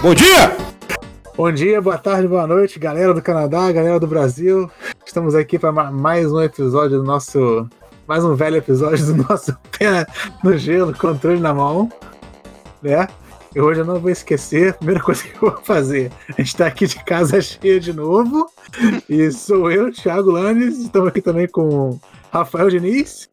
[0.00, 0.56] Bom dia!
[1.36, 4.70] Bom dia, boa tarde, boa noite, galera do Canadá, galera do Brasil.
[5.04, 7.68] Estamos aqui para mais um episódio do nosso.
[8.06, 10.06] Mais um velho episódio do nosso Pé
[10.42, 11.92] no Gelo, controle na mão.
[12.82, 13.06] Né?
[13.54, 16.10] E hoje eu não vou esquecer, a primeira coisa que eu vou fazer.
[16.28, 18.50] A gente tá aqui de casa cheia de novo.
[19.08, 20.78] E sou eu, Thiago Lanes.
[20.78, 21.98] Estamos aqui também com
[22.32, 23.28] Rafael Diniz.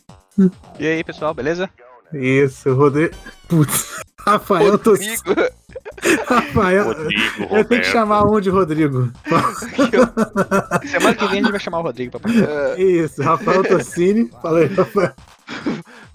[0.80, 1.70] E aí, pessoal, beleza?
[2.14, 3.16] Isso, Rodrigo.
[3.48, 5.16] Putz, Rafael Tossi.
[6.28, 6.86] Rafael.
[6.86, 9.12] Rodrigo, Eu tenho que chamar um de Rodrigo.
[10.90, 12.80] Semana que vem a gente vai chamar o Rodrigo pra participar.
[12.80, 14.30] Isso, Rafael Tossini.
[14.42, 15.14] Fala aí, Rafael.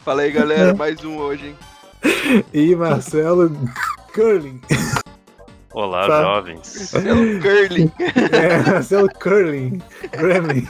[0.05, 2.45] Fala aí, galera, mais um hoje, hein?
[2.53, 3.51] E Marcelo
[4.15, 4.61] Curling.
[5.73, 6.23] Olá, Tá.
[6.23, 6.93] jovens.
[6.95, 7.93] É o Curling.
[8.33, 9.81] É, Marcelo Curling.
[10.11, 10.67] Gremlin.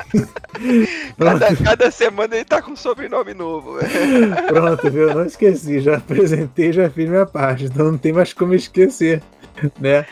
[1.19, 3.79] Cada, cada semana ele tá com um sobrenome novo.
[4.49, 5.15] Pronto, viu?
[5.15, 5.81] Não esqueci.
[5.81, 7.65] Já apresentei, já fiz minha parte.
[7.65, 9.23] Então não tem mais como esquecer,
[9.81, 10.05] né?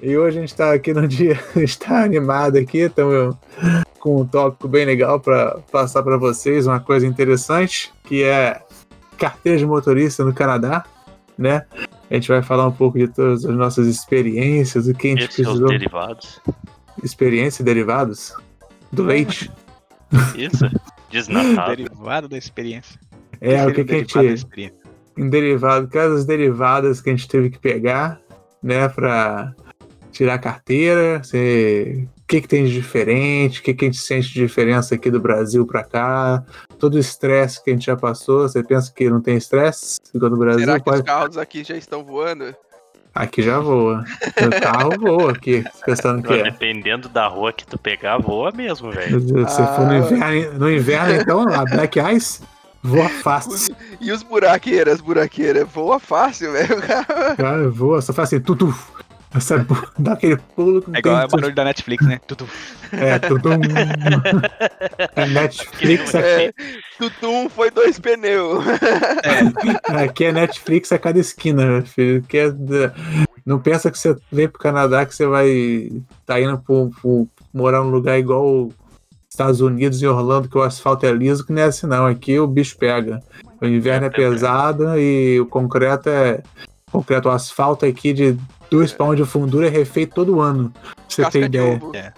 [0.00, 3.36] E hoje a gente tá aqui no dia, está animado aqui, estamos
[4.00, 8.60] com um tópico bem legal para passar para vocês, uma coisa interessante, que é
[9.16, 10.84] carteira de motorista no Canadá,
[11.38, 11.64] né?
[12.10, 15.24] A gente vai falar um pouco de todas as nossas experiências, o que a gente
[15.24, 15.68] Esses precisou.
[15.68, 16.40] derivados.
[17.02, 18.34] Experiência e derivados
[18.92, 19.50] do leite.
[20.36, 20.64] Isso?
[21.10, 21.76] Desnatado.
[21.76, 22.98] Derivado da experiência.
[23.40, 24.72] É, o que, que a gente.
[25.16, 28.20] Em derivado, quais derivadas que a gente teve que pegar,
[28.62, 29.54] né, pra
[30.10, 34.00] tirar a carteira, se- o que, que tem de diferente, o que, que a gente
[34.00, 36.42] sente de diferença aqui do Brasil pra cá,
[36.78, 40.36] todo o estresse que a gente já passou, você pensa que não tem estresse no
[40.38, 40.60] Brasil?
[40.64, 42.56] Será que os carros aqui já estão voando?
[43.14, 44.02] Aqui já voa.
[44.38, 46.44] O carro voa aqui, pensando que é.
[46.44, 49.20] Dependendo da rua que tu pegar, voa mesmo, velho.
[49.48, 50.34] Se for no Ah.
[50.34, 52.40] inverno, no inverno, então, a Black Ice
[52.82, 53.76] voa fácil.
[54.00, 56.76] E os buraqueiras, buraqueiras, voa fácil, velho.
[57.36, 58.74] Cara, voa, só faz assim, tudo.
[59.34, 59.66] Essa,
[59.98, 62.20] dá aquele pulo não É igual o barulho da Netflix, né?
[62.26, 62.48] Tudo.
[62.92, 63.50] É, tudo.
[65.16, 66.52] É Netflix, É,
[66.98, 68.64] tutum foi dois pneus.
[69.88, 72.22] aqui é Netflix a cada esquina, meu filho.
[72.22, 72.54] Que é
[73.44, 75.90] Não pensa que você vem pro Canadá que você vai
[76.26, 78.74] tá indo pro, pro- morar num lugar igual os
[79.28, 82.06] Estados Unidos e Orlando, que o asfalto é liso, que não é assim não.
[82.06, 83.20] Aqui o bicho pega.
[83.60, 86.42] O inverno é pesado e o concreto é.
[86.92, 88.38] Concreto, o asfalto aqui de
[88.70, 90.70] dois palmos de fundura é refeito todo ano.
[90.70, 91.76] Pra você Casca de ideia.
[91.76, 91.96] ovo.
[91.96, 92.12] É.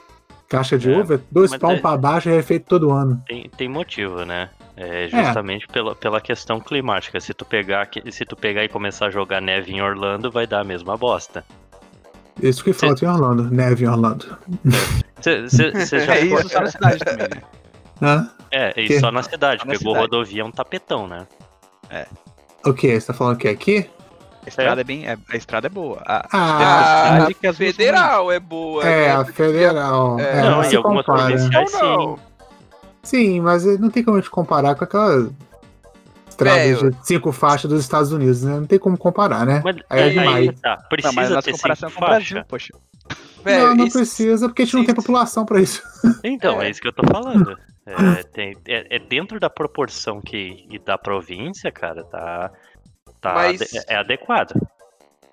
[0.49, 3.21] Caixa de É, ovo, é dois mas palmos é- pra baixo é refeito todo ano.
[3.27, 4.49] Tem, tem motivo, né?
[4.77, 7.19] É justamente pela, pela questão climática.
[7.19, 10.61] Se tu, pegar, se tu pegar e começar a jogar neve em Orlando, vai dar
[10.61, 11.45] a mesma bosta.
[12.41, 14.37] Isso que falta em Orlando, neve em Orlando.
[15.21, 17.43] Você já É isso só na cidade também, né?
[18.03, 18.31] Hã?
[18.51, 19.01] É, e Que?
[19.01, 19.63] só na cidade.
[19.63, 20.13] Só na Pegou cidade.
[20.13, 21.27] rodovia, é um tapetão, né?
[22.65, 23.01] O que?
[23.01, 23.89] Você tá falando que é aqui?
[24.47, 25.07] A estrada é bem.
[25.07, 26.01] é- a estrada é boa.
[26.07, 28.84] A, Ah, A as ruas são federal é boa.
[28.84, 29.17] é, né?
[29.17, 30.21] a federal.
[30.21, 31.27] É, É, não, se em algumas compara.
[31.27, 32.17] provinciais Não, não.
[32.17, 32.23] sim.
[33.03, 35.31] Sim, mas não tem como a gente comparar com aquelas
[36.29, 38.55] estradas de cinco faixas dos Estados Unidos, né?
[38.57, 39.62] Não tem como comparar, né?
[39.65, 40.61] Mas Aí é aí, demais.
[40.61, 42.47] tá, Não, mas precisa ter comparação cinco com o Brasil, faixa.
[42.49, 42.75] poxa.
[43.45, 45.83] Velho, não, não isso- precisa, porque a gente não tem população pra isso.
[46.25, 46.67] Então, É.
[46.67, 47.57] é isso que eu tô falando.
[47.87, 52.51] É, tem- é- é dentro da proporção que e da província, cara, tá.
[53.28, 54.54] Tá Mas- ade- é adequado.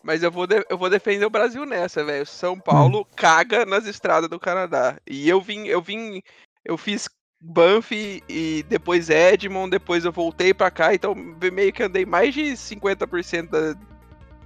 [0.01, 2.25] Mas eu vou, eu vou defender o Brasil nessa, velho.
[2.25, 3.05] São Paulo Hum.
[3.15, 4.97] caga nas estradas do Canadá.
[5.09, 6.21] E eu vim, eu vim,
[6.65, 7.07] eu fiz
[7.41, 12.55] Banff e depois Edmond, depois eu voltei pra cá, então meio que andei mais de
[12.57, 13.75] 50% da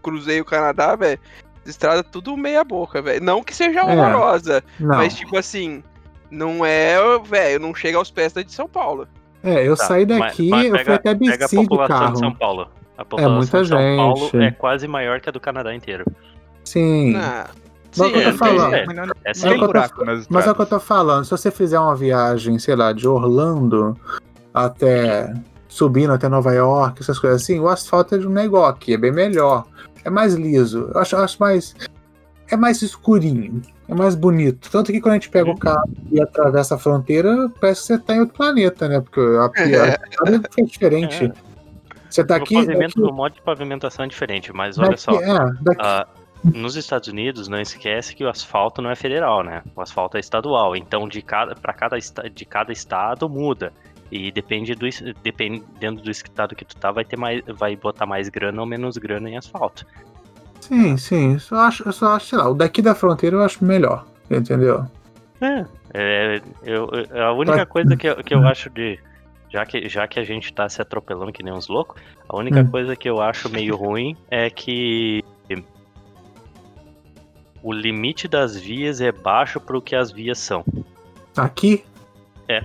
[0.02, 1.20] cruzei o Canadá, velho.
[1.66, 3.24] Estrada tudo meia boca, velho.
[3.24, 3.84] Não que seja É.
[3.84, 4.96] horrorosa, Não.
[4.98, 5.84] mas tipo assim,
[6.32, 9.08] não é, velho, não chega aos pés da de São Paulo.
[9.44, 11.68] É, eu Tá, saí mas- daqui, mas eu fui pega- até Pega a BC de
[11.68, 12.40] população de São carro.
[12.40, 12.72] Paulo.
[12.98, 14.38] A população muita de São Paulo gente.
[14.44, 16.04] é quase maior que a do Canadá inteiro.
[16.64, 17.16] Sim.
[17.16, 17.48] Ah,
[17.96, 18.74] Mas o que eu tô é, falando.
[18.74, 19.46] é, Mas não, É não Mas sim.
[19.46, 21.24] é o tem que eu tô- buraco nas Mas é o que eu tô falando.
[21.26, 23.96] Se você fizer uma viagem, sei lá, de Orlando
[24.54, 25.34] até
[25.68, 28.98] subindo até Nova York, essas coisas assim, o asfalto é de um negócio aqui, é
[28.98, 29.66] bem melhor.
[30.04, 30.90] É mais liso.
[30.94, 31.76] Eu acho, eu acho mais.
[32.50, 33.62] É mais escurinho.
[33.90, 34.70] É mais bonito.
[34.72, 37.98] Tanto que quando a gente pega o carro e atravessa a fronteira, parece que você
[38.00, 39.02] tá em outro planeta, né?
[39.02, 39.46] Porque a,
[40.26, 41.32] a, a é diferente.
[42.20, 42.24] É.
[42.24, 42.54] Você tá O aqui.
[42.56, 45.12] pavimento, o modo de pavimentação é diferente, mas olha daqui- só.
[45.22, 46.08] É, daqui, ah,
[46.44, 49.64] nos Estados Unidos, não esquece que o asfalto não é federal, né?
[49.76, 50.76] O asfalto é estadual.
[50.76, 53.72] Então, de cada, para cada, de cada estado muda.
[54.10, 54.86] E depende do,
[55.22, 58.98] dependendo do estado que tu tá, vai ter mais, vai botar mais grana ou menos
[58.98, 59.86] grana em asfalto.
[60.62, 61.34] Sim, sim.
[61.34, 64.06] Eu só acho, eu só acho, sei lá, o daqui da fronteira eu acho melhor.
[64.32, 64.86] Entendeu?
[65.42, 68.98] É, é, eu, eu- a única coisa que eu, que eu acho de.
[69.50, 72.60] Já que, já que a gente tá se atropelando que nem uns loucos, a única
[72.62, 72.68] Hum.
[72.70, 75.24] coisa que eu acho meio ruim é que.
[77.64, 80.64] O limite das vias é baixo pro que as vias são.
[81.36, 81.84] Aqui?
[82.48, 82.62] É.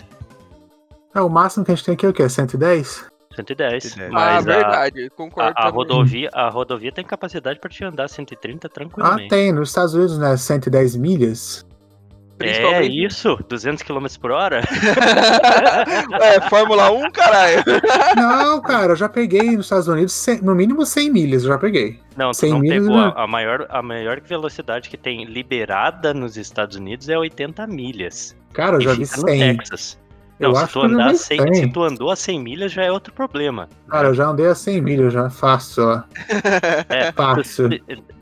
[1.14, 2.28] É, o máximo que a gente tem aqui é o quê?
[2.28, 3.06] 110?
[3.34, 3.84] 110.
[3.84, 3.98] 110.
[3.98, 5.54] Ah, Mas a, verdade, concordo.
[5.56, 9.28] a, a rodovia, a rodovia tem capacidade pra te andar 130 Ah, tranquilamente.
[9.30, 9.50] tem.
[9.52, 10.36] Nos Estados Unidos, né?
[10.36, 11.66] 110 milhas.
[12.48, 14.60] É Principalmente- isso, 200 km por hora?
[16.20, 17.62] é, Fórmula 1, caralho.
[18.16, 21.98] Não, cara, eu já peguei nos Estados Unidos no mínimo 100 milhas, eu já peguei.
[22.16, 23.00] Não, tu 100 não milhas, pegou.
[23.00, 23.12] né?
[23.16, 28.36] A, maior, a maior velocidade que tem liberada nos Estados Unidos é 80 milhas.
[28.52, 29.56] Cara, eu já vi fica no 100.
[29.56, 29.98] Texas.
[30.40, 31.54] Eu Não, se acho tu, que eu andar vi 100, 100.
[31.54, 33.68] se tu andou a 100 milhas já é outro problema.
[33.88, 36.02] Cara, eu já andei a 100 milhas, já fácil, ó.
[36.88, 37.68] É, Fácil.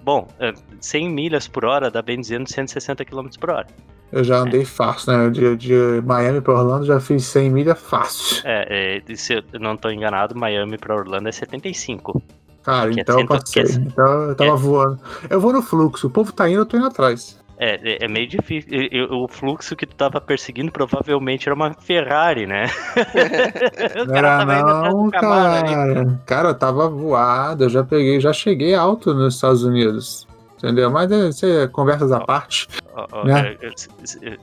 [0.03, 3.67] Bom, é, 100 milhas por hora dá bem dizendo 160 km por hora.
[4.13, 5.31] Eu já andei fácil, né?
[5.31, 8.43] De, de Miami pra Orlando já fiz 100 milhas fácil.
[8.45, 12.21] É, é, se eu não tô enganado, Miami pra Orlando é 75.
[12.63, 13.63] Cara, Que é então eu passei.
[13.65, 14.57] que é- Então eu tava é.
[14.57, 15.01] voando.
[15.31, 16.09] Eu vou no fluxo.
[16.09, 17.40] O povo tá indo, eu tô indo atrás.
[17.63, 18.71] É, é, é meio difícil.
[19.11, 22.71] O fluxo que tu tava perseguindo provavelmente era uma Ferrari, né?
[24.09, 26.19] Não era não, cara.
[26.25, 27.65] Cara, eu tava voado.
[27.65, 30.27] Eu já peguei, já cheguei alto nos Estados Unidos.
[30.63, 30.91] Entendeu?
[30.91, 32.69] Mas é, isso é conversas à parte.
[32.95, 33.57] Ó, ó, Né?
[33.63, 34.37] é, é, s- s- é,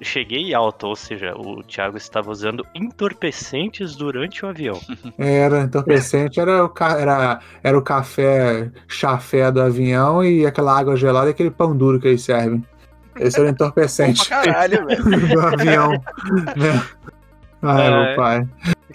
[0.00, 4.80] Cheguei alto, ou seja, o Thiago estava usando entorpecentes durante o avião.
[5.18, 10.96] Era entorpecente, era o, ca- era, era o café chafé do avião e aquela água
[10.96, 12.64] gelada e aquele pão duro que eles servem.
[13.16, 15.90] Esse era o entorpecente pra caralho, do avião.
[15.90, 16.84] Né?
[17.62, 17.90] Ai, É.
[18.06, 18.48] meu pai.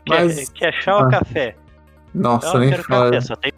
[0.06, 1.10] Quer, Mas- quer chá ou ah.
[1.10, 1.56] café?
[2.14, 3.52] Nossa, Não, eu nem fala, café, só tem.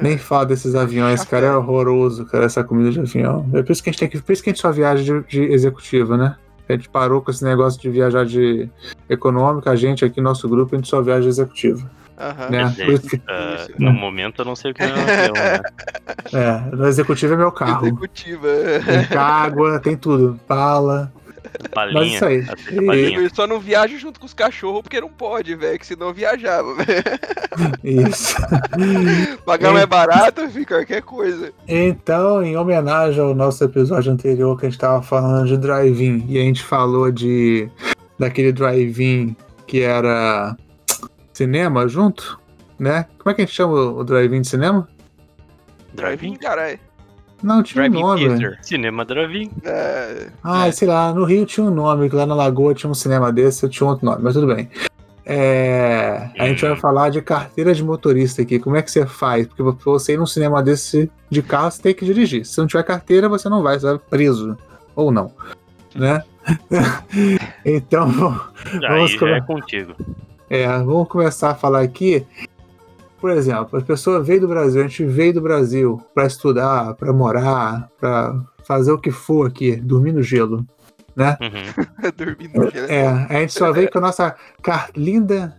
[0.00, 1.46] Nem fala desses aviões, cara.
[1.46, 3.48] É horroroso, cara, essa comida de avião.
[3.52, 4.20] É por isso que a gente tem que.
[4.20, 6.36] Por isso que a gente só viaja de, de executiva, né?
[6.68, 8.68] A gente parou com esse negócio de viajar de
[9.08, 11.90] econômica, a gente aqui, nosso grupo, a gente só viaja de executiva.
[12.20, 12.50] Aham.
[12.50, 12.74] Né?
[13.26, 13.72] Ah, Isso.
[13.78, 15.60] no momento eu não sei o que é um avião, né?
[16.34, 17.86] é, no executivo é meu carro.
[17.86, 18.46] Executiva.
[19.08, 20.38] Tem água, tem tudo.
[20.46, 21.10] Bala.
[21.74, 22.14] Mas Balinha.
[22.14, 22.38] isso aí.
[22.40, 23.18] aceita E- balinha.
[23.20, 25.78] Eu só não viajo junto com os cachorros porque não pode, velho.
[25.78, 27.02] Que senão eu viajava, velho.
[27.84, 28.34] Isso.
[29.44, 31.52] Pagar mais barato, fica qualquer coisa.
[31.66, 36.38] Então, em homenagem ao nosso episódio anterior que a gente tava falando de drive-in e
[36.38, 37.68] a gente falou de
[38.18, 39.34] daquele drive-in
[39.66, 40.54] que era
[41.32, 42.38] cinema junto,
[42.78, 43.06] né?
[43.18, 44.88] Como é que a gente chama o o drive-in de cinema?
[45.94, 46.36] Drive-in?
[46.36, 46.78] caralho.
[47.42, 48.26] Não, tinha um nome.
[48.28, 48.58] Theater.
[48.62, 49.50] Cinema drive-in.
[49.64, 50.72] É, Ah, É.
[50.72, 53.64] sei lá, no Rio tinha um nome, que lá na Lagoa tinha um cinema desse,
[53.64, 54.68] eu tinha outro nome, mas tudo bem.
[55.24, 58.58] É, a gente vai falar de carteira de motorista aqui.
[58.58, 59.46] Como é que você faz?
[59.46, 62.44] Porque pra você ir num cinema desse de carro, você tem que dirigir.
[62.44, 64.56] Se não tiver carteira, você não vai, você vai preso.
[64.96, 65.30] Ou não.
[65.94, 66.22] Né?
[67.64, 68.10] então,
[68.80, 69.94] Vamos já come- é contigo.
[70.48, 72.26] é, vamos começar a falar aqui.
[73.20, 77.12] Por exemplo, a pessoa veio do Brasil, a gente veio do Brasil para estudar, para
[77.12, 80.66] morar, para fazer o que for aqui, dormir no gelo.
[81.16, 81.84] Uhum.
[82.16, 82.60] dormindo.
[82.60, 82.70] né?
[82.88, 84.34] É, a gente só veio com a nossa
[84.96, 85.54] linda,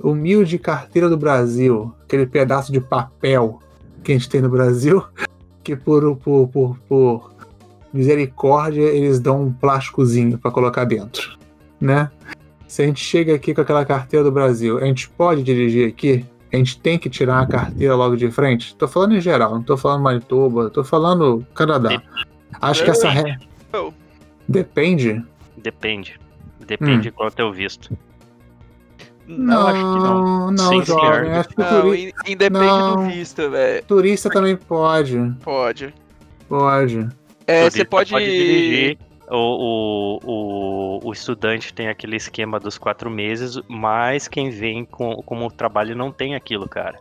[0.00, 3.60] humilde carteira do Brasil, aquele pedaço de papel
[4.02, 5.04] que a gente tem no Brasil,
[5.62, 7.32] que por, por, por, por
[7.92, 11.38] misericórdia eles dão um plásticozinho para colocar dentro,
[11.80, 12.10] né?
[12.66, 16.24] Se a gente chega aqui com aquela carteira do Brasil, a gente pode dirigir aqui?
[16.52, 18.74] A gente tem que tirar a carteira logo de frente?
[18.76, 22.02] Tô falando em geral, não tô falando Manitoba, tô falando Canadá.
[22.60, 23.38] Acho que essa regra.
[23.72, 23.92] Não.
[24.46, 25.24] Depende.
[25.56, 26.20] Depende.
[26.66, 27.12] Depende Hum.
[27.14, 27.96] quanto é o visto.
[29.26, 30.50] Não, acho que não.
[30.50, 31.30] Não, Sim, jovem.
[31.32, 32.96] Acho que Não, turi- in- independe Não.
[32.96, 33.84] do visto, velho.
[33.84, 35.16] turista também pode.
[35.42, 35.94] Pode.
[36.48, 37.08] Pode.
[37.46, 38.10] É, você pode.
[38.10, 38.98] dirigir.
[39.28, 45.16] O, o, o, o estudante tem aquele esquema dos quatro meses, mas quem vem com,
[45.22, 46.98] como trabalho não tem aquilo, cara.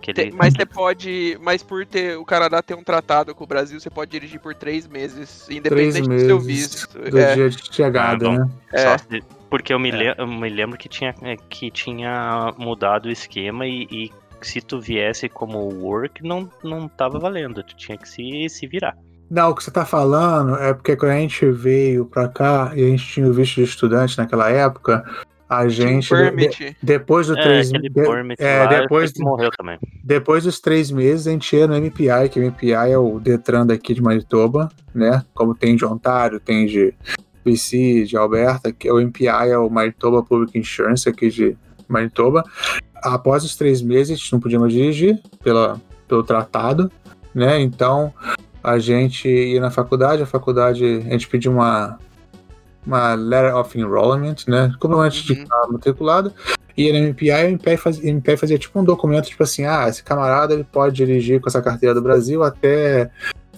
[0.00, 1.38] Que Te- ele- Mas você pode.
[1.40, 4.54] Mas por ter o Canadá ter um tratado com o Brasil, você pode dirigir por
[4.54, 6.98] três meses, Três independente do seu meses visto.
[7.10, 8.50] do É, dia de chegada, Ah, né?
[8.72, 8.98] é.
[8.98, 9.96] Se- porque eu me, É.
[9.96, 14.60] lem- eu me lembro que tinha, é, que tinha mudado o esquema e, e se
[14.60, 17.62] tu viesse como work, não, não tava valendo.
[17.62, 18.96] Tu tinha que se, se virar.
[19.32, 22.84] Não, o que você tá falando é porque quando a gente veio pra cá e
[22.84, 25.02] a gente tinha o visto de estudante naquela época,
[25.48, 26.10] a gente.
[26.36, 27.70] de- depois do É, três.
[27.70, 27.90] de-
[28.38, 29.78] é, lá, depois, morreu também.
[30.04, 33.64] depois dos três meses, a gente ia no MPI, que o MPI é o Detran
[33.66, 35.22] daqui de Manitoba, né?
[35.32, 36.92] Como tem de Ontário, tem de
[37.42, 41.56] BC, de Alberta, que o MPI é o Manitoba Public Insurance aqui de
[41.88, 42.44] Manitoba.
[42.96, 46.92] Após os três meses, a gente não podia mais dirigir pela, pelo tratado,
[47.34, 47.58] né?
[47.60, 48.12] Então,
[48.62, 51.98] a gente ia na faculdade, a faculdade, a gente pediu uma,
[52.86, 54.72] uma letter of enrollment, né?
[54.78, 55.42] Comprovante de Uhum.
[55.42, 56.32] estava matriculado.
[56.76, 59.86] Ia na MPI, e o MPI fazia, MPI fazia tipo um documento, tipo assim, ah,
[59.88, 63.10] esse camarada ele pode dirigir com essa carteira do Brasil até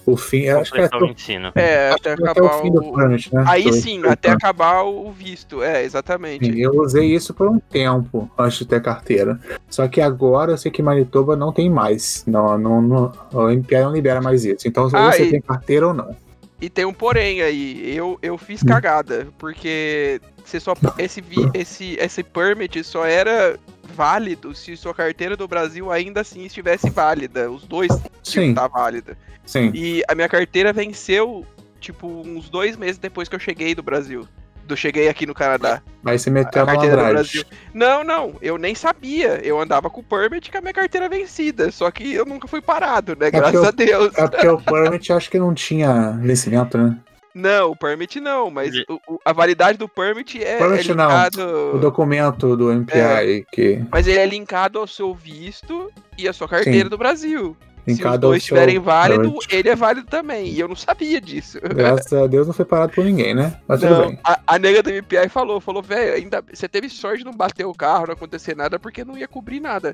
[0.05, 0.47] o fim.
[0.49, 1.51] Acho que é Completar o até, ensino.
[1.55, 3.17] É, até até acabar o fim do né?
[3.47, 5.63] Aí Do- sim, até acabar o visto.
[5.63, 6.45] É, exatamente.
[6.45, 9.39] Sim, eu usei isso por um tempo antes de ter carteira.
[9.69, 12.23] Só que agora eu sei que Manitoba não tem mais.
[12.27, 14.67] Não, não, não, o MPI não libera mais isso.
[14.67, 16.15] Então, Ah, você e- tem carteira ou não.
[16.61, 17.93] E tem um porém aí.
[17.95, 23.57] Eu, eu fiz cagada, porque você só esse, vi- esse esse permit só era
[23.95, 27.49] válido se sua carteira do Brasil ainda assim estivesse válida.
[27.49, 27.91] Os dois
[28.23, 29.17] Sim, tá válida.
[29.45, 29.71] sim.
[29.73, 31.45] E a minha carteira venceu
[31.79, 34.27] tipo uns dois meses depois que eu cheguei do Brasil.
[34.65, 35.79] Do cheguei aqui no Canadá.
[36.03, 37.09] Aí você meteu A a carteira do.
[37.09, 37.43] Brasil.
[37.71, 39.39] Não, não, eu nem sabia.
[39.43, 41.69] Eu andava com o permit com a minha carteira vencida.
[41.71, 43.29] Só que eu nunca fui parado, né?
[43.29, 44.17] Graças porque a Deus.
[44.17, 46.97] É porque o permit acho que não tinha vencimento, né?
[47.37, 51.03] Não, o permit não, mas o- o- a validade do permit é, Permit é não,
[51.09, 51.75] linkado.
[51.75, 56.47] O documento do MPI que Mas ele é linkado ao seu visto e à sua
[56.47, 56.89] carteira Sim.
[56.89, 57.57] do Brasil.
[57.85, 59.53] Se os linkado dois estiverem válidos, permit.
[59.55, 60.47] ele é válido também.
[60.47, 61.59] E eu não sabia disso.
[61.61, 63.59] Graças a Deus não foi parado por ninguém, né?
[63.67, 64.19] Mas tudo Não, bem.
[64.23, 67.65] a, a nega do MPI falou, falou, velho, ainda você teve sorte de não bater
[67.65, 69.93] o carro, não acontecer nada, porque não ia cobrir nada.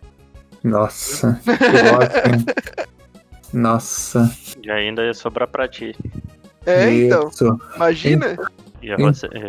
[0.63, 2.45] Nossa, que hein?
[3.51, 4.31] Nossa.
[4.63, 5.95] E ainda ia sobrar pra ti.
[6.65, 7.59] É, então, isso.
[7.75, 8.37] imagina.
[8.83, 8.95] Ia,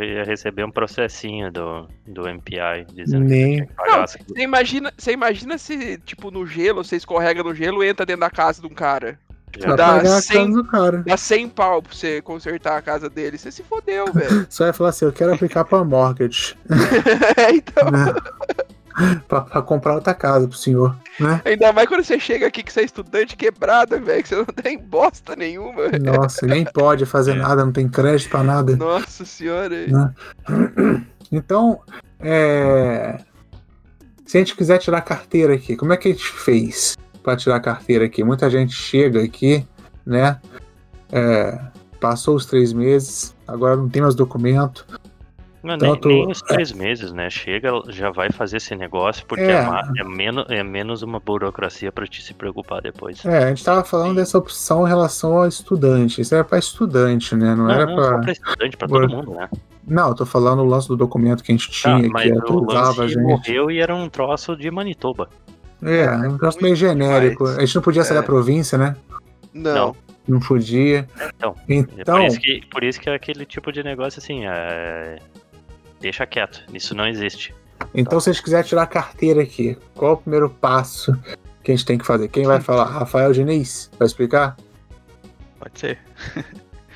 [0.05, 3.41] ia receber um processinho do, do MPI dizendo Nem.
[3.49, 7.43] que tinha que pagar Não, você imagina, você imagina se, tipo, no gelo, você escorrega
[7.43, 9.19] no gelo e entra dentro da casa de um cara.
[9.59, 11.03] Vai dá pagar a cem- casa do cara.
[11.07, 13.37] Dá 100 pau pra você consertar a casa dele.
[13.39, 14.47] Você se fodeu, velho.
[14.49, 16.57] Só vai falar assim, eu quero aplicar pra mortgage.
[17.37, 18.15] É, então, né?
[19.29, 21.41] pra, pra comprar outra casa pro senhor, né?
[21.45, 24.45] ainda mais quando você chega aqui que você é estudante quebrada, velho, que você não
[24.45, 25.89] tem bosta nenhuma.
[25.91, 26.03] velho.
[26.05, 28.77] Nossa, nem pode fazer nada, não tem crédito pra nada.
[28.77, 29.87] Nossa senhora.
[29.87, 30.15] Né?
[31.35, 31.81] Então,
[32.21, 33.19] é...
[34.27, 37.59] se a gente quiser tirar carteira aqui, como é que a gente fez para tirar
[37.59, 38.23] carteira aqui?
[38.23, 39.67] Muita gente chega aqui,
[40.05, 40.39] né?
[41.11, 41.59] É,
[42.03, 44.85] Passou os três meses, agora não tem mais documento.
[45.63, 47.31] Não, nem, Tanto- nem os três meses, né?
[47.31, 49.53] Chega, já vai fazer esse negócio, porque É.
[49.53, 53.25] é, ma- é menos, é menos uma burocracia pra te se preocupar depois.
[53.25, 56.21] É, a gente tava falando dessa opção em relação ao estudante.
[56.21, 57.55] Isso era para estudante, né?
[57.55, 59.49] Não, Não, era não, para estudante, pra Por- todo mundo, né?
[59.87, 62.33] Não, eu tô falando o lance do documento que a gente Tá, tinha, mas que
[62.33, 63.23] o autorizava a lance gente.
[63.23, 65.29] morreu e era um troço de Manitoba.
[65.81, 67.45] É, um troço meio genérico.
[67.45, 67.59] demais.
[67.59, 68.21] A gente não podia sair É.
[68.21, 68.97] da província, né?
[69.55, 69.95] Não.
[70.27, 71.07] Não podia.
[71.37, 74.47] Então, É Então, por, isso que, por isso que é aquele tipo de negócio assim,
[74.47, 75.19] é...
[76.03, 77.55] deixa quieto, isso não existe.
[77.95, 81.17] então se a gente quiser tirar a carteira aqui, qual é o primeiro passo
[81.63, 82.29] que a gente tem que fazer?
[82.29, 82.85] Quem vai falar?
[82.87, 83.91] Rafael Diniz?
[83.99, 84.57] Vai explicar?
[85.59, 85.99] Pode ser.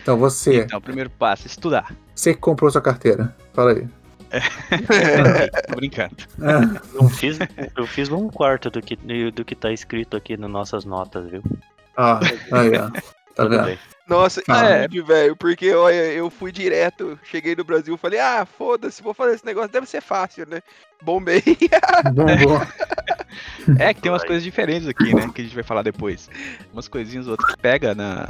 [0.03, 1.95] Então você, Então, o primeiro passo, estudar.
[2.15, 3.35] você que comprou sua carteira.
[3.55, 3.87] Fala aí.
[5.69, 6.15] Tô brincando.
[6.43, 7.39] Ah, Eu fiz,
[7.77, 8.97] eu fiz um quarto do que,
[9.31, 11.43] do que tá escrito aqui nas nossas notas, viu?
[11.97, 12.21] ah,
[12.53, 12.91] aí, ó.
[13.37, 13.67] Tá Tudo vendo?
[13.67, 13.79] bem.
[14.09, 19.13] Nossa, é, velho, porque olha, eu fui direto, cheguei no Brasil, falei, ah, foda-se, vou
[19.13, 20.63] fazer esse negócio, deve ser fácil, né?
[21.03, 21.43] Bombei.
[22.15, 22.61] Bom, bom.
[23.79, 25.29] É que tem umas coisas diferentes aqui, né?
[25.35, 26.31] Que a gente vai falar depois.
[26.73, 28.27] Umas coisinhas outras que pega na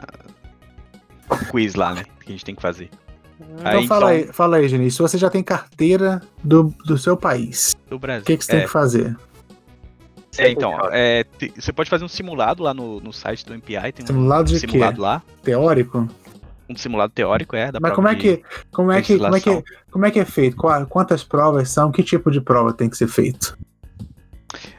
[1.50, 2.04] quiz lá, né?
[2.20, 2.90] Que a gente tem que fazer.
[3.38, 4.94] Então Aí, fala então- aí, fala aí, Diniz.
[4.94, 8.22] Se você já tem carteira do, do seu país, Do Brasil.
[8.22, 9.16] o que, que você tem é, que fazer?
[10.38, 13.92] É, então, é, te- você pode fazer um simulado lá no, no site do MPI.
[13.92, 14.66] Tem um Simulado de quê?
[14.68, 15.22] simulado lá.
[15.42, 16.08] Teórico?
[16.68, 17.70] Um simulado teórico, é.
[17.70, 20.24] Da Mas como é que, como é que, como é que, como é que é
[20.24, 20.56] feito?
[20.56, 21.92] Qua- Quantas provas são?
[21.92, 23.56] Que tipo de prova tem que ser feito?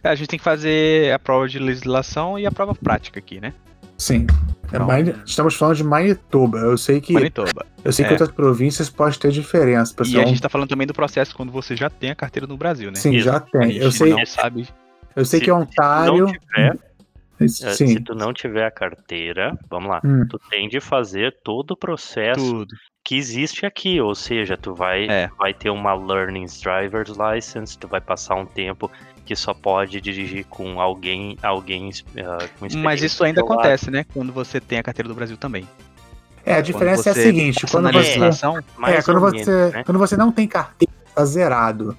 [0.03, 3.39] É, a gente tem que fazer a prova de legislação e a prova prática aqui,
[3.39, 3.53] né?
[3.97, 4.27] Sim.
[4.71, 6.57] É Então- Estamos falando de Manitoba.
[6.59, 7.65] Eu sei que, Manitoba.
[7.83, 8.13] eu sei que é.
[8.13, 10.23] outras províncias pode ter diferença, E pessoal.
[10.23, 12.89] a gente tá falando também do processo quando você já tem a carteira no Brasil,
[12.91, 12.95] né?
[12.97, 13.25] Sim, Isso.
[13.25, 13.71] já A tem.
[13.71, 14.67] gente Eu sei, não sabe.
[15.17, 16.17] Eu sei Se- que Se tu Ontário.
[16.19, 16.79] não tiver,
[17.39, 20.25] é, se tu não tiver a carteira, vamos lá, Hum.
[20.29, 22.75] tu tem de fazer todo o processo Tudo.
[23.03, 25.29] que existe aqui, ou seja, tu vai, É.
[25.37, 28.89] vai ter uma Learning Driver's License, tu vai passar um tempo
[29.25, 31.89] que só pode dirigir com alguém, alguém com
[32.65, 32.79] experiência.
[32.81, 34.05] Mas isso ainda acontece, né?
[34.13, 35.67] Quando você tem a carteira do Brasil também.
[36.45, 38.19] É, a diferença é a seguinte: quando você,
[38.85, 39.83] é, quando você, né?
[39.83, 41.95] quando você não tem carteira, tá zerado.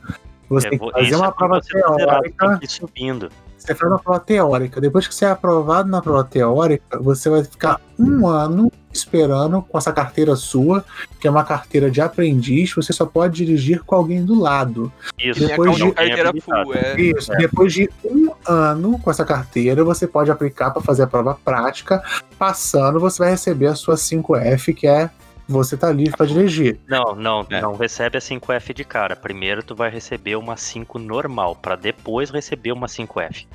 [0.49, 2.61] Você É, tem que fazer uma é prova teórica.
[2.69, 3.29] subindo.
[3.59, 4.81] Você faz uma prova teórica.
[4.81, 9.77] Depois que você é aprovado na prova teórica, você vai ficar um ano esperando com
[9.77, 10.85] essa carteira sua,
[11.21, 12.73] que é uma carteira de aprendiz.
[12.75, 14.91] Você só pode dirigir com alguém do lado.
[15.19, 17.01] Isso, Depois de- carteira full, é.
[17.01, 17.33] Isso.
[17.33, 17.37] É.
[17.37, 22.03] Depois de um ano com essa carteira, você pode aplicar para fazer a prova prática.
[22.39, 25.11] Passando, você vai receber a sua 5F, que é
[25.49, 26.79] você tá livre para dirigir.
[26.87, 27.61] Não, não, É.
[27.61, 29.17] não recebe a 5F de cara.
[29.17, 33.47] Primeiro tu vai receber uma 5 normal, pra depois receber uma 5F.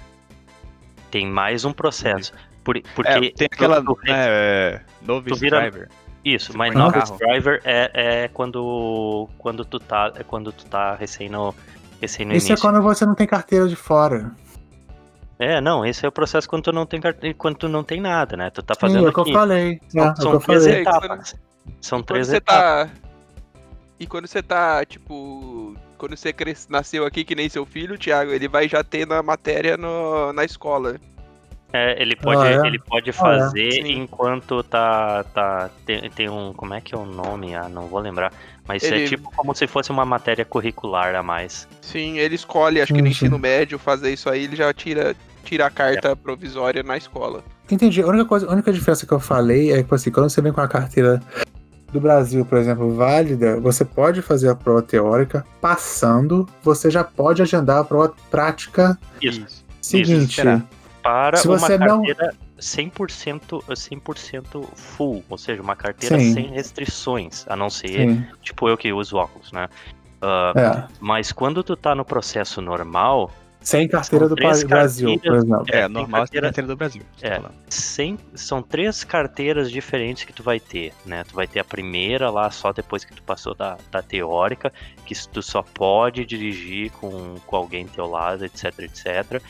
[1.12, 2.34] Tem mais um processo.
[2.64, 3.82] Por, porque É, tem aquela.
[3.84, 5.90] tu- tu- É, novice vira- driver.
[6.26, 7.18] Isso, mas novice carro.
[7.18, 7.92] driver é,
[8.24, 11.54] é quando quando tu tá é quando tu tá recém no
[12.02, 12.58] recém no Isso é início.
[12.66, 14.32] quando você não tem carteira de fora.
[15.38, 17.02] É, não, esse é o processo quando tu não tem
[17.38, 18.50] quando tu não tem nada, né?
[18.50, 19.82] Tu tá Sim, fazendo é o que eu falei.
[19.94, 20.78] É, é o que São eu três falei.
[20.78, 21.36] É, etapas.
[21.82, 22.90] São quando três você etapas.
[22.92, 22.96] tá.
[24.00, 25.76] E quando você tá, tipo.
[25.98, 26.68] Quando você cres...
[26.70, 30.34] nasceu aqui, que nem seu filho, Thiago, ele vai já ter na matéria no...
[30.34, 30.96] na escola.
[31.72, 32.68] É, ele pode, Ah, é?
[32.68, 33.14] ele pode é.
[33.14, 33.94] fazer Sim.
[34.02, 37.56] enquanto tá, tá tem, tem um, como é que é o nome?
[37.56, 38.32] Ah, não vou lembrar.
[38.68, 41.68] Mas é Ele- tipo como se fosse uma matéria curricular a mais.
[41.82, 43.42] Sim, ele escolhe, acho que no Sim, ensino sim.
[43.42, 47.44] médio, fazer isso aí, ele já tira, tira a carta provisória na escola.
[47.72, 48.04] Entendi.
[48.04, 50.42] A única, coisa, a única diferença que eu falei é que, tipo assim, quando você
[50.42, 51.20] vem com a carteira
[51.94, 55.46] do Brasil, por exemplo, válida, você pode fazer a prova teórica.
[55.62, 59.64] Passando, você já pode agendar a prova prática Isso.
[59.82, 60.36] seguinte.
[60.36, 60.62] será?
[61.02, 66.34] Para Se uma você não- carteira 100%, 100% full, ou seja, uma carteira Sim.
[66.34, 69.68] sem restrições, a não ser Sim, tipo eu que uso óculos, né?
[70.22, 70.94] Ah, é.
[71.02, 73.30] Mas quando tu tá no processo normal,
[73.64, 74.98] Sem carteira São do Brasil, por carteiras.
[75.44, 75.66] exemplo.
[75.70, 77.02] É, tem normal carteira- carteira do Brasil.
[77.22, 77.40] É.
[77.40, 81.24] tá sem, são três carteiras diferentes que tu vai ter, né?
[81.24, 84.72] Tu vai ter a primeira lá só depois que tu passou da, da teórica,
[85.06, 89.42] que tu só pode dirigir com, com alguém teu lado, etc, etc.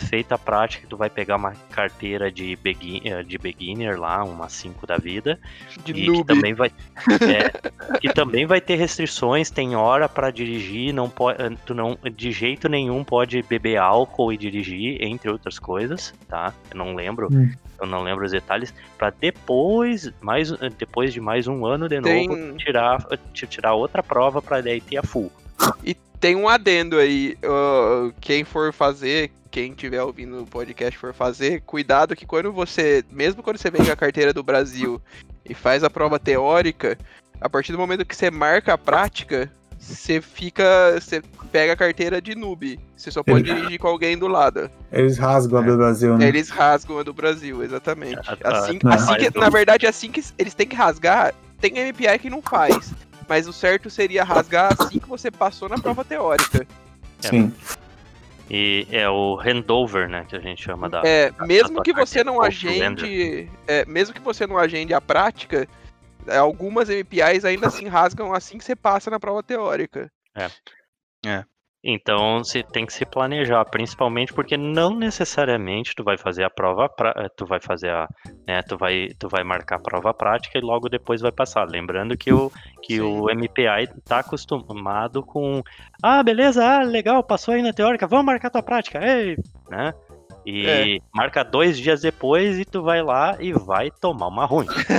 [0.00, 4.48] Feita a prática, tu vai pegar uma carteira de, begin, eh, de beginner lá, uma
[4.48, 5.38] 5 da vida,
[5.84, 6.72] De e que também vai
[7.22, 12.32] é, que também vai ter restrições, tem hora pra dirigir, não pode, tu não de
[12.32, 16.52] jeito nenhum pode beber álcool e dirigir, entre outras coisas, tá?
[16.70, 17.52] Eu não lembro, Hum.
[17.80, 22.26] eu não lembro os detalhes, Pra depois, mais depois de mais um ano de Tem-
[22.28, 22.98] novo, tirar
[23.32, 25.30] ti- tirar outra prova pra daí ter a full.
[26.18, 31.62] Tem um adendo aí, ó, quem for fazer, quem tiver ouvindo o podcast for fazer,
[31.62, 35.00] cuidado que quando você, mesmo quando você vem com a carteira do Brasil
[35.44, 36.96] e faz a prova teórica,
[37.40, 42.20] a partir do momento que você marca a prática, você fica, você pega a carteira
[42.20, 42.78] de noob.
[42.94, 44.70] Você só pode dirigir com alguém do lado.
[44.92, 46.28] Eles rasgam a do Brasil, né?
[46.28, 48.20] Eles rasgam a do Brasil, exatamente.
[48.28, 52.18] Ah, ah, Assim, assim que, na verdade, assim que eles têm que rasgar, tem MPI
[52.18, 52.92] que não faz.
[53.26, 56.66] Mas o certo seria rasgar assim que você passou na prova teórica.
[57.20, 57.52] Sim.
[58.50, 62.24] E é o handover, né, que a gente chama da É, mesmo tua que você
[62.24, 63.48] não agende.
[63.68, 65.68] é, mesmo que você não agende a prática,
[66.26, 70.10] é, algumas MPIs ainda assim rasgam assim que você passa na prova teórica.
[71.82, 76.88] Então você tem que se planejar, principalmente porque não necessariamente tu vai fazer a prova,
[76.88, 78.06] pra, eh, tu vai fazer a,
[78.46, 81.66] né, tu vai, tu vai marcar a prova prática e logo depois vai passar.
[81.68, 82.50] Lembrando que o
[82.82, 83.00] que Sim.
[83.00, 85.62] o MPI tá acostumado com,
[86.02, 89.36] ah, beleza, ah, legal, passou aí na teórica, vamos marcar tua prática, ei,
[89.70, 89.94] né?
[90.50, 90.98] E É.
[91.14, 94.66] marca dois dias depois e tu vai lá e vai tomar uma ruim.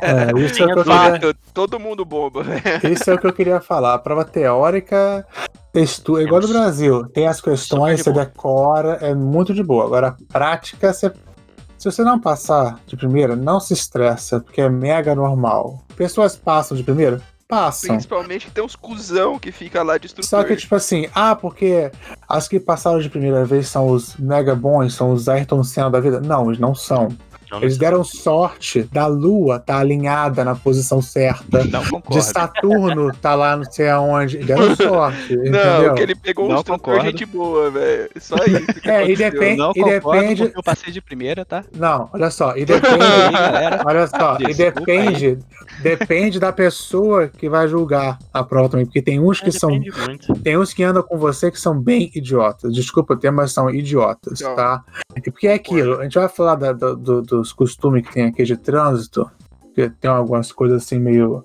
[0.00, 2.42] É, isso, é o que eu queria, todo mundo bomba.
[2.90, 3.94] isso é o que eu queria falar.
[3.94, 5.26] A prova teórica
[5.72, 7.04] textu, é igual do Temos- Brasil.
[7.08, 9.84] Tem as questões, você de decora, é muito de boa.
[9.84, 11.12] Agora, a prática, você,
[11.76, 15.82] se você não passar de primeira, não se estressa, porque é mega normal.
[15.96, 17.20] Pessoas passam de primeira?
[17.48, 17.88] Passam.
[17.88, 20.28] Principalmente tem uns cuzão que fica lá de instrutor.
[20.28, 21.90] Só que, tipo assim, ah, porque
[22.28, 25.98] as que passaram de primeira vez são os mega bons, são os Ayrton Senna da
[25.98, 26.20] vida.
[26.20, 27.08] Não, eles não são.
[27.50, 31.64] Não Eles deram sorte da Lua tá alinhada na posição certa.
[31.64, 32.22] Não De concordo.
[32.22, 34.38] Saturno tá lá não sei aonde.
[34.38, 35.94] Deram sorte, Não, entendeu?
[35.94, 37.10] que ele pegou um Não instrutor concordo.
[37.10, 38.10] gente boa, velho.
[38.20, 38.66] Só isso.
[38.80, 39.30] que É, e aconteceu.
[39.30, 41.64] depende- Não e depende- eu passei de primeira, tá?
[41.76, 42.98] Não, olha só, e Aí, depende.
[43.86, 45.38] Olha só, e Desculpa depende,
[45.82, 49.90] depende da pessoa que vai julgar a prova também, porque tem uns que são Depende
[50.06, 50.34] muito.
[50.42, 52.72] Tem uns que andam com você que são bem idiotas.
[52.74, 54.54] Desculpa o termo, mas são idiotas, Não.
[54.56, 54.82] tá?
[55.16, 58.24] E porque é aquilo, a gente vai falar da- do- do- dos costumes que tem
[58.24, 59.30] aqui de trânsito,
[59.74, 61.44] que tem algumas coisas assim meio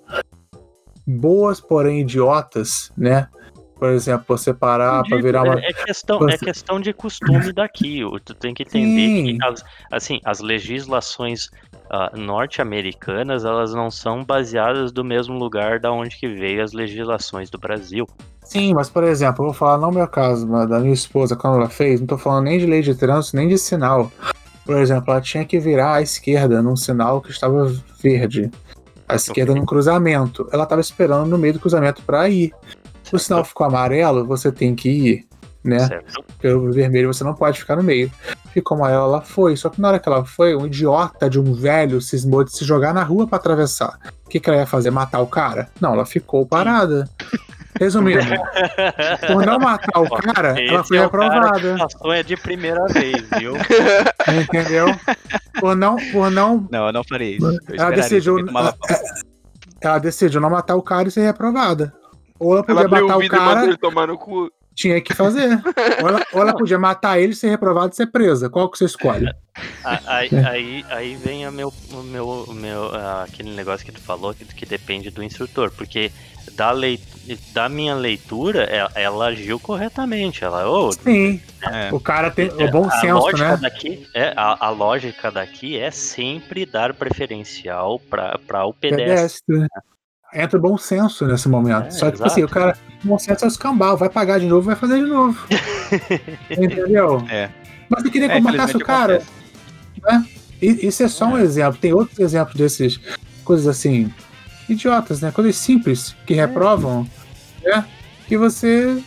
[1.06, 3.28] boas, porém idiotas, né?
[3.76, 5.60] Por exemplo, você parar pra Digo, virar uma.
[5.60, 8.00] é, é questão, é questão de costume daqui.
[8.24, 9.38] Tu tem que entender Sim.
[9.38, 11.50] que as, assim, as legislações
[11.90, 17.50] ah, norte-americanas elas não são baseadas do mesmo lugar da onde que veio as legislações
[17.50, 18.08] do Brasil.
[18.42, 21.58] Sim, mas por exemplo, eu vou falar não meu caso, mas da minha esposa, quando
[21.58, 24.12] ela fez, não tô falando nem de lei de trânsito, nem de sinal.
[24.66, 27.72] Por exemplo, ela tinha que virar à esquerda num sinal que estava
[28.02, 28.50] verde.
[29.08, 30.48] À esquerda num cruzamento.
[30.52, 32.54] Ela estava esperando no meio do cruzamento para ir.
[33.12, 35.28] O sinal ficou amarelo, você tem que ir.
[35.64, 35.80] né?
[35.88, 36.24] Certo.
[36.40, 38.12] Pelo vermelho você não pode ficar no meio.
[38.56, 41.54] E como ela, foi, só que na hora que ela foi, um idiota de um
[41.54, 43.98] velho cismou de se jogar na rua pra atravessar.
[44.26, 44.92] O que, que ela ia fazer?
[44.92, 45.70] Matar o cara?
[45.80, 47.10] Não, ela ficou parada.
[47.84, 48.22] Resumindo,
[49.28, 53.22] por não matar o cara, ela Esse foi é que passou é de primeira vez,
[53.38, 53.54] viu?
[54.42, 54.88] Entendeu?
[55.60, 56.66] Por não, por não.
[56.72, 57.46] Não, eu não farei isso.
[57.70, 58.78] Eu Ela decidiu, porque tomava-
[59.82, 61.94] ela decidiu não matar o cara e ser reprovada.
[62.40, 64.50] Ou ela Ela podia abriu matar o e cara, ele tomar no cu.
[64.74, 65.62] tinha que fazer.
[66.02, 68.50] Ou ela, ou ela podia matar ele, ser reprovada e ser presa.
[68.50, 69.30] Qual que você escolhe?
[69.84, 74.02] Aí, aí, aí vem a meu, o meu, o meu, ah, aquele negócio que tu
[74.02, 76.12] falou que, que depende do instrutor, porque
[76.56, 77.00] da, lei,
[77.54, 80.44] da minha leitura, ela, ela agiu corretamente.
[80.44, 81.42] Ela, ô, Sim.
[81.62, 81.90] É.
[81.94, 83.58] O cara tem o bom a senso, lógica né?
[83.62, 89.42] daqui é a, a lógica daqui é sempre dar preferencial para o pedestre.
[89.48, 89.68] Pedestre.
[90.36, 91.88] Entra o bom senso nesse momento.
[91.88, 94.40] É, Só que, tipo assim, o cara, o bom senso é o escambau, vai pagar
[94.40, 95.46] de novo, vai fazer de novo.
[96.50, 97.24] Entendeu?
[97.30, 97.50] É.
[97.88, 99.22] Mas você queria que É, eu matasse o cara?
[100.62, 101.78] E- Isso é só um exemplo.
[101.80, 103.00] Tem outros exemplos desses
[103.44, 104.12] coisas assim,
[104.74, 105.32] idiotas, né?
[105.32, 107.08] Coisas simples que reprovam,
[107.64, 107.86] né?
[108.28, 109.02] Que você.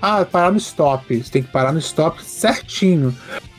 [0.00, 1.22] Ah, parar no stop.
[1.22, 3.16] Você tem que parar no stop certinho.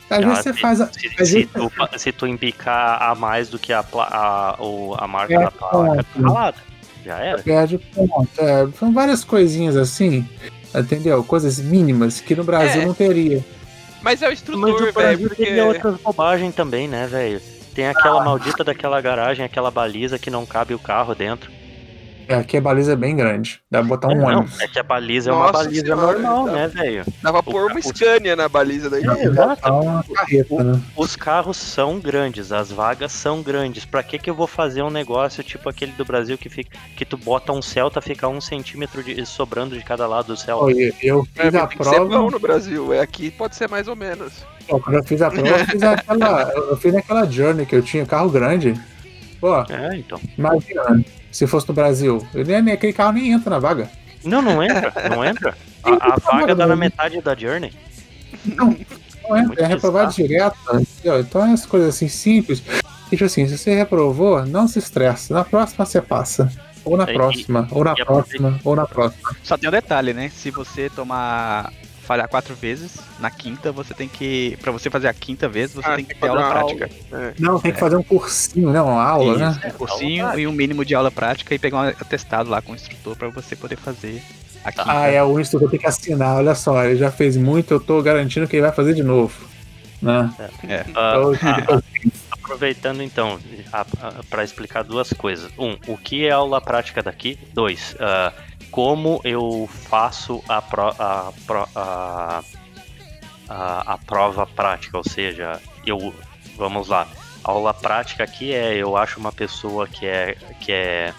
[0.08, 0.80] Às Ah, vezes você se- faz.
[0.80, 4.56] A, Se, às se vezes tu, se tu embicar a mais do que a, a,
[4.58, 6.56] o- a marca É, da placa, tá calada.
[7.04, 7.42] Já era.
[7.42, 8.28] perde ponto.
[8.38, 10.26] É, são várias coisinhas assim,
[10.74, 11.22] entendeu?
[11.24, 12.86] Coisas mínimas que no Brasil É.
[12.86, 13.44] não teria.
[14.02, 15.44] Mas é o Mas instrutor, velho, porque.
[15.44, 17.40] teria outras bobagens também, né, velho?
[17.74, 21.50] Tem aquela maldita daquela garagem, aquela baliza que não cabe o carro dentro.
[22.30, 23.60] É, aqui a baliza é bem grande.
[23.68, 24.60] Dá pra botar um É, não, ônibus.
[24.60, 26.52] é que a baliza é uma Nossa baliza senhora, normal, tá.
[26.52, 27.04] né, velho?
[27.20, 29.02] Dava pra pôr uma Scania na baliza daí.
[29.04, 29.62] É, exato.
[29.62, 30.80] Dá uma carreta, né?
[30.96, 33.84] Os carros são grandes, as vagas são grandes.
[33.84, 37.04] Pra que que eu vou fazer um negócio tipo aquele do Brasil que fica que
[37.04, 40.66] tu bota um Celta fica um centímetro de, sobrando de cada lado do Celta?
[40.66, 42.30] Olha, eu É, fiz a tem que ser bom prova.
[42.30, 42.92] no Brasil.
[42.94, 44.46] É, aqui pode ser mais ou menos.
[44.68, 46.42] Pô, quando eu fiz a prova, eu fiz aquela.
[46.52, 48.80] Eu fiz aquela journey que eu tinha, carro grande.
[49.40, 50.20] Pô, É, então.
[50.38, 52.26] imagina, se fosse no Brasil.
[52.34, 53.90] Nem- aquele carro nem entra na vaga.
[54.24, 55.56] Não, não entra, não entra.
[55.82, 57.72] A, a vaga dá na metade da Journey.
[58.44, 58.86] Não entra,
[59.46, 60.56] Muito é reprovado direto.
[60.74, 61.20] entendeu?
[61.20, 62.62] Então é as coisas assim simples.
[63.08, 65.32] Tipo assim, se você reprovou, não se estresse.
[65.32, 66.52] Na próxima você passa.
[66.84, 69.30] Ou na E- próxima, ou na e próxima, ou na próxima.
[69.42, 70.28] Só tem um detalhe, né?
[70.34, 71.72] Se você tomar.
[72.10, 74.58] Falhar quatro vezes, na quinta você tem que.
[74.60, 76.90] Pra você fazer a quinta vez, você Ah, tem que ter aula uma prática.
[77.12, 77.34] É.
[77.38, 78.82] Não, tem que fazer um cursinho, né?
[78.82, 79.50] Uma aula, né?
[79.56, 82.72] Isso, um cursinho e um mínimo de aula prática e pegar um atestado lá com
[82.72, 84.20] o instrutor pra você poder fazer
[84.64, 84.90] a quinta.
[84.90, 86.38] Ah, é, o instrutor tem que assinar.
[86.38, 89.48] Olha só, ele já fez muito, eu tô garantindo que ele vai fazer de novo.
[90.02, 90.34] Né?
[90.66, 90.84] É.
[90.96, 91.82] Ah, Então, ah,
[92.32, 93.38] aproveitando então,
[94.28, 95.48] para explicar duas coisas.
[95.56, 97.38] Um, o que é aula prática daqui?
[97.54, 98.32] Dois, ah,
[98.70, 101.32] como eu faço a, pro- a,
[101.74, 102.42] a,
[103.48, 106.14] a, a prova prática, ou seja, eu
[106.56, 107.06] vamos lá.
[107.42, 111.14] A aula prática aqui é eu acho uma pessoa que é que é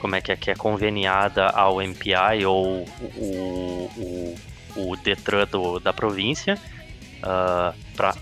[0.00, 4.36] como é que é que é conveniada ao MPI ou o, o,
[4.76, 6.56] o Detran do, da província
[7.22, 7.74] ah,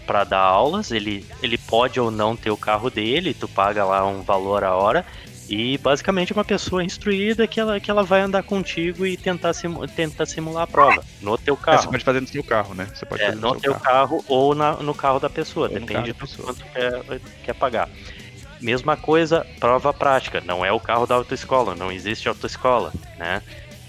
[0.08, 0.90] para dar aulas.
[0.90, 4.74] Ele, ele pode ou não ter o carro dele, tu paga lá um valor a
[4.74, 5.04] hora.
[5.48, 9.54] E basicamente é uma pessoa instruída que ela, que ela vai andar contigo e tentar,
[9.54, 11.90] simu, tentar simular a prova no teu É, você carro.
[11.90, 12.86] pode fazer no seu carro, né?
[12.94, 14.18] Você pode É, fazer no no teu seu carro.
[14.18, 16.46] carro ou na, no carro da pessoa, Ou depende carro do pessoa.
[16.54, 17.88] quanto quer, quer pagar.
[18.60, 23.40] Mesma coisa, prova prática, não é o carro da autoescola, não existe autoescola, né?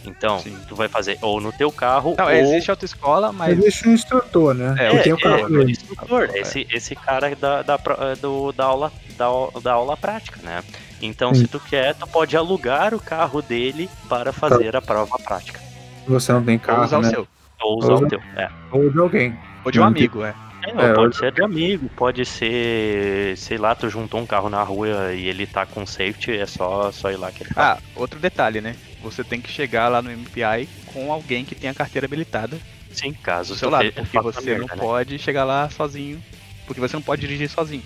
[0.05, 0.57] Então, Sim.
[0.67, 2.31] tu vai fazer ou no teu carro Não, ou...
[2.31, 3.57] existe autoescola, mas.
[3.59, 4.75] Existe um instrutor, né?
[4.79, 5.71] É, É, tenho é, carro é, dele.
[5.73, 6.39] instrutor, É.
[6.39, 7.77] esse, esse cara da, da,
[8.21, 9.25] do, da, aula, da,
[9.61, 10.63] da aula prática, né?
[11.01, 11.41] Então, Sim.
[11.41, 15.59] se tu quer, tu pode alugar o carro dele para fazer a prova prática.
[16.07, 17.07] Você não tem Ou carro, usar né?
[17.07, 17.27] o seu.
[17.61, 18.19] Ou usar Usa- o teu.
[18.35, 18.49] É.
[18.71, 19.37] Ou de alguém.
[19.63, 20.33] Ou de um Não tem- amigo, é.
[20.61, 24.49] É, É, pode eu- ser de amigo, pode ser, sei lá, tu juntou um carro
[24.49, 27.77] na rua e ele tá com safety, é só, só ir lá que ele faz.
[27.79, 28.75] Ah, outro detalhe, né?
[29.01, 32.57] Você tem que chegar lá no MPI com alguém que tenha carteira habilitada
[32.91, 34.81] Sim, caso seu lado, porque você merda, não né?
[34.81, 36.21] pode chegar lá sozinho.
[36.67, 37.83] Porque você não pode dirigir sozinho.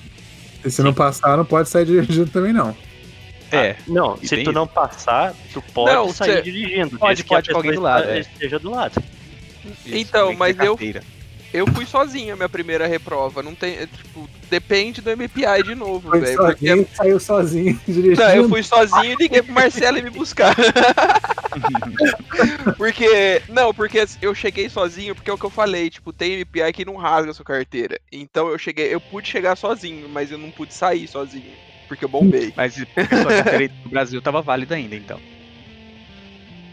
[0.66, 2.76] E se não passar, não pode sair dirigindo também, não.
[3.56, 4.52] É, Não, E se tu isso.
[4.52, 6.98] não passar, tu pode Não, sair cê- dirigindo.
[6.98, 8.20] Pode, pode com alguém do lado, é.
[8.20, 9.02] esteja do lado.
[9.66, 10.78] isso, Então, mas eu-.
[11.54, 13.44] Eu fui sozinho a minha primeira reprova.
[13.44, 13.76] Não tem.
[13.78, 16.26] é, Tipo, depende do MPI de novo, velho.
[16.26, 16.96] sozinho, Porque.
[16.96, 18.22] saiu sozinho dirigindo.
[18.24, 20.56] Não, eu fui sozinho e liguei pro Marcelo me buscar.
[22.78, 23.42] porque.
[23.50, 26.86] Não, porque eu cheguei sozinho, porque é o que eu falei, tipo, tem MPI que
[26.86, 28.00] não rasga a sua carteira.
[28.12, 31.52] Então eu cheguei, eu pude chegar sozinho, mas eu não pude sair sozinho.
[31.88, 32.54] Porque eu bombei.
[32.58, 32.86] Mas sua
[33.44, 35.20] carteira do Brasil tava válida ainda, então.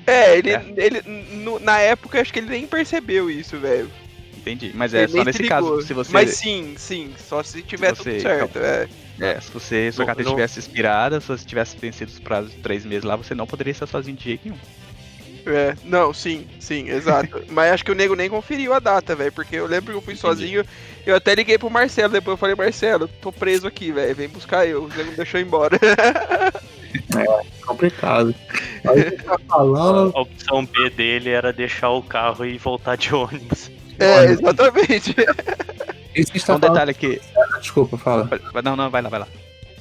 [0.06, 0.64] É, ele, É.
[0.76, 1.02] ele
[1.36, 3.90] no- na época acho que ele nem percebeu isso, velho.
[4.36, 4.72] Entendi.
[4.74, 6.12] Mas é Ele só nesse se caso, se você.
[6.12, 8.58] Mas sim, sim, só se tiver você- tudo certo.
[8.58, 8.88] É.
[9.20, 12.58] É, se você, sua carteira não- tivesse expirada, se você tivesse vencido os prazos de
[12.58, 14.58] três meses lá, você não poderia estar sozinho de jeito nenhum.
[15.46, 17.42] É, não, sim, sim, exato.
[17.50, 20.02] Mas acho que o nego nem conferiu a data, velho, porque eu lembro que eu
[20.02, 20.64] fui sozinho,
[21.06, 24.66] eu até liguei pro Marcelo, depois eu falei, Marcelo, tô preso aqui, velho, vem buscar
[24.66, 25.78] eu, o nego me deixou embora.
[27.66, 28.34] Complicado.
[28.84, 30.12] Aí a gente tá falando.
[30.14, 33.70] A opção B dele era deixar o carro e voltar de ônibus.
[33.98, 35.14] é, exatamente.
[36.14, 36.72] Isso a gente Só tá um falando.
[36.72, 37.20] detalhe aqui.
[37.60, 38.28] Desculpa, fala.
[38.64, 39.28] Não, não, vai lá, vai lá.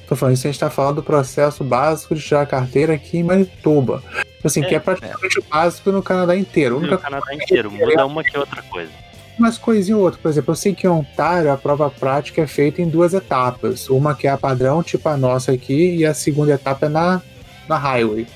[0.06, 3.18] Tô falando isso, a gente tá falando do processo básico de tirar a carteira aqui
[3.18, 4.02] em Manitoba.
[4.40, 6.80] Tipo Assim, É, que é praticamente o básico no Canadá inteiro.
[6.80, 8.90] No Canadá inteiro, muda uma que outra coisa.
[9.38, 10.18] umas coisinhas ou outra.
[10.22, 13.88] Por exemplo, eu sei que em Ontário a prova prática é feita em duas etapas.
[13.90, 17.20] Uma que é a padrão, tipo a nossa aqui, e a segunda etapa é na,
[17.68, 18.26] na highway.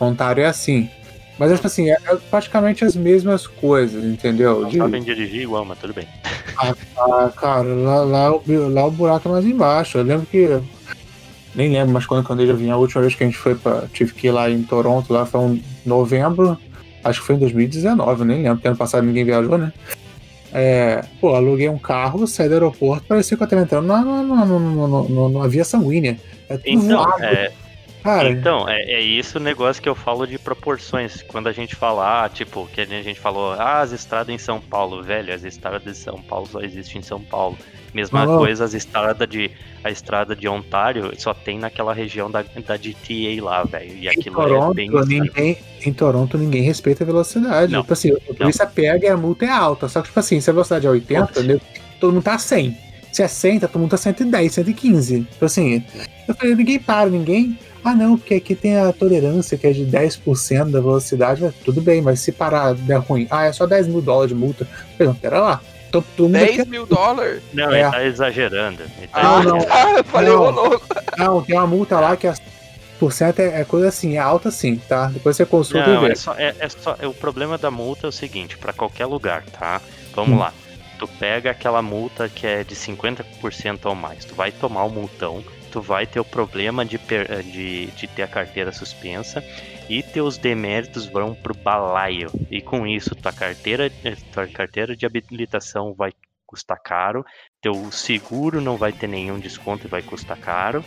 [0.00, 0.88] Ontário é assim.
[1.38, 4.62] Mas acho que assim, é, é praticamente as mesmas coisas, entendeu?
[4.62, 6.06] Não De- sabem dirigir igual, mas tudo bem.
[6.56, 8.28] Ah, cara, lá, lá,
[8.70, 9.98] lá o buraco é mais embaixo.
[9.98, 10.58] Eu lembro que.
[11.54, 13.84] Nem lembro, mas quando, quando eu vim, a última vez que a gente foi pra.
[13.92, 16.58] Tive que ir lá em Toronto, lá foi em novembro.
[17.02, 19.72] Acho que foi em 2019, eu nem lembro, porque ano passado ninguém viajou, né?
[20.52, 24.22] É, pô, aluguei um carro, saí do aeroporto, parecia que eu tava entrando na, na,
[24.22, 26.16] na, na, na- na- na via sanguínea.
[26.48, 27.52] É tudo Então, voado, é,
[28.02, 28.30] cara.
[28.30, 31.22] Então, é, é isso o negócio que eu falo de proporções.
[31.22, 34.60] Quando a gente fala, ah, tipo, que a gente falou, ah, as estradas em São
[34.60, 37.58] Paulo, velho, as estradas de São Paulo só existem em São Paulo.
[37.94, 39.50] Mesma coisa, as estradas de.
[39.84, 43.92] A estrada de Ontário só tem naquela região da, da GTA lá, velho.
[43.94, 44.90] E Em aquilo é Toronto, bem.
[45.06, 47.70] ninguém, em Toronto ninguém respeita a velocidade.
[47.72, 47.82] Não.
[47.82, 49.88] Tipo assim, a polícia pega e a multa é alta.
[49.88, 51.44] Só que, tipo assim, se a velocidade é 80, Putz.
[51.44, 51.60] né,
[52.00, 52.76] todo mundo tá a 100.
[53.12, 55.20] Se é 100, tá todo mundo tá 110, 115.
[55.30, 55.84] Tipo assim,
[56.26, 57.58] eu falei, ninguém para, ninguém.
[57.84, 61.42] Ah, não, porque aqui tem a tolerância que é de 10% da velocidade.
[61.42, 64.34] Mas tudo bem, mas se parar der ruim, ah, é só 10 mil dólares de
[64.34, 64.64] multa.
[64.96, 65.60] Falei, não, pera lá.
[65.98, 67.42] Então, todo mundo aqui 10 mil dólares?
[67.52, 67.80] Não, É.
[67.82, 68.82] ele tá exagerando.
[68.98, 69.56] Ele tá Ah, não.
[69.58, 69.98] exagerando.
[69.98, 70.42] eu falei, Não.
[70.42, 70.86] ô louco.
[71.18, 72.34] Não, tem uma multa lá que é
[72.98, 75.06] por cento é, é coisa assim, é alta sim, tá?
[75.06, 76.12] Depois você consulta Não, e vê.
[76.12, 79.06] é só, é, é só, é, o problema da multa é o seguinte, pra qualquer
[79.06, 79.80] lugar, tá?
[80.14, 80.38] Vamos Hum.
[80.40, 80.52] lá.
[80.98, 85.42] Tu pega aquela multa que é de 50% ou mais, tu vai tomar o multão,
[85.74, 89.44] tu vai ter o problema de, eh, de, de ter a carteira suspensa
[89.88, 92.30] e teus deméritos vão pro balaio.
[92.48, 96.12] E com isso, tua carteira, eh, tua carteira de habilitação vai
[96.46, 97.24] custar caro,
[97.60, 100.84] teu seguro não vai ter nenhum desconto e vai custar caro.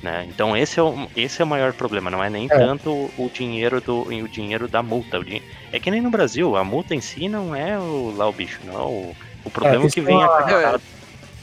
[0.00, 0.24] Né?
[0.26, 2.56] Então esse é, o, esse é o maior problema, não é nem É.
[2.58, 5.18] tanto o, o dinheiro do o dinheiro da multa.
[5.24, 5.40] din-
[5.72, 8.64] É que nem no Brasil, a multa em si não é o, lá o bicho,
[8.64, 8.86] não.
[8.86, 10.84] O, o problema é, isso que vem é uma- acarretado.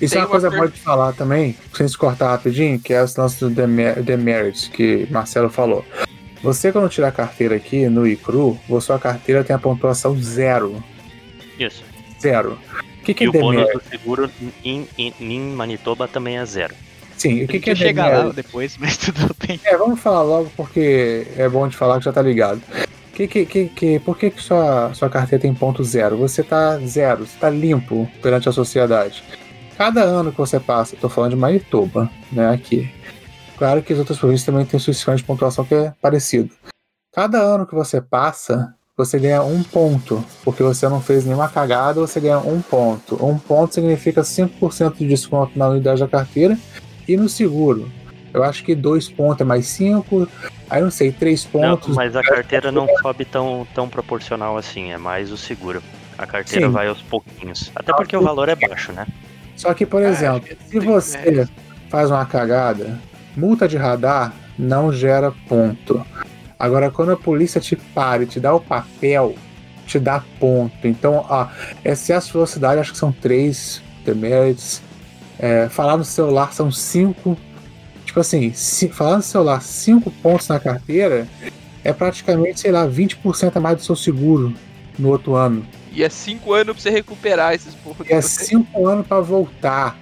[0.01, 3.01] Isso é uma coisa per- boa de falar também, sem se cortar rapidinho, que é
[3.01, 5.85] o lance do demer- demerit que Marcelo falou.
[6.43, 10.83] Você, quando tirar a carteira aqui no ICRU, sua carteira tem a pontuação zero.
[11.57, 11.83] Isso.
[12.21, 12.59] Zero.
[13.01, 14.29] O que, que E é o bônus do seguro
[14.63, 16.73] em, em, em Manitoba também é zero.
[17.17, 19.59] Sim, o que, que é chegar lá depois, mas tudo bem.
[19.63, 22.61] É, vamos falar logo porque é bom de falar que já tá ligado.
[23.13, 26.17] Que, que, que, que, por que, que sua, sua carteira tem ponto zero?
[26.17, 29.23] Você tá zero, você tá limpo perante a sociedade.
[29.77, 32.89] Cada ano que você passa, tô falando de Manitoba, né, aqui.
[33.57, 36.49] Claro que as outras províncias também têm seus sistemas de pontuação que é parecido.
[37.13, 40.23] Cada ano que você passa, você ganha um ponto.
[40.43, 43.15] Porque você não fez nenhuma cagada, você ganha um ponto.
[43.25, 46.57] Um ponto significa 5% de desconto na unidade da carteira
[47.07, 47.91] e no seguro.
[48.33, 50.27] Eu acho que dois pontos é mais cinco.
[50.69, 51.95] Aí não sei, três Não, pontos.
[51.95, 55.81] mas a carteira não sobe tão, tão proporcional assim, é mais o seguro.
[56.17, 56.71] A carteira Sim.
[56.71, 57.71] vai aos pouquinhos.
[57.75, 59.05] Até porque o valor é baixo, né?
[59.55, 61.47] Só que, por exemplo, se você
[61.89, 62.99] faz uma cagada,
[63.35, 66.05] multa de radar não gera ponto.
[66.57, 69.35] Agora, quando a polícia te para e te dá o papel,
[69.85, 70.87] te dá ponto.
[70.87, 71.47] Então, ó,
[71.83, 74.81] excesso de velocidade, acho que são três deméritos.
[75.37, 77.37] É, falar no celular são cinco.
[78.05, 81.27] Tipo assim, se, falar no celular cinco pontos na carteira
[81.83, 84.53] é praticamente, sei lá, 20% a mais do seu seguro
[84.97, 85.65] no outro ano.
[85.95, 88.07] E é 5 anos pra você recuperar esses pontos.
[88.09, 89.97] E é cinco anos pra voltar.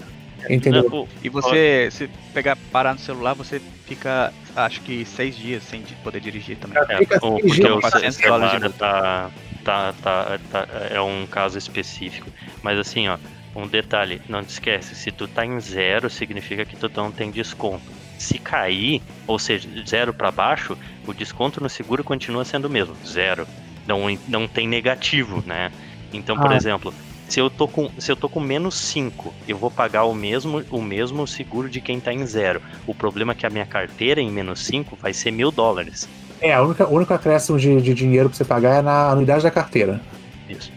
[0.49, 0.85] Entendeu?
[0.91, 5.83] O- E você, se pegar, parar no celular, você fica, acho que seis dias sem
[6.03, 6.81] poder dirigir também.
[6.89, 9.31] É, Fica o- sem porque o 400 ce- dólares de celular tá,
[9.63, 12.27] tá, tá, tá- é um caso específico.
[12.63, 13.17] Mas assim, ó,
[13.55, 17.29] um detalhe, não te esquece, se tu tá em zero, significa que tu não tem
[17.29, 17.83] desconto.
[18.17, 20.75] Se cair, ou seja, zero para baixo,
[21.07, 23.47] o desconto no seguro continua sendo o mesmo, zero
[23.87, 25.71] não, não tem negativo, né?
[26.11, 26.55] Então, por ah.
[26.55, 26.93] exemplo,
[27.27, 30.63] se eu tô com se eu tô com menos 5, eu vou pagar o mesmo
[30.69, 32.61] o mesmo seguro de quem tá em zero.
[32.85, 36.07] O problema é que a minha carteira em menos 5 vai ser mil dólares.
[36.39, 39.43] É, a única, o único acréscimo de, de dinheiro pra você pagar é na anuidade
[39.43, 40.01] da carteira.
[40.49, 40.71] Isso.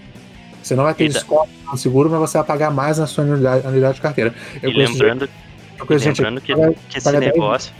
[0.62, 3.66] Você não vai ter desconto no seguro, mas você vai pagar mais na sua anuidade,
[3.66, 4.34] anuidade de carteira.
[4.62, 7.72] Eu e lembrando, gente, eu lembrando gente, que, que esse negócio.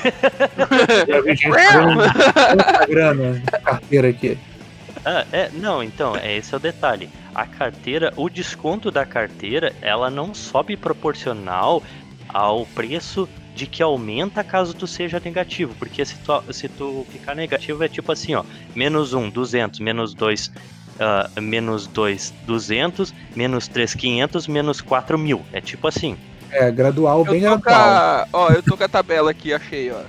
[2.88, 4.38] Grana carteira aqui.
[5.04, 7.08] Ah, é, não, então, é, esse é o detalhe.
[7.34, 11.82] A carteira, o desconto da carteira, ela não sobe proporcional
[12.28, 17.34] ao preço de que aumenta caso tu seja negativo, porque se tu, se tu ficar
[17.34, 20.52] negativo é tipo assim, ó, menos 1, 200, menos dois,
[20.96, 26.16] uh, menos 2, 200, menos 3, 500, menos quatro mil, é tipo assim.
[26.52, 27.88] É, gradual, bem Eu com gradual.
[27.88, 30.00] a, ó, eu tô com a tabela aqui, achei, ó.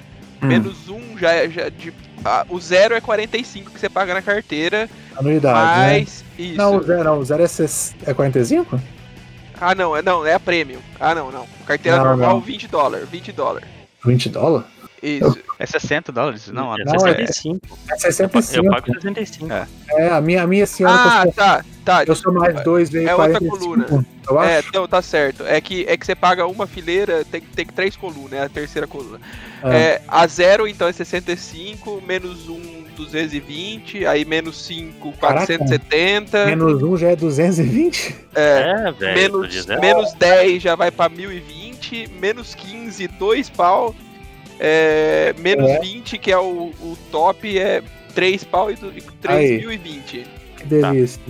[0.41, 0.47] Hum.
[0.47, 1.49] Menos um já é.
[1.49, 1.93] Já, de,
[2.25, 5.86] ah, o zero é 45 que você paga na carteira, Anuidade, né?
[5.88, 6.23] mais.
[6.38, 6.58] Isso.
[6.58, 8.80] Não, o zero, não, o zero é, ses- é 45?
[9.60, 10.80] Ah, não, é, não, é a premium.
[10.99, 11.45] Ah, não, não.
[11.67, 12.41] Carteira Não, normal, não.
[12.41, 13.08] 20 dólares.
[13.10, 13.67] 20 dólares.
[14.04, 14.67] 20 dólares?
[15.04, 15.38] Isso.
[15.60, 16.47] É 60 dólares?
[16.47, 17.60] Não, é não, não, é- 65.
[17.89, 18.69] É Eu 65.
[18.71, 19.54] pago 65.
[19.54, 19.67] É.
[19.89, 22.04] É, a minha, a minha senhora Ah, tá, tá.
[22.06, 24.06] Eu sou mais dois vezes É outra 45, coluna.
[24.30, 24.50] Eu acho.
[24.50, 25.44] É, não, tá certo.
[25.46, 28.88] É que, é que você paga uma fileira, tem, tem três colunas, é a terceira
[28.88, 29.20] coluna.
[29.63, 29.76] É.
[29.76, 35.46] É, a zero, então, é 65, menos um, 220, aí menos 5, Caraca.
[35.48, 38.15] 470, Menos um já é 220?
[38.36, 38.41] é,
[38.88, 39.15] É, velho.
[39.39, 43.96] menos, menos 10 já vai pra 1020, menos 15, 2 pau,
[44.60, 45.80] é, menos É.
[45.80, 47.82] 20, que é o, o top, é
[48.13, 50.26] 3 pau e, do- e 3.020
[50.58, 51.22] Que delícia.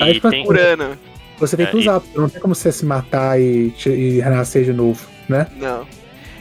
[0.00, 0.98] Aí fica tem, por ano.
[1.38, 4.20] Você tem que É, usar, porque não tem como você se matar e, te- e
[4.20, 5.46] renascer de novo, né?
[5.56, 5.86] Não.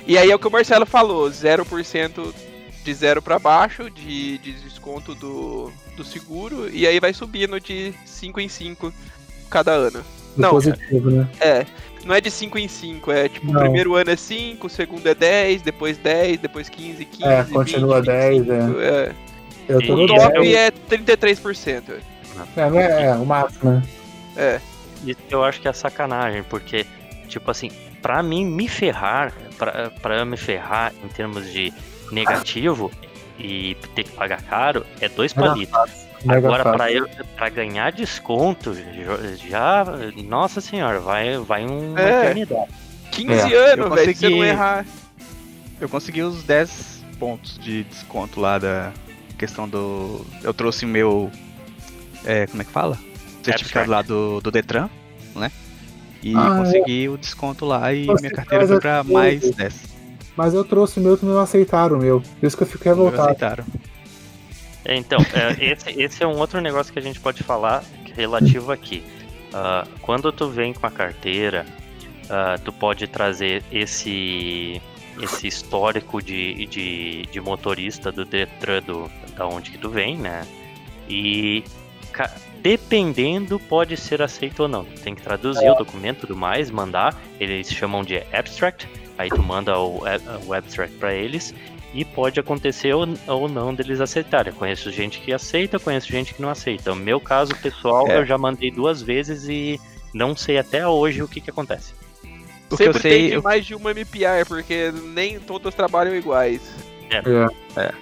[0.07, 2.33] E aí é o que o Marcelo falou, 0%
[2.83, 7.93] de zero pra baixo de, de desconto do, do seguro, e aí vai subindo de
[8.05, 8.93] 5 em 5
[9.49, 9.99] cada ano.
[10.35, 11.27] Do Não, positivo, né?
[11.39, 11.65] É,
[12.05, 13.61] não é de 5 em 5, é tipo, o Não.
[13.61, 17.95] primeiro ano é 5, o segundo é 10, depois 10, depois 15, 15, É, continua
[18.01, 18.59] 20, 10, é.
[18.59, 19.11] 25, é.
[19.69, 20.53] Eu tô E- no O top 10.
[20.55, 21.83] é 33%.
[22.55, 23.83] É, não é, é, o máximo, né?
[24.37, 24.59] É.
[25.05, 26.85] Isso eu acho que é sacanagem, porque,
[27.27, 27.69] tipo assim,
[28.01, 31.73] pra mim me ferrar, pra, pra eu me ferrar em termos de
[32.11, 32.89] negativo
[33.37, 35.77] e ter que pagar caro, é dois palitos.
[36.23, 38.73] Mega Agora, pra, eu, pra ganhar desconto,
[39.49, 39.83] já,
[40.23, 42.21] nossa senhora, vai, vai uma É.
[42.25, 42.71] eternidade.
[43.11, 44.85] 15 É, anos, eu velho, se você não consegui- errar.
[45.81, 48.91] Eu consegui os 10 pontos de desconto lá da
[49.37, 50.25] questão do.
[50.41, 51.29] Eu trouxe o meu.
[52.25, 52.97] É, como é que fala?
[53.43, 54.89] Certificado lá do, do Detran,
[55.35, 55.51] né?
[56.21, 59.93] E Ah, consegui o desconto lá e Você minha carteira foi pra mais 10.
[60.37, 62.21] Mas eu trouxe o meu e não aceitaram o meu.
[62.39, 63.23] Por isso que eu fico Não revoltado.
[63.23, 63.65] aceitaram.
[64.85, 67.83] É, Então, é, esse, esse é um outro negócio que a gente pode falar
[68.15, 69.03] relativo aqui.
[69.53, 71.65] Ah, quando tu vem com a carteira,
[72.29, 74.81] ah, tu pode trazer esse
[75.21, 80.41] esse histórico de, de, de motorista do Detran do, da onde que tu vem, né?
[81.07, 81.63] E
[82.61, 84.85] dependendo pode ser aceito ou não.
[84.85, 87.15] Tu tem que traduzir o documento e tudo mais, mandar.
[87.39, 88.87] Eles chamam de abstract.
[89.17, 90.01] Aí tu manda o,
[90.47, 91.53] o abstract para eles
[91.93, 94.51] e pode acontecer ou, ou não deles aceitarem.
[94.51, 96.89] Eu conheço gente que aceita, conheço gente que não aceita.
[96.89, 98.17] No meu caso pessoal, É.
[98.17, 99.79] eu já mandei duas vezes e
[100.13, 101.93] não sei até hoje o que, que acontece.
[102.71, 103.11] O que eu Sempre sei.
[103.19, 106.61] tem de eu- mais de uma MPI, porque nem todos trabalham iguais.
[107.11, 107.93] é,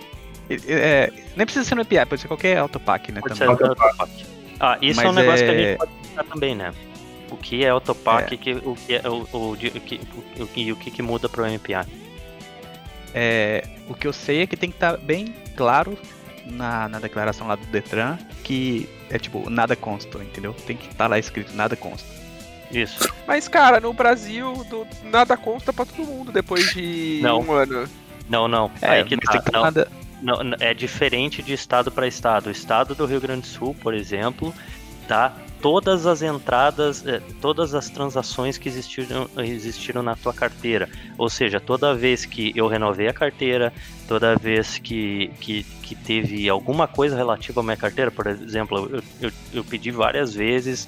[1.36, 3.22] nem precisa ser no API, pode ser qualquer autopack, né?
[3.22, 3.56] Pode também.
[3.58, 4.12] ser autopack.
[4.60, 6.74] Ah, isso é um Mas negócio que a é- gente pode pensar também, né?
[7.32, 9.68] O que é autopack que, o que é o, o, o, que,
[10.40, 11.86] o, que- o que, que muda pro MPA.
[13.14, 15.98] É, o que eu sei é que tem que estar bem claro
[16.46, 20.54] na, na declaração lá do Detran que é tipo, nada consta, entendeu?
[20.54, 22.08] Tem que estar lá escrito nada consta.
[22.72, 23.12] Isso.
[23.28, 27.40] Mas, cara, no Brasil, do- nada consta pra todo mundo depois de Não.
[27.42, 27.86] um ano.
[28.30, 28.72] Não, não.
[28.82, 29.32] É, Aí que mas tá.
[29.34, 29.88] tem que Não, nada.
[30.60, 32.48] É diferente de estado para estado.
[32.48, 34.54] O estado do Rio Grande do Sul, por exemplo,
[35.08, 40.90] dá todas as entradas, eh, todas as transações que existiram, existiram na tua carteira.
[41.18, 43.72] Ou seja, toda vez que eu renovei a carteira,
[44.08, 49.04] toda vez que, que, que teve alguma coisa relativa à minha carteira, por exemplo, eu,
[49.22, 50.88] eu, eu pedi várias vezes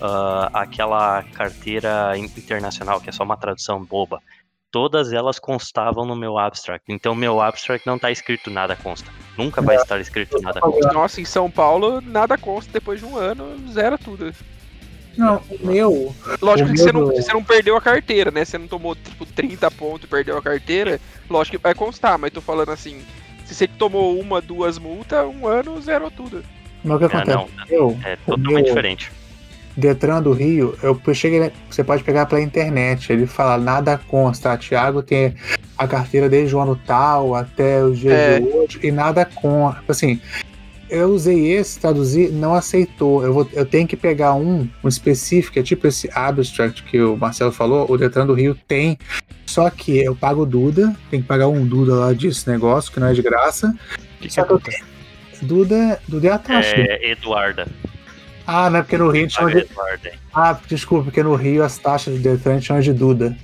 [0.00, 4.22] ah, aquela carteira in- internacional, que é só uma tradução boba.
[4.70, 6.84] Todas elas constavam no meu abstract.
[6.88, 9.10] Então, meu abstract não está escrito nada consta.
[9.36, 10.92] Nunca vai estar escrito nada consta.
[10.92, 14.32] Nossa, em São Paulo, nada consta depois de um ano, zera tudo.
[15.16, 16.14] Não, o meu.
[16.40, 18.44] Lógico O que você meu não, do- você não perdeu a carteira, né?
[18.44, 21.00] Você não tomou, tipo, 30 pontos e perdeu a carteira.
[21.28, 23.04] Lógico que vai constar, mas tô falando assim,
[23.44, 26.44] se você tomou uma, duas multas, um ano zerou tudo.
[26.84, 27.28] Mas o que É, acontece?
[27.28, 29.12] não, Eu, é totalmente meu diferente.
[29.80, 33.12] Detran do Rio, eu cheguei, você pode pegar pela internet.
[33.12, 34.56] Ele fala nada consta.
[34.56, 35.34] Thiago tem
[35.76, 38.40] a carteira desde o ano tal até os dias É.
[38.40, 39.74] de hoje e nada com.
[39.88, 40.20] Assim,
[40.90, 43.24] eu usei esse, traduzi, não aceitou.
[43.24, 47.16] Eu, vou, eu tenho que pegar um, um específico, é tipo esse abstract que o
[47.16, 48.98] Marcelo falou, o Detran do Rio tem.
[49.46, 53.00] Só que eu pago o Duda, tem que pagar um Duda lá desse negócio, que
[53.00, 53.74] não é de graça.
[54.20, 54.84] Que que Só que eu tenho.
[55.42, 56.74] Duda, Duda é a taxa.
[56.76, 57.66] É Eduarda.
[58.52, 59.66] Ah, não é porque no Rio a gente chama de.
[60.34, 63.36] Ah, desculpa, porque no Rio as taxas de Detran a gente chama de Duda.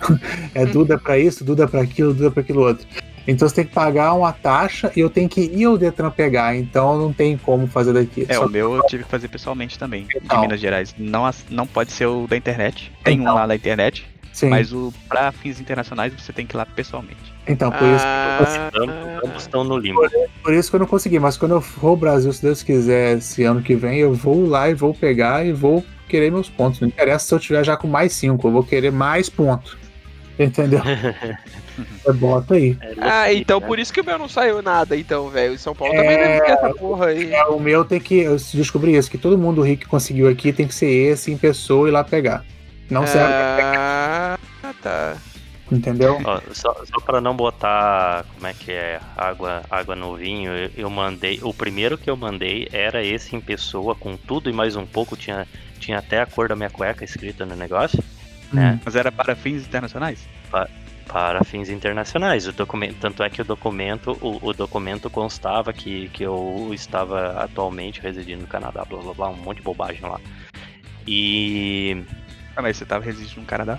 [0.54, 2.84] é Duda pra isso, Duda pra aquilo, Duda pra aquilo outro.
[3.26, 6.54] Então você tem que pagar uma taxa e eu tenho que ir ao Detran pegar,
[6.56, 8.26] então não tem como fazer daqui.
[8.28, 10.36] É, Só o meu eu tive que fazer pessoalmente também, Então.
[10.40, 10.94] de Minas Gerais.
[10.98, 12.92] Não, não pode ser o da internet.
[13.02, 13.32] Tem Então.
[13.32, 14.04] um lá da internet,
[14.34, 17.32] Sim, mas o pra fins internacionais você tem que ir lá pessoalmente.
[17.46, 20.00] então por isso, Ah, Ambos, ambos estão no limbo.
[20.42, 21.18] por isso que eu não consegui.
[21.20, 24.44] Mas quando eu for ao Brasil, se Deus quiser, esse ano que vem, eu vou
[24.48, 26.80] lá e vou pegar e vou querer meus pontos.
[26.80, 29.76] Não interessa se eu tiver já com mais cinco, eu vou querer mais pontos.
[30.38, 30.80] Entendeu?
[32.06, 32.78] É, bota aí.
[33.00, 35.54] ah, então por isso que o meu não saiu nada, então, velho.
[35.54, 37.32] Em São Paulo É, também deve ter essa porra aí.
[37.32, 38.20] É, o meu tem que.
[38.20, 41.36] Eu descobri isso, que todo mundo rico que conseguiu aqui tem que ser esse em
[41.36, 42.44] pessoa e lá pegar.
[42.90, 44.38] Não serve, Ah,
[44.82, 45.16] tá.
[45.72, 46.20] entendeu?
[46.24, 50.70] Ó, só, só para não botar como é que é água água no vinho, eu,
[50.76, 54.76] eu mandei o primeiro que eu mandei era esse em pessoa com tudo e mais
[54.76, 55.46] um pouco tinha
[55.78, 58.02] tinha até a cor da minha cueca escrita no negócio
[58.52, 58.80] né?
[58.84, 60.28] Mas era para fins internacionais?
[61.06, 62.46] para fins internacionais.
[62.46, 67.42] O documento tanto é que o documento o, o documento constava que, que eu estava
[67.42, 70.18] atualmente residindo no Canadá, blá blá blá, um monte de bobagem lá.
[71.06, 72.02] E
[72.56, 73.78] Ah, mas você tava residindo no Canadá?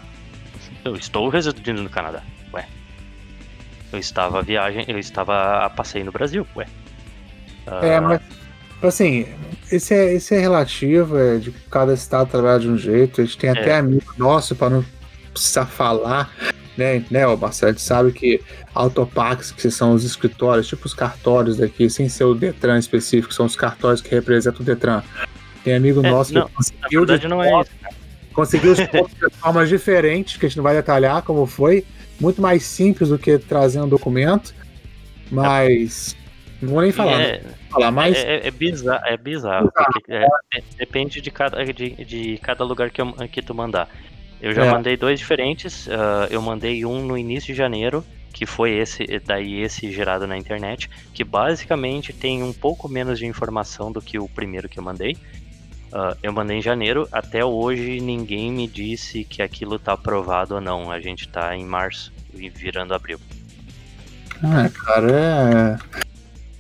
[0.84, 2.22] Eu estou residindo no Canadá,
[2.54, 2.68] ué.
[3.92, 6.66] Eu estava a viagem, eu estava a passeio no Brasil, ué.
[7.82, 8.22] É, Ah, mas.
[8.84, 9.26] Assim,
[9.72, 13.22] isso é, isso é relativo, é de cada estado trabalhar de um jeito.
[13.22, 13.78] A gente tem até É.
[13.78, 14.86] amigo nosso para não
[15.34, 16.32] precisar falar,
[16.78, 17.04] né?
[17.10, 18.42] né o Marcelo, a gente sabe que
[18.76, 23.46] autopax, que são os escritórios, tipo os cartórios daqui, sem ser o Detran específico, são
[23.46, 25.02] os cartórios que representam o Detran.
[25.64, 27.72] Tem amigo É, nosso não, que Na conseguiu de verdade não é isso.
[28.36, 31.86] Conseguiu os pontos de formas diferentes, que a gente não vai detalhar como foi.
[32.20, 34.54] Muito mais simples do que trazer um documento.
[35.32, 36.16] Mas.
[36.62, 38.16] Não vou nem falar, É, não vou falar, mas.
[38.18, 40.24] é, é, é bizarro, é bizarro, porque é,
[40.56, 43.90] é- depende de cada, de, de cada lugar que, eu, que tu mandar.
[44.42, 44.72] Eu já É.
[44.72, 49.62] mandei dois diferentes, ah, eu mandei um no início de janeiro, que foi esse, daí
[49.62, 54.28] esse gerado na internet, que basicamente tem um pouco menos de informação do que o
[54.28, 55.18] primeiro que eu mandei.
[55.98, 60.60] Ah, eu mandei em janeiro, até hoje ninguém me disse que aquilo tá aprovado ou
[60.60, 60.92] não.
[60.92, 63.18] A gente tá em março, e virando abril.
[64.44, 65.80] Ah, cara,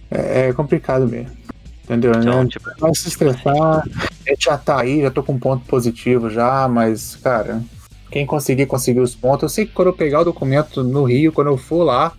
[0.09, 1.35] é, é complicado mesmo.
[1.83, 2.13] Entendeu?
[2.15, 2.49] Então, né?
[2.49, 3.83] tipo, Vai se estressar.
[4.25, 7.61] A gente já tá aí, já tô com um ponto positivo já, mas, cara,
[8.09, 9.43] quem conseguir, conseguir os pontos.
[9.43, 12.13] Eu sei que quando eu pegar o documento no Rio, quando eu for lá,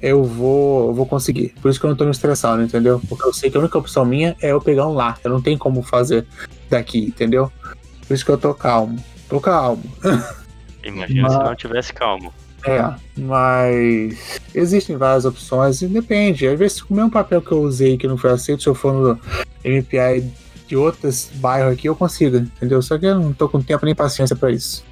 [0.00, 1.54] eu vou, eu vou conseguir.
[1.60, 3.00] Por isso que eu não tô me estressando, entendeu?
[3.08, 5.16] Porque eu sei que a única opção minha é eu pegar um lá.
[5.24, 6.26] Eu não tenho como fazer
[6.68, 7.50] daqui, entendeu?
[8.06, 8.98] Por isso que eu tô calmo.
[9.28, 9.82] Tô calmo.
[10.84, 12.32] imagina se Mas- não tivesse calmo.
[12.64, 16.48] É, mas existem várias opções e depende.
[16.48, 18.92] Às vezes, o mesmo papel que eu usei que não foi aceito, se eu for
[18.92, 19.20] no
[19.64, 20.24] MPI
[20.66, 22.82] de outros bairros aqui, eu consigo, entendeu?
[22.82, 24.84] Só que eu não tô com tempo nem paciência pra isso.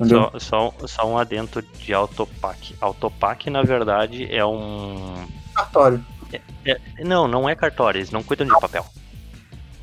[0.00, 0.30] Entendeu?
[0.38, 2.74] Só, só, só um adentro de Autopac.
[2.80, 5.26] Autopac, na verdade, é um.
[5.54, 6.04] Cartório.
[6.64, 8.84] é- não, não é cartório, eles não cuidam de papel.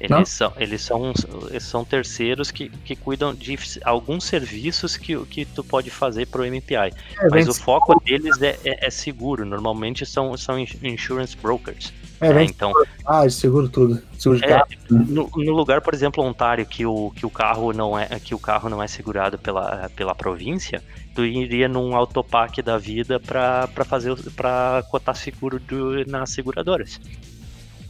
[0.09, 0.17] Não?
[0.19, 1.13] Eles são, eles são,
[1.49, 6.45] eles são terceiros que, que cuidam de alguns serviços que, que tu pode fazer pro
[6.45, 6.93] MPI.
[7.19, 9.43] É, Mas o foco deles é, é, é seguro.
[9.43, 11.91] Normalmente são, são ins- insurance brokers.
[12.19, 12.43] É, né?
[12.45, 12.71] Então,
[13.05, 14.01] Ah, seguro tudo.
[14.17, 14.67] Seguro de É, carro.
[14.89, 18.39] no, no lugar, por exemplo, Ontário, que o, que o carro não é que o
[18.39, 24.15] carro não é segurado pela, pela província, tu iria num autopac da vida para fazer
[24.35, 26.99] para cotar seguro do, nas seguradoras.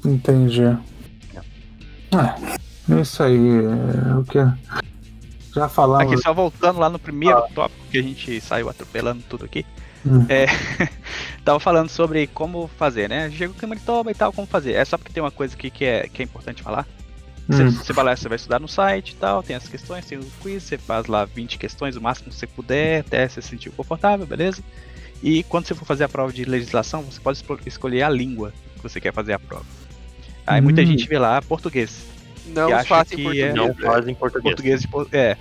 [0.06, 0.64] Entendi.
[2.12, 2.36] Ah,
[3.02, 3.38] isso aí.
[3.38, 4.40] É, o que?
[5.54, 6.14] Já falamos.
[6.14, 9.66] Aqui, só voltando lá no primeiro tópico que a gente saiu atropelando tudo aqui.
[10.10, 10.26] Hum.
[10.30, 10.46] É,
[11.44, 13.30] tava falando sobre como fazer, né?
[13.32, 14.74] Chega o clima de toma e tal, como fazer.
[14.74, 16.88] É só porque tem uma coisa aqui que é, que é importante falar.
[17.48, 17.72] Você, Hum.
[17.72, 20.26] você vai lá, você vai estudar no site e tal, tem as questões, tem o
[20.42, 23.70] quiz, você faz lá 20 questões, o máximo que você puder, até você se sentir
[23.70, 24.62] confortável, beleza?
[25.24, 28.84] E quando você for fazer a prova de legislação, você pode escolher a língua que
[28.84, 29.66] você quer fazer a prova.
[30.46, 30.86] Aí muita Hum.
[30.88, 32.06] gente vê lá português.
[32.48, 33.50] Não faça em que português.
[33.50, 33.88] é- Não velho.
[33.88, 34.54] fazem português.
[34.56, 35.38] Português de é.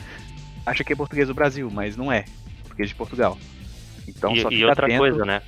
[0.65, 2.25] Acha que é português do Brasil, mas não é.
[2.63, 3.39] Português de Portugal.
[4.07, 4.99] Então e, só e outra atento.
[4.99, 5.43] coisa, né?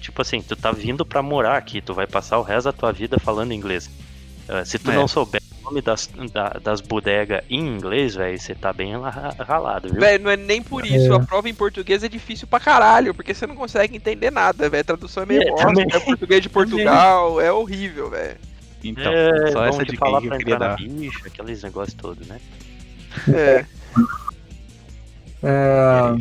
[0.00, 2.92] Tipo assim, tu tá vindo pra morar aqui, tu vai passar o resto da tua
[2.92, 3.90] vida falando inglês.
[4.48, 4.94] Ah, se tu É.
[4.94, 9.88] não souber nome das, da- das bodegas em inglês, velho, você tá bem ra- ralado,
[9.90, 10.00] viu?
[10.00, 11.12] Velho, não é nem por isso.
[11.14, 14.80] A prova em português é difícil pra caralho, porque você não consegue entender nada, velho.
[14.80, 15.86] A tradução é meio É, bosta, também.
[15.92, 18.36] é português de Portugal, é horrível, velho.
[18.82, 20.82] Então, é, só essa de falar eu pra queria entrar na dar.
[20.82, 22.40] bicha, aqueles negócios todos, né?
[23.32, 23.64] É.
[25.42, 26.16] É,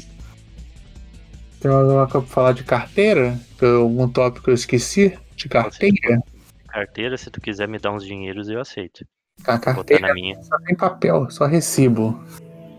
[1.59, 3.39] tem alguma coisa pra falar de carteira?
[3.61, 5.17] Algum tópico que eu esqueci?
[5.35, 6.21] De carteira?
[6.67, 9.05] Carteira, se tu quiser me dar uns dinheiros, eu aceito.
[9.45, 10.41] A Botar carteira na minha.
[10.43, 12.21] só tem papel, só recibo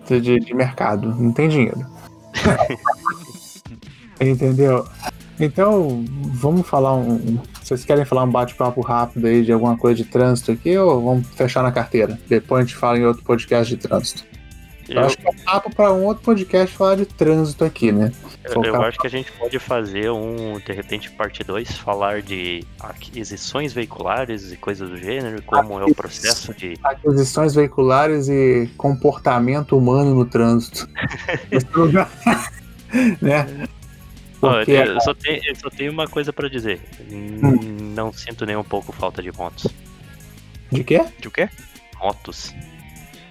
[0.07, 1.87] de, de mercado, não tem dinheiro.
[4.21, 4.87] Entendeu?
[5.39, 6.05] Então,
[6.35, 10.53] vamos falar um- Vocês querem falar um bate-papo rápido aí de alguma coisa de trânsito
[10.53, 12.19] aqui ou vamos fechar na carteira?
[12.29, 14.25] Depois a gente fala em outro podcast de trânsito.
[14.91, 18.13] Eu, acho que é papo para um outro podcast falar de trânsito aqui, né?
[18.45, 22.65] eu- eu acho que a gente pode fazer um, de repente, parte 2, falar de
[22.81, 26.77] aquisições veiculares e coisas do gênero, como é o processo de.
[26.83, 30.89] Aquisições veiculares e comportamento humano no trânsito.
[33.23, 33.69] Né?
[34.41, 36.81] Porque eu, só tenho, eu só tenho uma coisa pra dizer.
[37.13, 37.93] Hum.
[37.95, 39.67] Não sinto nem um pouco falta de motos.
[40.73, 41.05] de quê?
[41.21, 41.49] De o quê?
[42.01, 42.53] Motos.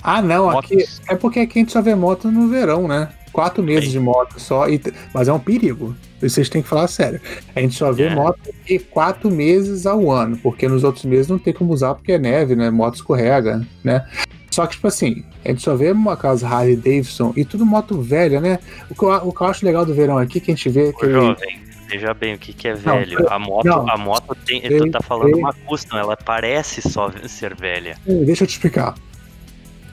[0.02, 1.02] Ah, não, aqui Motos.
[1.10, 3.10] é porque aqui a gente só vê moto no verão, né?
[3.32, 4.82] Quatro meses de moto só, e-
[5.14, 5.95] mas é um perigo.
[6.22, 7.22] Vocês têm que falar sério.
[7.56, 8.16] A gente só vê É.
[8.16, 12.14] moto aqui quatro meses ao ano, porque nos outros meses não tem como usar porque
[12.14, 12.70] é neve, né?
[12.72, 14.06] Moto escorrega, né?
[14.52, 18.02] Só que, tipo assim, a gente só vê uma casa Harley Davidson e tudo moto
[18.02, 18.58] velha, né?
[18.89, 20.91] O que, eu, o que eu acho legal do verão aqui, que a gente vê
[20.91, 21.06] que.
[21.06, 23.32] Ô, jovem, veja bem o que, que é velho.
[23.32, 23.89] A moto, não.
[23.89, 24.60] a moto tem.
[24.66, 25.36] Ei, tu tá falando ei.
[25.36, 27.95] uma custom, ela parece só ser velha.
[28.06, 28.95] Deixa eu te explicar.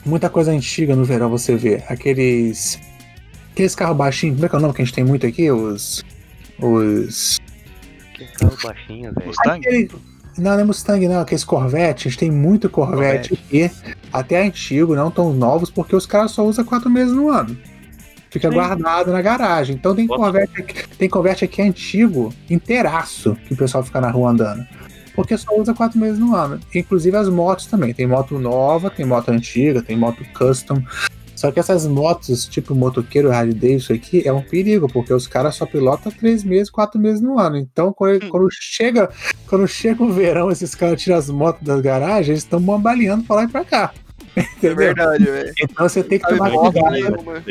[0.06, 1.82] Muita coisa antiga no verão você vê.
[1.88, 2.78] Aqueles.
[3.52, 5.50] Aqueles carros baixinhos, como é que é o nome que a gente tem muito aqui?
[5.50, 6.04] Os.
[6.60, 7.40] Os.
[8.14, 9.26] Que carro baixinho, velho.
[9.26, 9.58] Mustang?
[9.66, 9.90] Aquele-
[10.38, 11.20] Não, não é Mustang, não.
[11.20, 12.06] Aqueles Corvette.
[12.06, 13.70] A gente tem muito Corvette, aqui.
[14.12, 17.56] Até antigo, não tão novos, porque os caras só usam quatro meses no ano.
[18.30, 18.54] Fica Sim.
[18.54, 19.74] guardado na garagem.
[19.76, 24.10] Então tem Bota- Corvette, aqui, tem Corvette aqui antigo, inteiraço, que o pessoal fica na
[24.10, 24.66] rua andando.
[25.16, 26.60] Porque só usa quatro meses no ano.
[26.74, 27.94] Inclusive as motos também.
[27.94, 30.80] Tem moto nova, tem moto antiga, tem moto custom.
[31.34, 35.54] Só que essas motos, tipo motoqueiro Harley Davidson aqui, é um perigo, porque os caras
[35.54, 37.58] só pilotam três meses, quatro meses no ano.
[37.58, 39.10] Então, quando, quando chega
[39.46, 43.36] quando chega o verão, esses caras tiram as motos das garagens, eles estão bambaleando pra
[43.36, 43.92] lá e pra cá.
[44.36, 44.76] É Entendeu?
[44.76, 45.54] verdade, velho.
[45.62, 47.42] Então você tem que tomar bosta cuidado.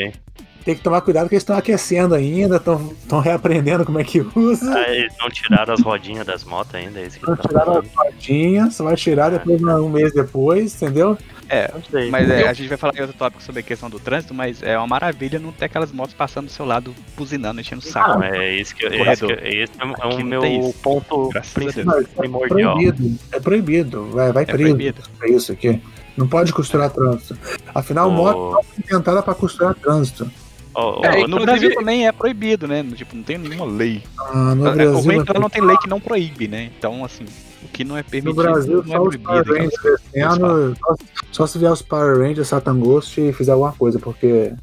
[0.65, 4.73] Tem que tomar cuidado que eles estão aquecendo ainda, estão reaprendendo como é que usa.
[4.75, 7.47] ah, eles não tiraram as rodinhas das motos ainda, é isso que Não eu tava
[7.49, 7.85] tiraram falando.
[7.85, 11.15] as rodinhas, vai tirar depois um mês depois, entendeu?
[11.47, 11.71] É,
[12.09, 14.63] mas é, a gente vai falar em outro tópico sobre a questão do trânsito, mas
[14.63, 18.15] é uma maravilha não ter aquelas motos passando do seu lado, buzinando, enchendo o saco.
[18.17, 19.25] Não, é isso que, é Correto.
[19.27, 19.87] isso que esse é o
[20.17, 22.73] não meu ponto é primordial.
[22.73, 23.19] proibido.
[23.31, 24.05] É proibido.
[24.11, 25.01] Vai, vai É preso proibido.
[25.19, 25.79] pra isso aqui.
[26.17, 27.37] Não pode costurar trânsito.
[27.75, 30.27] Afinal, moto não foi inventada pra costurar trânsito.
[30.75, 32.83] Ó, ó, É, É, no Brasil também é proibido, né?
[32.95, 34.03] Tipo, não tem nenhuma lei.
[34.19, 36.47] Ah, no É, o Brasil, ruim é que ela não tem lei que não proíbe,
[36.47, 36.69] né?
[36.77, 37.25] Então, assim,
[37.63, 39.53] o que não é no permitido Brasil não é só os Power proibido.
[39.53, 40.95] Rangers aquelas- descendo, só,
[41.31, 44.53] só se vier os Power Rangers Satan Ghost e fizer alguma coisa, porque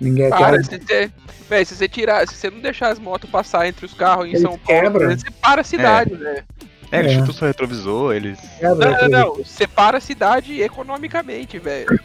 [0.00, 0.64] ninguém Cara, quer.
[0.64, 1.10] se você,
[1.48, 4.30] véi, se você tirar, se você não deixar as motos passar entre os carros em
[4.30, 5.10] Eles São Paulo, quebram.
[5.16, 6.44] você para a cidade, velho.
[6.90, 7.14] É, eles É.
[7.16, 8.38] chutam o seu retrovisor, eles.
[8.58, 9.44] Quebra, Não, não, não.
[9.44, 12.00] Você para a cidade economicamente, velho.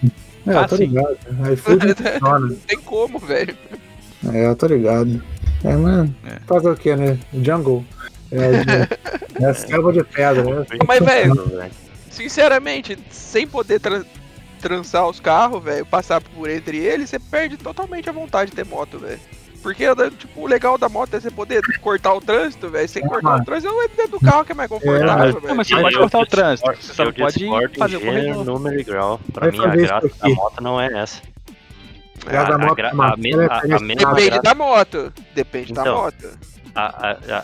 [0.45, 0.85] É, eu Ah, tô sim.
[0.85, 1.17] ligado.
[1.53, 2.47] iFood não funciona.
[2.47, 3.57] Não tem como, velho.
[4.33, 5.21] É, eu tô ligado.
[5.63, 6.39] É, mas É.
[6.45, 7.17] fazer o que, né?
[7.33, 7.85] Jungle.
[8.31, 10.65] É, é selva de pedra, né?
[10.87, 11.69] Mas, velho,
[12.09, 14.03] sinceramente, sem poder tran
[14.59, 18.65] trançar os carros, velho, passar por entre eles, você perde totalmente a vontade de ter
[18.65, 19.19] moto, velho.
[19.63, 19.85] Porque,
[20.17, 22.87] tipo, o legal da moto é você poder cortar o trânsito, velho.
[22.89, 23.41] Sem cortar mano.
[23.41, 25.55] o trânsito, entro dentro do carro que é mais confortável, Não, velho.
[25.55, 27.47] mas você pode cortar o trânsito, você só não pode
[27.79, 28.45] fazer o corredor.
[28.45, 29.19] número e grau.
[29.33, 31.21] Pra mim, a graça da moto não é essa.
[32.25, 35.13] A, pra a, me- matéria, a, a parece- mesma Depende graça- da moto.
[35.33, 36.25] Depende da Então, moto.
[36.25, 36.62] a- a- a-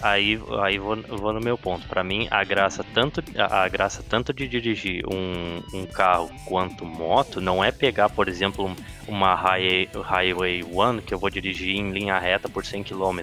[0.02, 1.88] aí aí vou, vou no meu ponto.
[1.88, 6.86] Pra mim, a graça tanto a, a graça tanto de dirigir um, um carro quanto
[6.86, 8.76] moto não é pegar, por exemplo, um-
[9.08, 13.20] uma Highway, Highway One que eu vou dirigir em linha reta por 100 km,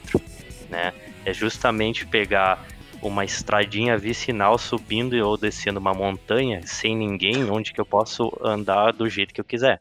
[0.70, 0.92] né?
[1.24, 2.64] É justamente pegar
[3.02, 8.92] uma estradinha vicinal subindo ou descendo uma montanha sem ninguém, onde que eu posso andar
[8.92, 9.80] do jeito que eu quiser.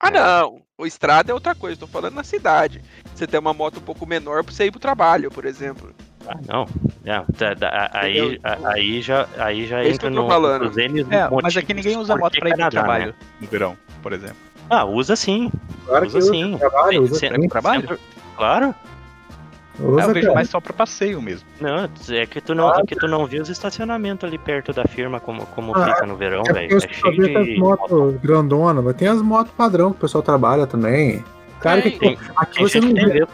[0.00, 0.62] Ah, não.
[0.82, 1.78] O estrada é outra coisa.
[1.78, 2.82] Tô falando na cidade.
[3.14, 5.94] Você tem uma moto um pouco menor pra você ir pro trabalho, por exemplo.
[6.26, 6.66] Ah, não.
[7.04, 10.64] Não, tá- tá- aí, aí já, aí já É entra no, falando.
[10.64, 13.14] nos N É, mas aqui ninguém usa moto pra ir pro Canadá, trabalho né?
[13.40, 14.36] no verão, por exemplo.
[14.68, 15.52] Ah, usa sim.
[15.86, 16.58] Claro que usa usa sim.
[16.58, 17.48] trabalho, usa Sempre- sim.
[17.48, 17.80] trabalho?
[17.82, 17.98] sempre-
[18.36, 18.74] claro.
[19.78, 20.34] Ah, eu vejo cara.
[20.34, 21.46] mais só pra passeio mesmo.
[21.60, 24.84] Não, é que tu não, é que tu não viu os estacionamentos ali perto da
[24.84, 26.76] firma como, como Ah, fica no verão, É velho.
[26.76, 27.58] É cheio de.
[27.58, 31.24] motos grandonas, mas tem as motos padrão que o pessoal trabalha também.
[31.60, 32.18] Claro que Tem.
[32.36, 33.06] aqui Tem você não vê.
[33.06, 33.28] medo.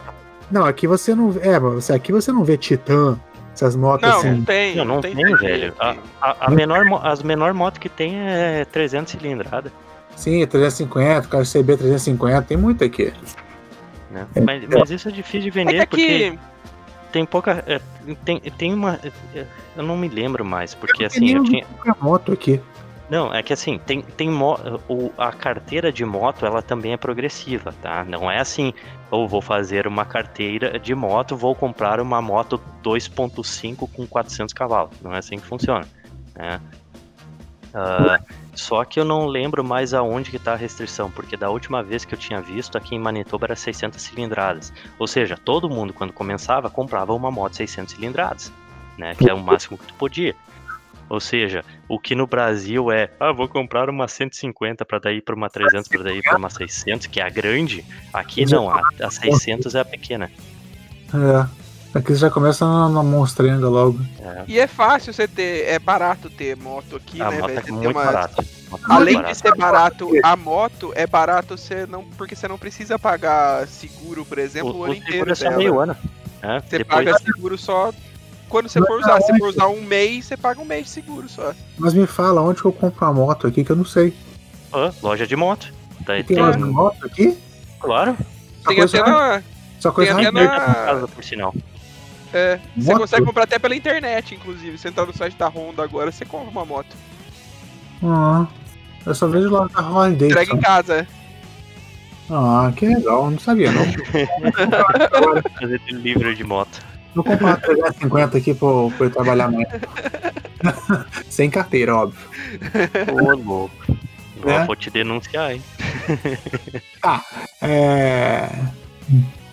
[0.51, 1.47] Não, aqui você não vê.
[1.49, 3.19] É, mas você- aqui você não vê Titan,
[3.53, 4.31] essas motos Não, assim.
[4.31, 4.75] não tem.
[4.75, 5.73] Não, não tem, tem, velho.
[5.79, 9.71] A, a, a menor, as menor moto que tem é 300 cilindrada,
[10.15, 13.13] Sim, 350, cara, CB 350, tem muito aqui.
[14.11, 14.27] Né?
[14.35, 14.41] É.
[14.41, 16.39] Mas, mas isso é difícil de É vender que porque
[17.11, 17.63] tem pouca.
[17.67, 17.79] é,
[18.25, 18.99] tem, tem uma.
[19.33, 19.45] é,
[19.75, 21.65] Eu não me lembro mais, porque tem assim, eu tinha.
[22.01, 22.61] moto aqui.
[23.09, 24.55] Não, é que assim, tem, tem mo...
[24.87, 28.05] o, a carteira de moto, ela também é progressiva, tá?
[28.05, 28.71] Não é assim,
[29.09, 34.91] ou vou fazer uma carteira de moto, vou comprar uma moto 2.5 com 400 cavalos.
[35.01, 35.87] Não é assim que funciona,
[36.35, 36.61] né?
[37.73, 38.19] Ah,
[38.59, 42.03] só que eu não lembro mais aonde que tá a restrição, porque da última vez
[42.03, 44.73] que eu tinha visto, aqui em Manitoba era 600 cilindradas.
[44.99, 48.51] Ou seja, todo mundo quando começava comprava uma moto 600 cilindradas,
[48.97, 49.15] né?
[49.15, 50.35] Que é o máximo que tu podia.
[51.07, 55.33] Ou seja, o que no Brasil é, ah, vou comprar uma 150 para daí para
[55.33, 57.85] uma 300, para daí para uma 600, que é a grande.
[58.13, 60.29] Aqui não, a, a 600 é a pequena.
[61.13, 61.68] É.
[61.93, 63.99] Aqui você já começa na, na monstrenga logo.
[64.19, 65.65] É, E é fácil você ter.
[65.67, 67.63] É barato ter moto aqui, a né, moto velho?
[67.67, 68.45] é muito uma- barata.
[68.69, 72.47] Moto é Além muito de ser barato, a moto é barato você não, porque você
[72.47, 75.79] não precisa pagar seguro, por exemplo, o, o, ano o inteiro seguro é só meio
[75.79, 75.97] ano.
[76.43, 77.91] É, Você depois, paga seguro só
[78.47, 79.19] quando você for usar.
[79.21, 81.53] Se for usar um mês, você paga um mês de seguro só.
[81.77, 84.13] Mas me fala, onde que eu compro uma moto aqui que eu não sei.
[84.71, 85.73] ah, loja de moto.
[86.01, 87.35] Daí Tem tem, umas motos aqui?
[87.79, 88.15] claro,
[88.63, 89.43] Só Tem coisa até na-.
[89.79, 91.53] Só coisa tem até na casa, por sinal.
[92.33, 92.99] É, você Moto?
[93.01, 94.77] consegue comprar até pela internet, inclusive.
[94.77, 96.95] Você entrar no site da Honda agora, você compra uma moto.
[98.03, 98.45] Ah,
[99.05, 101.07] eu só vejo lá na Harley Entrega em casa.
[102.29, 103.83] Ah, que legal, não sabia não.
[105.59, 106.79] Fazer delivery de moto.
[107.15, 109.65] Vou comprar uma 350 aqui pra, eu- pra eu trabalhar amanhã.
[111.27, 112.19] Sem carteira, óbvio.
[113.11, 113.97] Ô, louco.
[114.39, 114.65] Vou- É?
[114.65, 115.63] Vou te denunciar, hein?
[117.63, 118.47] É...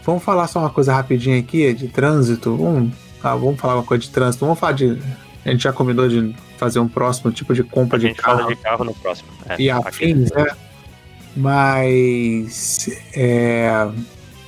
[0.06, 2.56] Vamos falar só uma coisa rapidinho aqui de trânsito.
[2.56, 4.44] Vamos, ah, vamos falar uma coisa de trânsito.
[4.44, 4.96] Vamos falar de.
[5.44, 8.38] A gente já combinou de fazer um próximo tipo de compra A de gente fala
[8.38, 9.28] carro de carro no próximo.
[9.48, 10.46] É, e afins, né?
[11.36, 12.88] Mas.
[13.16, 13.88] é,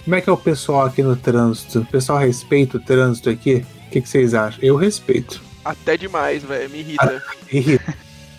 [0.04, 1.80] Como é que é o pessoal aqui no trânsito?
[1.80, 3.66] O pessoal respeita o trânsito aqui?
[3.88, 4.60] O que, que vocês acham?
[4.62, 5.42] Eu respeito.
[5.64, 6.70] Até demais, velho.
[6.70, 7.22] Me irrita.
[7.52, 7.94] Irrita.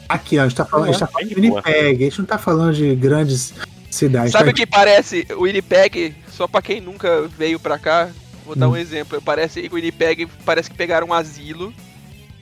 [0.08, 1.36] Aqui, ó, a gente tá falando, a gente tá falando de.
[1.36, 3.54] Winnipeg, a gente não tá falando de grandes
[3.92, 4.32] cidades.
[4.32, 4.52] Sabe tá?
[4.52, 6.16] o que parece o Winnipeg?
[6.40, 8.08] Só pra quem nunca veio pra cá,
[8.46, 8.72] vou dar Hum.
[8.72, 9.22] um exemplo.
[9.22, 11.74] Parece que o Winnipeg parece que pegaram um asilo,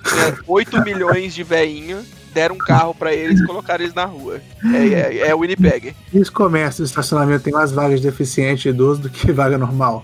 [0.06, 4.40] né, 8 milhões de veinho, deram um carro pra eles e colocaram eles na rua.
[4.72, 5.96] É, é, é o Winnipeg.
[6.14, 9.58] E os comércios de estacionamento tem mais vagas de deficiente e idoso do que vaga
[9.58, 10.04] normal.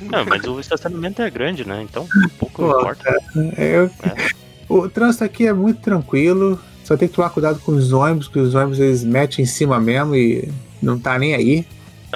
[0.00, 1.82] Não, mas o estacionamento é grande, né?
[1.82, 3.14] Então, pouco Pô, importa.
[3.58, 3.90] É, eu-
[4.66, 8.38] O trânsito aqui é muito tranquilo, só tem que tomar cuidado com os ônibus, que
[8.38, 10.50] os ônibus eles metem em cima mesmo e
[10.80, 11.66] não tá nem aí.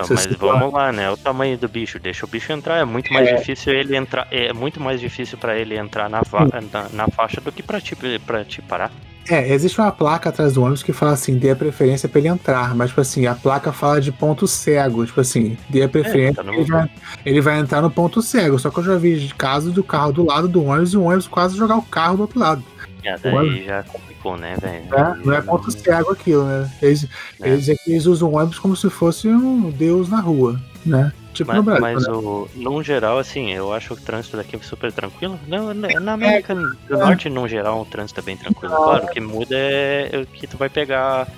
[0.00, 1.10] Não, mas vamos lá, né?
[1.10, 2.76] O tamanho do bicho, deixa o bicho entrar.
[2.78, 4.26] É muito mais difícil ele entrar.
[4.30, 7.80] É muito mais difícil pra ele entrar na, fa- na, na faixa do que pra
[7.80, 8.90] ti, pra te parar.
[9.30, 12.28] É, existe uma placa atrás do ônibus que fala assim, dê a preferência pra ele
[12.28, 16.36] entrar, mas tipo assim, a placa fala de ponto cego, tipo assim, dê a preferência,
[16.36, 16.90] tá no- ele, vai,
[17.26, 20.24] ele vai entrar no ponto cego, só que eu já vi casos do carro do
[20.24, 22.64] lado do ônibus e o ônibus quase jogar o carro do outro lado.
[23.04, 23.84] É, daí já
[24.18, 24.84] complicou, né, velho?
[24.84, 25.20] né?
[25.24, 26.70] Não é ponto cego aquilo, né?
[26.82, 27.06] Eles,
[27.40, 27.48] É.
[27.48, 31.12] eles, aqui, eles usam o ônibus como se fosse um deus na rua, né?
[31.32, 31.94] Tipo no Mas, Brasil.
[31.94, 32.12] mas né?
[32.12, 35.38] o, num geral, assim, eu acho o trânsito daqui é super tranquilo.
[35.46, 38.74] Não, na na América do Norte, num geral, o trânsito é bem tranquilo.
[38.74, 41.28] Claro, o que muda é o que tu vai pegar,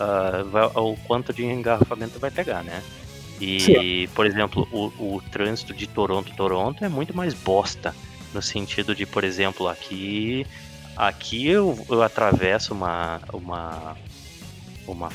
[0.00, 2.82] ah, vai- o quanto de engarrafamento tu vai pegar, né?
[3.40, 7.94] E, por exemplo, o, o trânsito de Toronto, Toronto é muito mais bosta.
[8.32, 10.46] No sentido de, por exemplo, aqui.
[11.02, 13.20] Aqui eu, eu atravesso uma.
[13.32, 13.96] uma.
[14.86, 15.08] uma.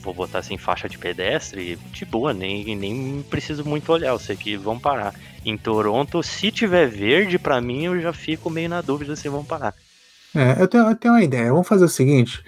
[0.00, 4.36] Vou botar assim, faixa de pedestre, de boa, nem, nem preciso muito olhar, eu sei
[4.36, 5.14] que vão parar.
[5.44, 9.44] Em Toronto, se tiver verde, pra mim eu já fico meio na dúvida se vão
[9.44, 9.74] parar.
[10.34, 11.52] É, eu tenho, eu tenho uma ideia.
[11.52, 12.42] Vamos fazer o seguinte: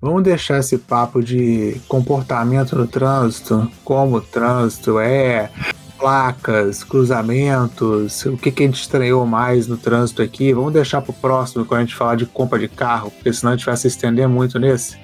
[0.00, 5.50] vamos deixar esse papo de comportamento no trânsito, como o trânsito é,
[5.98, 10.52] placas, cruzamentos, o que, que a gente estranhou mais no trânsito aqui.
[10.52, 13.56] Vamos deixar pro próximo quando a gente falar de compra de carro, porque senão a
[13.56, 14.96] gente vai se estender muito nesse.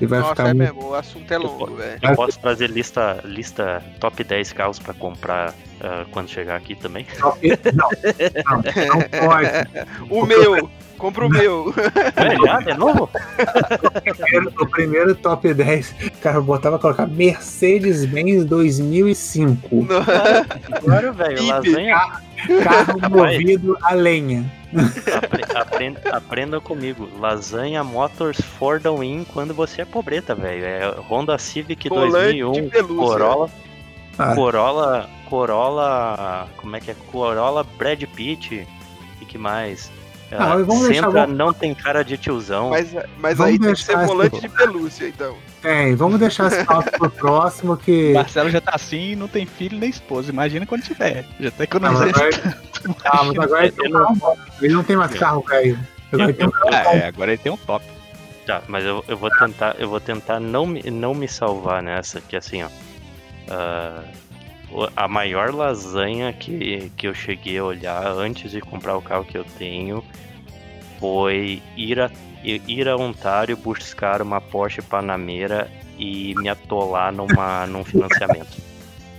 [0.00, 0.74] E vai Nossa, ficar é muito.
[0.74, 1.98] mesmo, o assunto é longo, velho.
[2.00, 7.06] Eu posso trazer lista, lista top 10 carros pra comprar ah, quando chegar aqui também.
[7.18, 7.36] Não,
[7.74, 7.88] não,
[8.56, 9.50] não pode.
[10.08, 10.70] O meu,
[11.00, 11.74] compra o meu.
[12.16, 13.08] É, já, de novo?
[14.16, 19.86] primeiro, o primeiro top 10, cara, eu botava colocar Mercedes-Benz 2005.
[20.84, 21.98] Claro, velho, lasanha.
[22.64, 24.50] Carro movido a lenha.
[25.16, 27.08] Apre- aprenda, aprenda comigo.
[27.18, 30.64] Lasanha Motors for the win quando você é pobreta, velho.
[30.64, 32.96] É Honda Civic Volante de 2001, pelúcia.
[32.96, 33.50] Corolla,
[34.18, 34.34] Ah.
[34.34, 36.96] Corolla, Corolla, como é que é?
[37.10, 38.66] Corolla Brad Pitt
[39.20, 39.90] e que mais?
[40.32, 42.70] Ah, Ah, vamos deixar- Sentra não tem cara de tiozão.
[42.70, 45.36] Mas, mas Vamos aí tem que deixar ser esse- volante de pelúcia, então.
[45.60, 48.12] Tem, vamos deixar esse papo pro próximo que.
[48.12, 50.30] Marcelo já tá assim e não tem filho nem esposa.
[50.30, 51.24] Imagina quando tiver.
[51.40, 52.10] Já tá Ah, mas economizando.
[52.10, 52.30] agora,
[53.04, 54.16] ah, mas agora ele tem um.
[54.62, 55.78] Ele não tem mais carro, velho.
[56.12, 57.84] Agora um Ah, é, agora ele tem um top.
[58.46, 62.20] Tá, mas eu, eu vou tentar, eu vou tentar não me, não me salvar nessa,
[62.20, 62.68] que assim, ó.
[63.48, 64.04] o-
[64.96, 69.36] a maior lasanha que, que eu cheguei a olhar antes de comprar o carro que
[69.36, 70.02] eu tenho
[70.98, 72.10] foi ir a,
[72.44, 75.68] ir a Ontário buscar uma Porsche Panamera
[75.98, 78.58] e me atolar numa, num financiamento.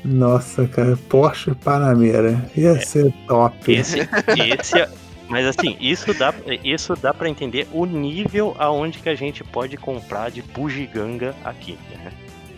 [0.03, 2.43] Nossa, cara, Porsche Panamera.
[2.55, 3.71] Ia ser top.
[3.71, 3.99] Esse,
[4.37, 4.89] esse, é-
[5.27, 6.33] mas assim, isso dá,
[6.63, 11.77] isso dá para entender o nível aonde que a gente pode comprar de bugiganga aqui,
[11.89, 12.11] né?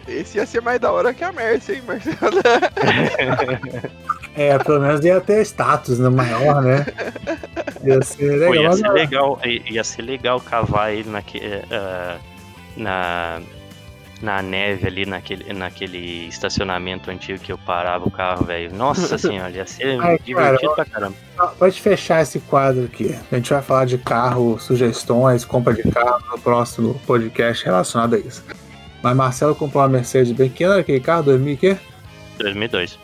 [0.08, 2.42] Esse ia ser mais da hora que a Mercy, hein, Marcelo?
[4.36, 6.86] É, pelo menos ia ter status né, maior, né?
[7.84, 8.56] Ia ser Pô, legal.
[8.56, 12.18] ia mas ser legal, ia ser legal cavar ele naque, eh,
[12.76, 13.40] na,
[14.22, 18.74] na neve ali, naquele, naquele estacionamento antigo que eu parava o carro, velho.
[18.74, 21.16] Nossa senhora, ia ser Ai, divertido pra caramba.
[21.60, 23.16] Pode fechar esse quadro aqui.
[23.32, 28.18] A gente vai falar de carro, sugestões, compra de carro no próximo podcast relacionado a
[28.18, 28.44] isso.
[29.04, 31.24] Mas Marcelo comprou uma Mercedes bem era aquele carro?
[31.24, 31.78] 2000 e quê?
[32.40, 32.98] 2002.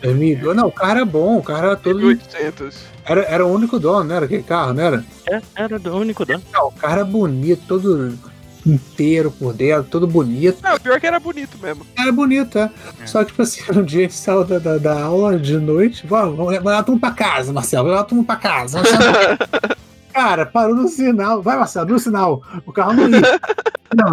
[0.00, 0.56] 2002?
[0.56, 1.98] Não, o carro era bom, o carro era todo.
[1.98, 2.84] 1800.
[3.04, 5.04] Era, era o único dono, não era aquele carro, não era?
[5.28, 6.42] É, era o único dono.
[6.52, 8.16] Não, o carro era bonito, todo
[8.64, 10.58] inteiro por dentro, todo bonito.
[10.62, 11.84] Não, pior que era bonito mesmo.
[11.98, 12.70] Era bonito, é.
[13.04, 16.06] Só que, tipo assim, um dia a gente saiu da, da, da aula de noite,
[16.06, 18.80] vamos, vamos levar todo mundo pra casa, Marcelo, vai levar todo mundo pra casa.
[20.12, 21.42] Cara, parou no sinal.
[21.42, 22.42] Vai, Marcelo, no sinal.
[22.66, 23.40] O carro não ia.
[23.94, 24.10] Não,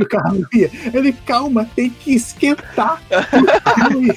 [0.00, 0.68] o carro não ia.
[0.92, 3.00] Ele, calma, tem que esquentar.
[3.08, 4.14] O carro não ia.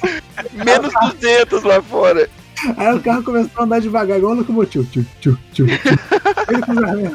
[0.52, 2.28] Menos 200 lá fora.
[2.76, 4.84] Aí o carro começou a andar devagar, igual o locomotivo.
[4.86, 5.72] Tchu, tchu, tchu, tchu.
[6.48, 7.06] Ele começou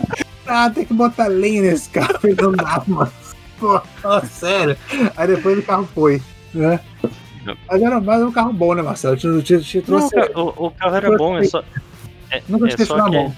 [0.47, 2.17] a- Ah, tem que botar lenha nesse carro.
[2.23, 3.11] Ele não dá, mano.
[3.59, 4.77] Pô, fala sério.
[5.17, 6.21] Aí depois o carro foi,
[6.53, 6.79] né?
[7.67, 9.17] Mas era mais um carro bom, né, Marcelo?
[9.17, 10.07] Te, te, te Não, trouxe.
[10.07, 11.61] o, ca- o- o carro era bom, é só.
[12.29, 13.35] É, Nunca é esqueci só na que- mão.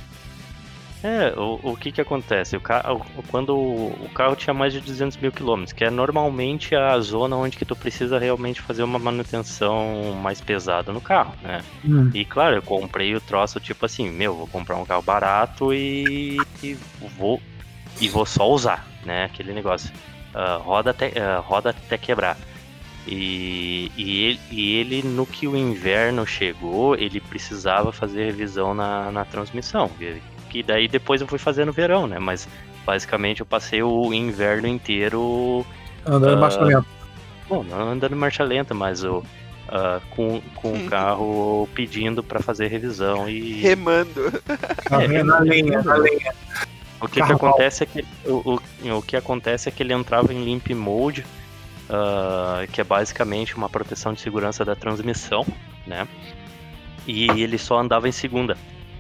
[1.04, 2.56] É, o, o que que acontece?
[2.56, 6.97] O carro, quando o, carro tinha mais de 200 mil quilômetros, que é normalmente a
[7.01, 11.62] zona onde que tu precisa realmente fazer uma manutenção mais pesada no carro, né?
[11.84, 12.10] Hum.
[12.14, 16.39] E claro, eu comprei o troço tipo assim, meu, vou comprar um carro barato e,
[16.64, 16.78] e
[17.18, 17.41] vou
[17.99, 19.26] e vou só usar, né?
[19.26, 19.91] Aquele negócio,
[20.34, 22.38] ah, roda até ah, roda até quebrar.
[23.06, 29.12] E, e, ele, e ele, no que o inverno chegou, ele precisava fazer revisão na,
[29.12, 29.89] na transmissão.
[29.89, 30.22] Que,
[30.54, 32.20] que daí depois eu fui fazer no verão, né?
[32.20, 32.47] Mas
[32.86, 35.66] basicamente eu passei o inverno inteiro
[36.06, 36.86] Andando Ah, marcha lenta.
[37.49, 39.24] Bom, não andando em marcha lenta, mas o,
[39.68, 44.32] ah, com, com o carro pedindo para fazer revisão e Remando.
[44.91, 46.32] É, na linha, na linha.
[47.01, 50.32] o que, que acontece é que o, o, o que acontece é que ele entrava
[50.32, 51.26] em limp mode,
[51.89, 55.47] ah, que é basicamente uma proteção de segurança da transmissão,
[55.88, 56.08] né?
[57.08, 58.56] E ele só andava em segunda.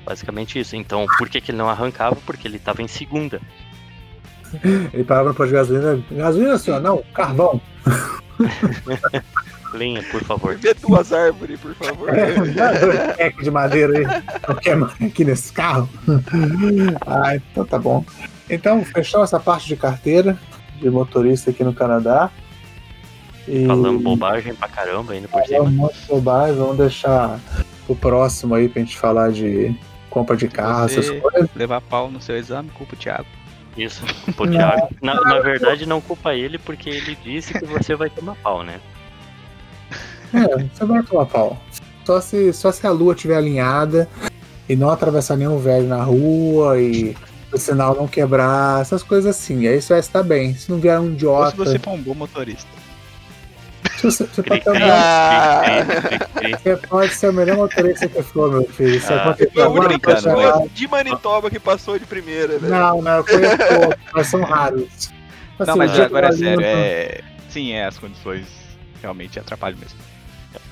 [0.05, 0.75] Basicamente isso.
[0.75, 2.15] Então, por que, que ele não arrancava?
[2.25, 3.41] Porque ele estava em segunda.
[4.93, 6.03] Ele parava de gasolina.
[6.11, 7.59] Gasolina, senhor, não, carvão.
[9.73, 10.55] Lenha, por favor.
[10.55, 12.11] Vê duas árvores, por favor.
[12.55, 14.75] Dá dois packs de madeira aí.
[14.75, 15.89] Mais aqui nesse carro.
[17.07, 18.05] Ah, então tá bom.
[18.49, 20.37] Então, fechou essa parte de carteira
[20.79, 22.29] de motorista aqui no Canadá.
[23.47, 25.65] E Falando bobagem pra caramba ainda por cima.
[25.65, 26.55] muito bobagem.
[26.57, 27.39] Vamos deixar
[27.87, 29.75] o próximo aí pra gente falar de
[30.13, 31.49] compra de carro, Você- essas coisas.
[31.55, 33.25] Levar pau no seu exame, culpa o Thiago.
[33.75, 34.89] Isso, culpa o Thiago.
[35.01, 38.79] Na, na verdade, não culpa ele, porque ele disse que você vai tomar pau, né?
[40.33, 41.57] É, você vai tomar pau.
[42.05, 44.07] Só se, só se a lua estiver alinhada
[44.67, 47.15] e não atravessar nenhum velho na rua e
[47.51, 49.67] o sinal não quebrar, essas coisas assim.
[49.67, 50.53] Aí você vai estar bem.
[50.55, 51.55] Se não vier um Ou se idiota.
[51.55, 52.67] você for um bom motorista.
[56.09, 56.55] Cri, cri.
[56.61, 58.99] você pode ser o melhor motorista que for, meu filho.
[58.99, 61.99] Se Ah, acontecer Foi a alguma única coisa brincando, errada- pessoa de Manitoba que passou
[61.99, 62.69] de primeira, né?
[62.69, 65.11] Não, não, conheço poucos, mas são raros.
[65.59, 67.21] Assim, Não, mas agora é sério, é.
[67.49, 68.47] Sim, é, as condições
[69.01, 69.99] realmente atrapalham mesmo.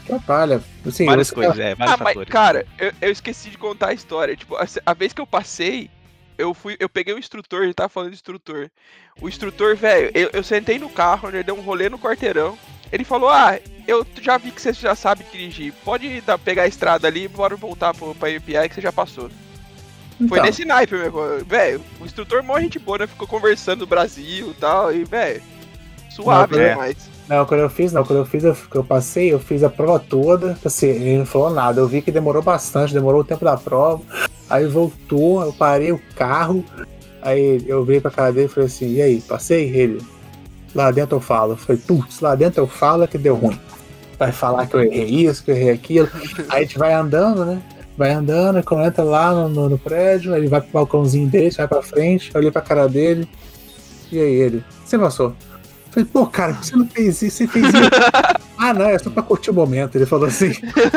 [0.03, 0.61] Atrapalha.
[0.85, 2.29] Assim, Várias você- coisas, é, vários Ah, mas, fatores.
[2.31, 4.35] cara, eu, eu esqueci de contar a história.
[4.35, 5.89] Tipo, a, a vez que eu passei,
[6.37, 8.69] eu fui, eu peguei o instrutor, ele tava falando de instrutor.
[9.21, 12.57] O instrutor, velho, eu, eu sentei no carro, ele deu um rolê no quarteirão.
[12.91, 15.73] Ele falou: Ah, eu já vi que você já sabe dirigir.
[15.83, 18.91] Pode dar- pegar a estrada ali e bora voltar pro, pra API que você já
[18.91, 19.29] passou.
[20.17, 21.19] Foi Então, nesse naipe mesmo.
[21.47, 23.07] Velho, o instrutor mó gente boa, né?
[23.07, 24.93] Ficou conversando no Brasil e tal.
[24.93, 25.41] E, velho,
[26.09, 26.69] suave Não, é.
[26.69, 27.11] demais.
[27.27, 29.97] Não, quando eu fiz, não, quando eu fiz, eu, eu passei, eu fiz a prova
[29.99, 33.55] toda, assim, ele não falou nada, eu vi que demorou bastante, demorou o tempo da
[33.55, 34.01] prova,
[34.49, 36.65] aí voltou, eu parei o carro,
[37.21, 39.69] aí eu virei pra cara dele e falei assim, e aí, passei?
[39.73, 40.01] Ele,
[40.75, 43.59] lá dentro eu falo, eu falei, putz, lá dentro eu falo é que deu ruim.
[44.17, 46.09] Vai falar que eu errei isso, que eu errei aquilo,
[46.49, 47.61] aí a gente vai andando, né?
[47.97, 51.67] Vai andando, quando entra lá no, no- no prédio, ele vai pro balcãozinho dele, vai
[51.67, 53.27] pra frente, eu olhei pra cara dele,
[54.11, 55.27] e aí ele, você passou?
[55.29, 55.35] Eu
[55.91, 57.75] Falei, pô, cara, você não fez isso, você fez isso.
[58.57, 59.95] ah, não, é só pra curtir o momento.
[59.97, 60.53] Ele falou assim,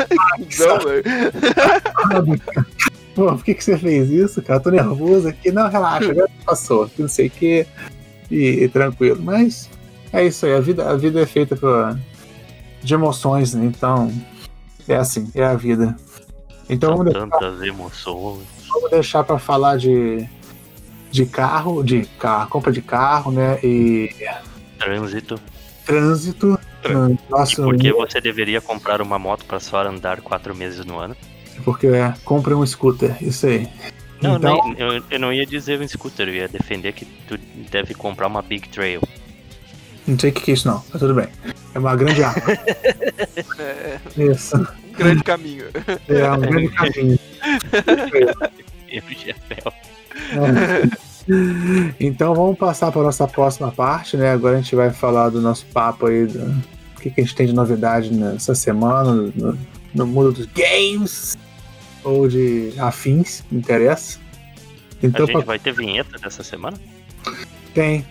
[0.57, 1.03] Não, velho.
[3.13, 4.59] Pô, por que, que você fez isso, cara?
[4.59, 5.51] Tô nervoso aqui.
[5.51, 6.89] Não, relaxa, agora passou.
[6.97, 7.65] Não sei o que.
[8.29, 9.21] E, e tranquilo.
[9.21, 9.69] Mas
[10.11, 10.53] é isso aí.
[10.53, 11.97] A vida, a vida é feita por,
[12.81, 13.65] de emoções, né?
[13.65, 14.11] Então,
[14.87, 15.95] é assim, é a vida.
[16.69, 18.47] Então São vamos deixar, tantas emoções.
[18.69, 20.27] vamos deixar pra falar de,
[21.11, 23.59] de carro, de carro, compra de carro, né?
[23.63, 24.09] E
[24.79, 25.39] Trânsito.
[25.85, 26.59] trânsito.
[26.83, 30.97] no Nosso, Por que você deveria comprar uma moto pra só andar quatro meses no
[30.99, 31.15] ano?
[31.63, 33.67] Porque é, compre um scooter, isso aí.
[34.21, 37.93] Não, então, eu, eu não ia dizer um scooter, eu ia defender que tu deve
[37.93, 39.01] comprar uma Big Trail.
[40.07, 41.27] não sei o que que é isso não, mas tudo bem.
[41.73, 42.41] É uma grande arma.
[42.51, 43.99] É
[44.31, 44.55] isso.
[44.57, 45.65] um grande caminho.
[46.07, 47.19] É um grande caminho.
[49.17, 49.73] Jefel.
[51.99, 54.31] Então vamos passar para nossa próxima parte, né?
[54.31, 56.39] Agora a gente vai falar do nosso papo aí, do
[56.95, 59.57] o que, que a gente tem de novidade nessa semana no,
[59.93, 61.37] no mundo dos games
[62.03, 64.19] ou de afins, não interessa.
[65.03, 66.77] A Então gente pra- vai ter vinheta dessa semana?
[67.75, 68.05] Tem.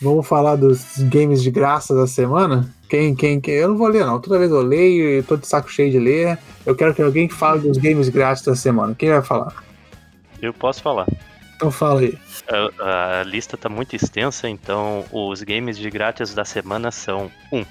[0.00, 2.72] Vamos falar dos games de graça da semana?
[2.88, 3.54] Quem, quem, quem?
[3.54, 4.20] Eu não vou ler, não.
[4.20, 6.38] Toda vez eu leio e tô de saco cheio de ler.
[6.64, 8.94] Eu quero que alguém fale dos games grátis da semana.
[8.94, 9.64] Quem vai falar?
[10.40, 11.06] Eu posso falar.
[11.56, 12.18] Então fala aí.
[12.48, 17.64] A, a lista tá muito extensa, então os games de grátis da semana são um.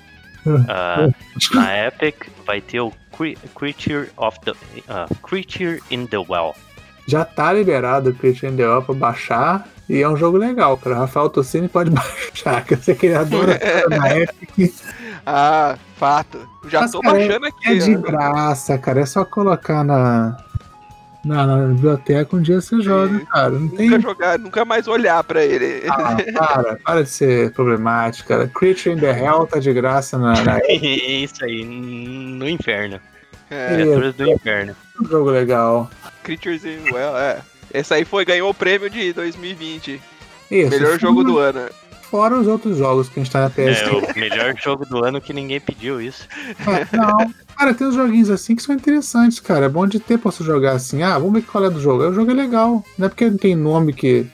[0.67, 1.07] ah,
[1.53, 4.53] na Epic vai ter o Cre- Creature of the
[4.89, 6.55] ah, Creature in the Well.
[7.07, 9.67] Já tá liberado o Creature in the Well pra baixar.
[9.89, 10.95] E é um jogo legal, cara.
[10.95, 13.47] Rafael Tossini pode baixar, que você criador
[13.89, 14.73] na Epic.
[15.25, 16.47] Ah, fato.
[16.67, 17.67] Já Mas, tô cara, baixando aqui.
[17.67, 17.99] É de ó.
[17.99, 19.01] graça, cara.
[19.01, 20.37] É só colocar na,
[21.23, 23.51] na, na biblioteca um dia você joga, cara.
[23.51, 23.89] Não tem.
[23.89, 25.83] Nunca jogar, nunca mais olhar pra ele.
[25.89, 28.47] Ah, para, para de ser problemático, cara.
[28.47, 32.99] Creature in the Hell tá de graça na, na Isso aí, no inferno.
[33.49, 34.75] É, Criaturas do inferno.
[35.01, 35.89] um jogo legal.
[36.23, 37.41] Creatures in Well, é.
[37.73, 40.01] Esse aí foi, ganhou o prêmio de 2020.
[40.51, 41.69] Isso, Melhor jogo do ano.
[42.03, 43.81] Fora os outros jogos que a gente tá na PS.
[43.81, 46.27] É o melhor jogo do ano que ninguém pediu isso.
[46.59, 49.65] Ah, Não, cara, tem uns joguinhos assim que são interessantes, cara.
[49.65, 51.03] É bom de ter pra você jogar assim.
[51.03, 52.03] Ah, vamos ver qual é do jogo.
[52.03, 52.83] Aí O jogo é legal.
[52.97, 54.25] Não é porque não tem nome que.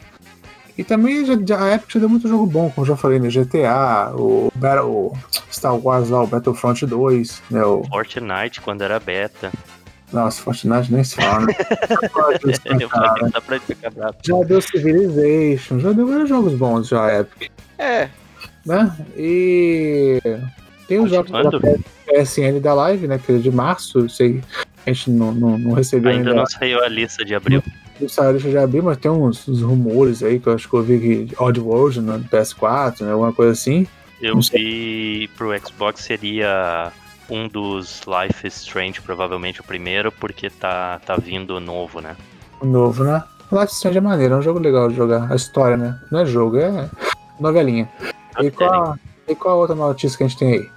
[0.77, 3.19] E também já, já- a Epic já deu muito jogo bom, como eu já falei,
[3.19, 3.29] né?
[3.29, 5.13] GTA, o, Battle, o
[5.51, 7.61] Star Wars lá, o Battlefront 2, né?
[7.65, 9.51] O, Fortnite, quando era beta.
[10.13, 11.53] nossa, Fortnite nem se fala, né?
[14.23, 18.07] Já deu Civilization, já deu vários jogos bons já, a Epic, É,
[18.65, 18.95] né?
[19.17, 20.21] E
[20.89, 21.49] tem os jogos da.
[22.05, 23.19] PSN da live, né?
[23.23, 24.41] Que é de março, sei,
[24.85, 27.61] a gente não, não, não recebeu Ainda ainda não saiu a lista de abril.
[28.01, 30.81] o Sarah já abriu, mas tem uns, uns rumores aí que eu acho que eu
[30.81, 33.11] vi que Odd World no PS4, né?
[33.11, 33.85] Alguma coisa assim.
[34.19, 36.91] Eu Não vi pro Xbox seria
[37.29, 42.15] um dos Life is Strange, provavelmente o primeiro, porque tá, tá vindo novo, né?
[42.63, 43.23] Novo, né?
[43.51, 45.31] Life is Strange é maneiro, é um jogo legal de jogar.
[45.31, 45.97] A história, né?
[46.11, 46.89] Não é jogo, é
[47.39, 47.87] novelinha.
[48.41, 48.95] E qual, a-
[49.27, 50.69] e qual a outra notícia que a gente tem aí?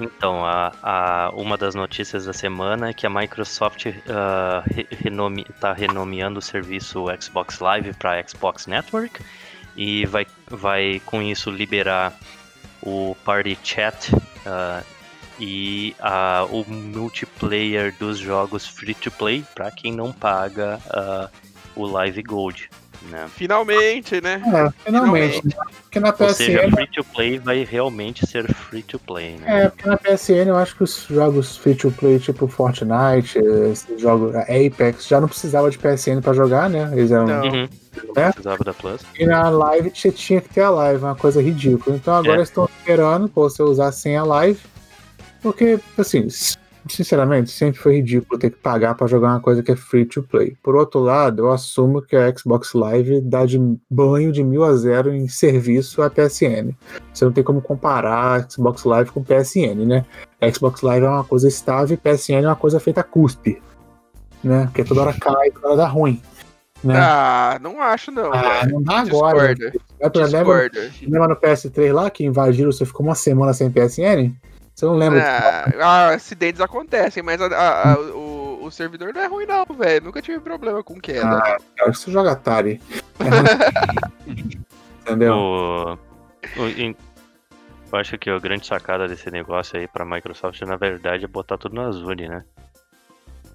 [0.00, 5.44] Então, a, a- uma das notícias da semana é que a Microsoft ah, re- renome,
[5.60, 9.20] tá renomeando o serviço Xbox Live para Xbox Network
[9.76, 12.12] e vai, vai com isso liberar
[12.80, 14.12] o Party Chat
[14.46, 14.82] ah,
[15.40, 21.28] e ah, o multiplayer dos jogos free to play para quem não paga ah,
[21.74, 22.70] o Live Gold.
[23.02, 23.26] Né?
[23.34, 24.42] finalmente, né?
[24.46, 25.46] É, finalmente.
[25.46, 25.52] né?
[25.82, 26.70] Porque na Ou seja, PSN.
[26.74, 29.36] free to play vai realmente ser free to play.
[29.38, 29.64] Né?
[29.64, 33.38] É, porque na PSN eu acho que os jogos free to play, tipo Fortnite,
[33.70, 36.90] esses jogos Apex, já não precisava de PSN pra jogar, né?
[36.92, 37.26] Eles eram.
[37.26, 37.42] Não.
[37.44, 37.68] Uhum.
[38.14, 38.26] Não É?
[38.32, 39.00] precisava da Plus.
[39.18, 41.96] E na live você tinha que ter a live, uma coisa ridícula.
[41.96, 42.38] Então agora É.
[42.38, 44.60] eles estão esperando pra você usar sem a live.
[45.40, 46.26] Porque, assim,
[46.88, 50.22] sinceramente, sempre foi ridículo ter que pagar para jogar uma coisa que é free to
[50.22, 50.56] play.
[50.62, 53.58] Por outro lado, eu assumo que a Xbox Live dá de
[53.90, 56.74] banho de mil a zero em serviço à PSN.
[57.12, 60.04] Você não tem como comparar a Xbox Live com PSN, né?
[60.40, 63.62] A Xbox Live é uma coisa estável e PSN é uma coisa feita a cuspe.
[64.42, 64.64] Né?
[64.66, 66.22] Porque toda hora cai, toda hora dá ruim.
[66.82, 66.94] Né?
[66.96, 68.32] Ah, não acho não.
[68.32, 69.54] Ah, não dá agora.
[69.54, 69.84] Discorda.
[69.98, 70.90] É pra lembra, Discorda.
[71.02, 74.32] lembra no PS3 lá que invadiram, você ficou uma semana sem PSN?
[74.78, 75.20] Você não lembra?
[75.20, 79.64] Ah, ah, acidentes acontecem, mas a- a- a- o, o servidor não é ruim não,
[79.76, 80.04] velho.
[80.04, 81.36] Nunca tive problema com queda.
[81.38, 82.80] Ah, cara, você joga Atari.
[83.18, 84.30] É.
[85.02, 85.34] Entendeu?
[85.34, 85.92] O,
[86.58, 86.94] o- em-
[87.92, 91.58] eu acho que a grande sacada desse negócio aí pra Microsoft, na verdade, é botar
[91.58, 92.44] tudo no Azure, né?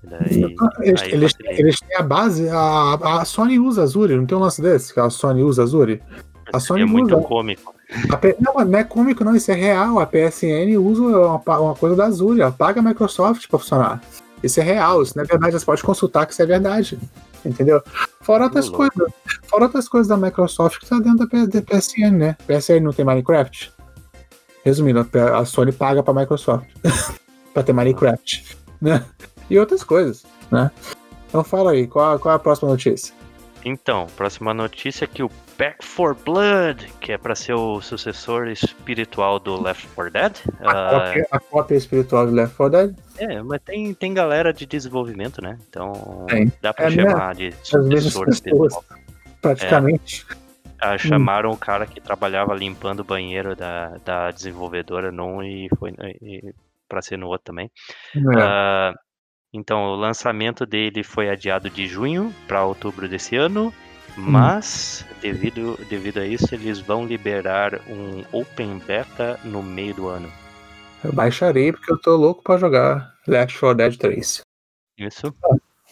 [0.03, 0.43] Daí,
[0.81, 4.61] Eles, eles- eles têm a base, a, a Sony usa Azure, não tem um lance
[4.61, 4.93] desse?
[4.93, 6.03] Que a Sony usa Azure?
[6.51, 7.25] a Sony é muito usa.
[7.25, 7.73] cômico.
[8.09, 9.99] A P- não, não é cômico, não, isso é real.
[9.99, 14.01] A PSN usa uma, uma coisa da Azure, ela paga a Microsoft pra funcionar.
[14.41, 16.99] Isso é real, isso não é verdade, você pode consultar que isso é verdade.
[17.45, 17.81] Entendeu?
[18.21, 19.11] Fora outras coisas.
[19.47, 22.37] Fora outras coisas da Microsoft que tá dentro da PSN, né?
[22.47, 23.71] PSN não tem Minecraft?
[24.63, 26.65] Resumindo, a Sony paga pra Microsoft
[27.53, 29.05] pra ter Minecraft, né?
[29.49, 30.71] E outras coisas, né?
[31.27, 33.13] Então fala aí, qual, qual é a próxima notícia?
[33.65, 38.47] Então, próxima notícia é que o Back 4 Blood, que é pra ser o sucessor
[38.47, 40.31] espiritual do Left 4 Dead.
[40.61, 42.95] A ah, cópia, a cópia espiritual de Left 4 Dead?
[43.17, 45.57] é, mas tem, tem galera de desenvolvimento, né?
[45.69, 46.51] Então Tem.
[46.61, 47.09] dá pra É, né?
[47.09, 48.83] chamar de As mesmas sucessor espiritual.
[49.41, 50.25] praticamente.
[50.79, 55.93] Ah, chamaram o cara que trabalhava limpando o banheiro da, da desenvolvedora num e foi
[56.89, 57.71] pra ser no outro também.
[58.15, 58.19] É.
[58.41, 58.93] Ah,
[59.53, 63.71] então, o lançamento dele foi adiado de junho para outubro desse ano,
[64.17, 70.31] mas devido, devido a isso, eles vão liberar um Open Beta no meio do ano.
[71.03, 74.41] Eu baixarei porque eu tô louco pra jogar Left 4 Dead 3.
[74.97, 75.33] Isso?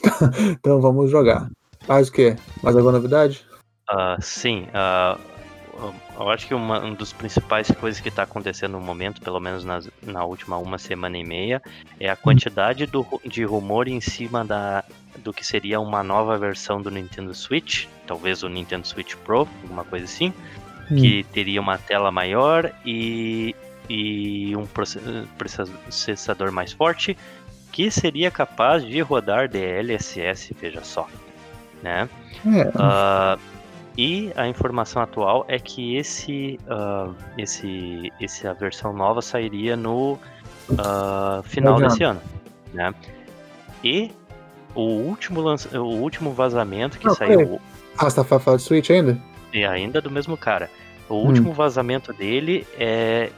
[0.59, 1.49] Então vamos jogar.
[1.87, 2.35] Mais o quê?
[2.63, 3.45] Mais alguma novidade?
[3.87, 5.17] Ah, sim, ah,
[6.19, 9.63] eu acho que uma, um dos principais coisas que está acontecendo no momento, pelo menos
[9.65, 11.61] nas- na última uma semana e meia,
[11.99, 14.83] é a quantidade do de rumor em cima da,
[15.19, 19.83] do que seria uma nova versão do Nintendo Switch, talvez o Nintendo Switch Pro, alguma
[19.83, 20.33] coisa assim,
[21.01, 23.55] que teria uma tela maior e,
[23.89, 24.99] e um proce-
[25.37, 27.17] processador mais forte,
[27.71, 31.07] que seria capaz de rodar DLSS, veja só,
[31.81, 32.09] né?
[32.45, 33.37] É, Ah,
[33.97, 40.17] e a informação atual é que esse, ah, esse, esse a versão nova sairia no
[40.77, 42.21] ah, final Não desse ano,
[42.73, 42.93] né?
[43.83, 44.11] E
[44.73, 47.59] o último, lança- o último vazamento que Não, saiu
[47.97, 48.23] Ah, você tá
[48.57, 49.17] de Switch ainda?
[49.53, 50.69] e ainda do mesmo cara.
[51.09, 51.25] O Hum.
[51.27, 53.29] último vazamento dele é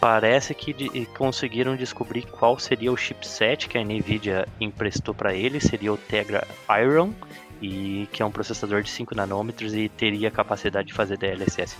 [0.00, 5.60] parece que de- conseguiram descobrir qual seria o chipset que a Nvidia emprestou para ele,
[5.60, 6.48] seria o Tegra
[6.82, 7.12] Iron
[7.60, 11.76] e que é um processador de 5 nanômetros e teria capacidade de fazer DLSS.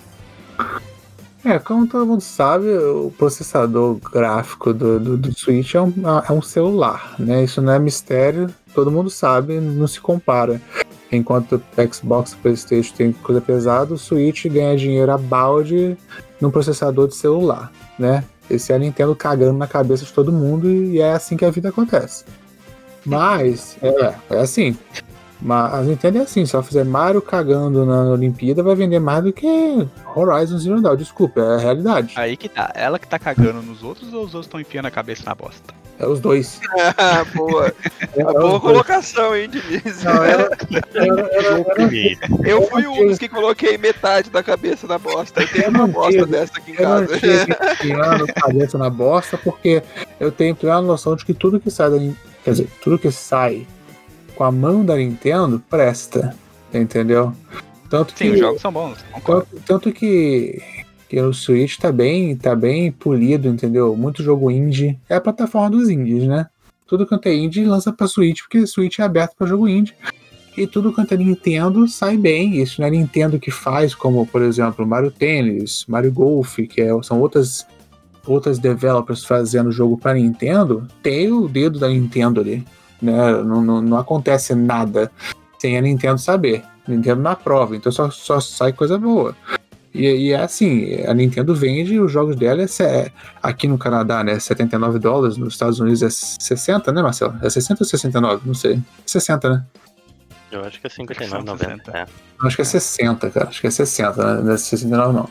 [1.45, 5.93] É, como todo mundo sabe, o processador gráfico do, do, do Switch é um,
[6.28, 7.43] é um celular, né?
[7.43, 10.61] Isso não é mistério, todo mundo sabe, não se compara.
[11.11, 15.97] Enquanto o Xbox e Playstation tem coisa pesada, o Switch ganha dinheiro a balde
[16.41, 18.22] num processador de celular, né?
[18.51, 21.51] Esse é a Nintendo cagando na cabeça de todo mundo e é assim que a
[21.51, 22.24] vida acontece.
[23.05, 24.76] Mas, é, é assim.
[25.43, 29.24] Mas a Nintendo é assim, se ela fizer Mario cagando na Olimpíada, vai vender mais
[29.24, 29.47] do que
[30.14, 30.97] Horizon Zero Dawn.
[30.97, 32.12] Desculpa, é a realidade.
[32.16, 32.70] Aí que tá.
[32.74, 35.72] Ela que tá cagando nos outros ou os outros estão enfiando a cabeça na bosta?
[35.99, 36.61] É os dois.
[36.97, 37.72] Ah, boa.
[38.16, 40.03] É, é Boa colocação, hein, Diniz?
[40.03, 40.51] Não, ela-
[40.95, 45.43] ela- ela- Eu fui um dos que coloquei metade da cabeça na bosta.
[45.43, 47.16] Eu tenho Eu uma não bosta tive- dessa aqui em Eu não casa.
[47.74, 49.82] enfiando a cabeça na bosta, porque
[50.18, 51.99] eu tenho plena noção de que tudo que sai da
[52.43, 53.66] Quer dizer, tudo que sai
[54.41, 56.34] com a mão da Nintendo presta.
[56.72, 57.34] Entendeu?
[57.91, 58.24] Tanto que.
[58.24, 58.97] Sim, os jogos são bons.
[59.26, 60.62] Tanto, tanto que,
[61.11, 63.95] que o Switch tá bem, tá bem polido, entendeu?
[63.95, 64.99] Muito jogo indie.
[65.11, 66.47] É a plataforma dos indies, né?
[66.86, 69.93] Tudo quanto é indie lança pra Switch, porque Switch é aberto pra jogo indie.
[70.57, 72.62] E tudo quanto é Nintendo sai bem.
[72.62, 77.03] Isso não é Nintendo que faz, como, por exemplo, Mario Tennis, Mario Golf, que é-
[77.03, 77.66] são outras,
[78.26, 80.88] outras developers fazendo jogo pra Nintendo.
[81.03, 82.64] Tem o dedo da Nintendo ali.
[83.01, 83.12] Né?
[83.42, 85.11] Não, não, não acontece nada
[85.59, 86.62] sem a Nintendo saber.
[86.88, 89.36] Nintendo na prova, então só, só sai coisa boa.
[89.92, 93.11] E, e é assim, a Nintendo vende os jogos dela é, se-
[93.42, 94.38] aqui no Canadá, né?
[94.38, 97.34] 79 dólares, nos Estados Unidos é 60, né, Marcelo?
[97.42, 98.42] É 60 ou 69?
[98.46, 98.80] Não sei.
[99.07, 99.64] 60, né?
[100.51, 101.59] Eu acho que é São 59,90.
[101.59, 101.90] 60.
[101.98, 102.07] É.
[102.42, 103.48] Acho que é 60, cara.
[103.48, 104.42] Acho que é 60, né?
[104.42, 105.28] Não é 69, não.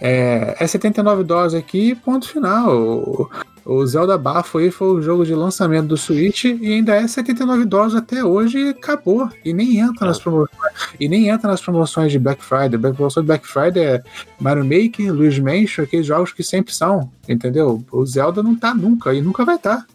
[0.00, 3.30] É, é 79 dólares aqui, ponto final.
[3.70, 7.64] O, Zelda Bafo aí foi o jogo de lançamento do Switch e ainda é 79
[7.64, 9.30] dólares até hoje e acabou.
[9.44, 10.50] E nem entra nas promoções.
[10.98, 12.74] E nem entra nas promoções de Black Friday.
[12.74, 14.02] A promoção de Black Friday é
[14.40, 17.80] Mario Maker, Luigi Mansion, aqueles jogos que sempre são, entendeu?
[17.92, 19.76] O Zelda não tá nunca e nunca vai estar.
[19.76, 19.86] Tá.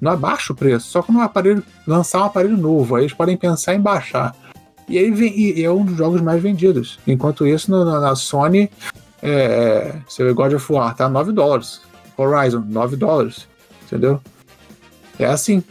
[0.00, 3.36] Não abaixa o preço, só quando o aparelho lançar um aparelho novo, aí eles podem
[3.36, 4.34] pensar em baixar.
[4.88, 6.98] E aí vem, e é um dos jogos mais vendidos.
[7.06, 8.68] Enquanto isso, na, na Sony,
[9.22, 11.86] é, seu God of War tá 9 dólares.
[12.16, 13.46] Horizon, 9 dólares.
[13.84, 14.20] Entendeu?
[15.18, 15.62] É assim.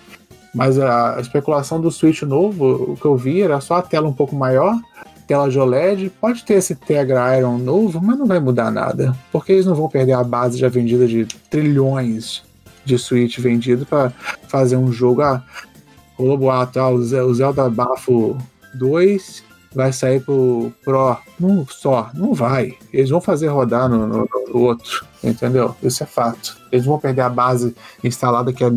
[0.53, 4.13] Mas a especulação do Switch novo, o que eu vi era só a tela um
[4.13, 4.73] pouco maior,
[5.27, 6.09] tela de OLED.
[6.21, 9.15] Pode ter esse Tegra Iron novo, mas não vai mudar nada.
[9.31, 12.43] Porque eles não vão perder a base já vendida de trilhões
[12.85, 14.11] de Switch vendido para
[14.47, 15.21] fazer um jogo.
[15.21, 15.43] Ah,
[16.17, 18.37] rolou boato, ah, o Zelda Bafo
[18.75, 19.43] 2
[19.75, 21.17] vai sair pro Pro.
[21.39, 22.77] Não só, não vai.
[22.93, 25.75] Eles vão fazer rodar no, no, no, outro, entendeu?
[25.83, 26.57] Isso é fato.
[26.71, 28.71] Eles vão perder a base instalada que é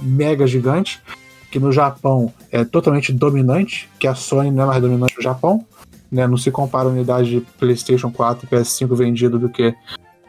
[0.00, 1.02] mega gigante,
[1.50, 5.64] que no Japão é totalmente dominante, que a Sony não é mais dominante no Japão.
[6.10, 6.26] Né?
[6.26, 9.74] Não se compara a unidade de PlayStation 4 e PS5 vendido do que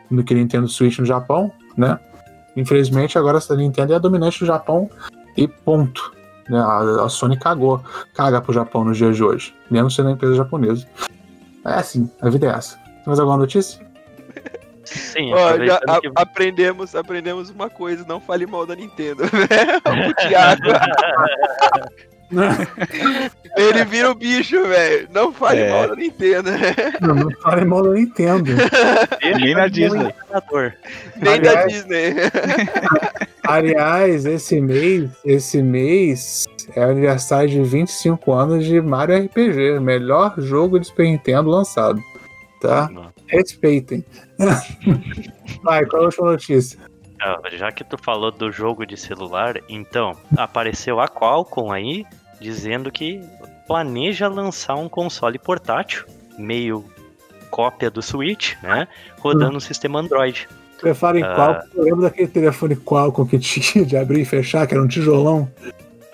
[0.09, 1.99] no que Nintendo Switch no Japão, né?
[2.55, 4.89] Infelizmente agora essa Nintendo é a dominante no Japão
[5.35, 6.13] e ponto.
[6.49, 6.59] Né?
[6.59, 7.81] A, a, Sony cagou,
[8.13, 10.87] caga pro Japão nos dias de hoje, mesmo sendo uma empresa japonesa.
[11.65, 12.77] É assim, a vida é essa.
[12.77, 13.85] Tem mais alguma notícia?
[14.83, 16.11] Sim, Ó, já a, que...
[16.15, 19.23] aprendemos, aprendemos uma coisa, não fale mal da Nintendo.
[19.23, 20.61] o Thiago.
[23.55, 25.07] Ele vira o bicho, velho.
[25.11, 25.69] Não fale é.
[25.69, 26.49] mal da Nintendo.
[27.01, 28.51] Não, não fale mal da Nintendo.
[29.21, 30.13] Nem na Disney.
[31.17, 32.13] Nem aliás, da Disney.
[33.45, 40.79] Aliás, esse mês, esse mês é aniversário de 25 anos de Mario RPG, melhor jogo
[40.79, 42.01] de Super Nintendo lançado.
[42.61, 42.89] Tá?
[43.27, 44.05] Respeitem.
[45.61, 46.79] Vai, qual é a última notícia?
[47.51, 52.05] Já que tu falou do jogo de celular, então, apareceu a Qualcomm aí
[52.43, 53.21] dizendo que
[53.65, 56.05] planeja lançar um console portátil,
[56.37, 56.83] meio
[57.49, 58.87] cópia do Switch, né?
[59.19, 59.61] Rodando hum.
[59.61, 60.47] sistema Android.
[60.79, 61.35] Você fala em uh...
[61.35, 64.87] Qualcomm, eu lembro daquele telefone Qualcomm que tinha de abrir e fechar, que era um
[64.87, 65.49] tijolão.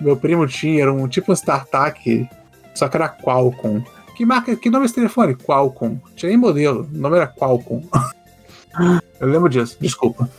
[0.00, 2.28] Meu primo tinha, era um tipo um StarTAC,
[2.74, 3.82] só que era Qualcomm.
[4.16, 5.34] Que marca, que nome é esse telefone?
[5.34, 5.98] Qualcomm.
[6.14, 7.82] Tinha nem modelo, o nome era Qualcomm.
[9.18, 10.30] eu lembro disso, desculpa.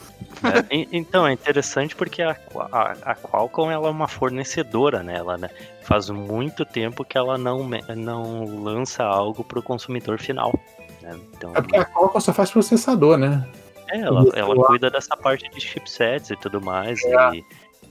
[0.43, 2.35] É, então, é interessante porque a,
[2.71, 5.17] a, a, Qualcomm ela é uma fornecedora, né?
[5.17, 5.49] Ela, né?
[5.83, 10.53] Faz muito tempo que ela não, não lança algo para o consumidor final.
[11.01, 11.19] Né?
[11.33, 13.47] Então, é porque a Qualcomm só faz processador, né?
[13.89, 17.03] É, ela, ela cuida dessa parte de chipsets e tudo mais.
[17.03, 17.31] É.
[17.33, 17.45] E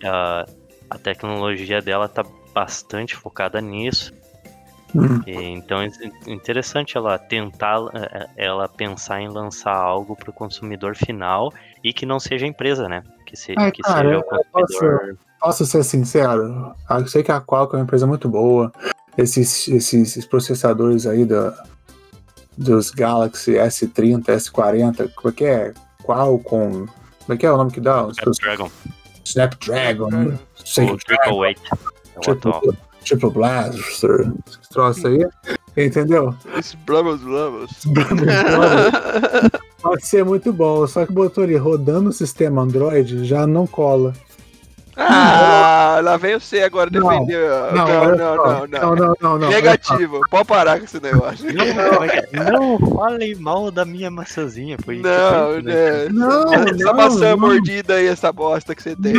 [0.07, 0.47] a,
[0.89, 4.13] a tecnologia dela tá bastante focada nisso.
[4.95, 5.23] Hum.
[5.27, 5.89] E, então é
[6.27, 11.93] interessante ela tentar é, é, ela pensar em lançar algo para o consumidor final e
[11.93, 13.03] que não seja empresa, né?
[13.27, 15.01] Que, se, Ai, que cara, seja o consumidor.
[15.01, 16.75] Posso, posso, ser sincero?
[16.89, 18.73] Eu sei que a Qualcomm é uma empresa muito boa.
[19.17, 21.55] Esses, esses processadores aí da,
[22.57, 25.75] dos Galaxy S30, S40, como é que é?
[26.03, 26.87] Qualcomm.
[26.87, 28.09] Como é que é o nome que dá?
[28.09, 28.71] Snapdragon.
[29.25, 30.09] Snapdragon.
[30.13, 30.39] Hum.
[30.93, 31.63] O Triple 8.
[31.73, 32.63] É o atual.
[33.05, 35.27] Triple Blaster, esse troço aí,
[35.77, 36.35] entendeu?
[36.57, 37.71] Esse Blamos Blamos.
[39.83, 44.13] Pode ser muito bom, só que botou ali rodando o sistema Android já não cola.
[44.97, 47.49] Ah, lá vem você agora defender.
[47.73, 51.47] Não, não, não, não, não, não, não, não Negativo, pode parar com esse negócio.
[51.53, 56.09] Não, não falem mal da minha maçãzinha, foi Não, né?
[56.11, 59.15] Não, essa maçã mordida aí, essa bosta que você tem.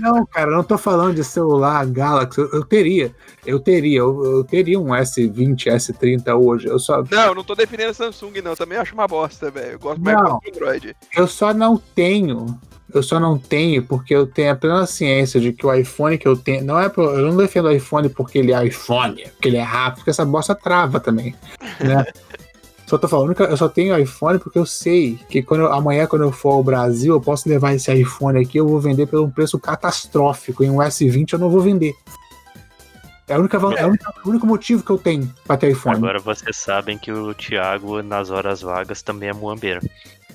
[0.00, 2.40] Não, cara, não tô falando de celular Galaxy.
[2.40, 3.14] Eu, teria,
[3.44, 6.68] eu teria, eu, eu, teria um S20, S30 hoje.
[6.68, 7.02] Eu só.
[7.10, 8.54] Não, não tô defendendo a Samsung, não.
[8.54, 9.72] Também acho uma bosta, velho.
[9.72, 10.96] Eu gosto mais do Android.
[11.16, 12.58] Eu só não tenho
[12.92, 16.26] eu só não tenho porque eu tenho a plena ciência de que o iPhone que
[16.26, 16.64] eu tenho.
[16.64, 19.96] Não é eu não defendo o iPhone porque ele é iPhone, porque ele é rápido,
[19.96, 21.34] porque essa bosta trava também.
[21.80, 22.04] Né?
[22.86, 26.06] só tô falando que eu só tenho iPhone porque eu sei que quando eu, amanhã,
[26.06, 29.20] quando eu for ao Brasil, eu posso levar esse iPhone aqui, eu vou vender por
[29.20, 30.64] um preço catastrófico.
[30.64, 31.94] Em um S20 eu não vou vender.
[33.28, 33.86] É, a única, é.
[33.86, 35.96] única, o único motivo que eu tenho pra ter iPhone.
[35.96, 39.80] Agora vocês sabem que o Thiago, nas horas vagas, também é muambeiro.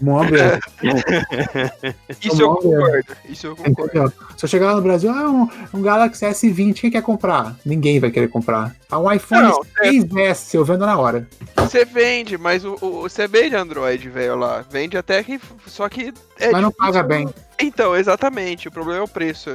[0.01, 0.59] Muambeiro.
[2.21, 3.17] Isso eu concordo.
[3.29, 4.13] Isso eu concordo.
[4.37, 7.55] Se eu chegar lá no Brasil, ah, um, um Galaxy S20, quem quer comprar?
[7.65, 8.75] Ninguém vai querer comprar.
[8.89, 10.57] Ah, um iPhone não, 6S, é...
[10.57, 11.27] eu vendo na hora.
[11.55, 14.63] Você vende, mas o, o, você vende Android, velho, lá.
[14.69, 15.39] Vende até que.
[15.67, 16.13] Só que.
[16.39, 17.29] É mas não paga bem.
[17.59, 18.67] Então, exatamente.
[18.67, 19.51] O problema é o preço.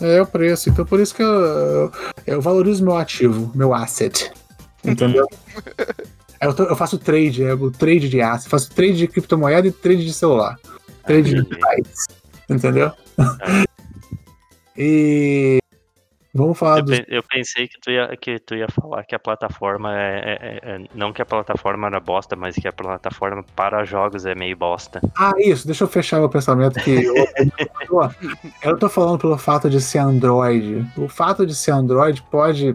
[0.00, 0.70] É o preço.
[0.70, 1.92] Então por isso que eu,
[2.26, 4.32] eu valorizo meu ativo, meu asset.
[4.82, 5.26] Entendeu?
[6.40, 8.48] eu, tô, eu, faço trade, é o trade de asset.
[8.48, 10.58] Faço trade de criptomoeda e trade de celular.
[11.04, 12.08] Trade de device.
[12.48, 12.92] Entendeu?
[14.76, 15.58] e
[16.34, 17.00] vamos falar Eu, dos.
[17.08, 20.76] eu pensei que tu, ia, que tu ia falar que a plataforma é, é- é-
[20.76, 24.56] é- Não que a plataforma era bosta, mas que a plataforma para jogos é meio
[24.56, 25.00] bosta.
[25.16, 27.14] Ah, isso, deixa eu fechar meu pensamento que eu,
[27.88, 28.10] eu,
[28.62, 30.84] eu tô falando pelo fato de ser Android.
[30.96, 32.74] O fato de ser Android pode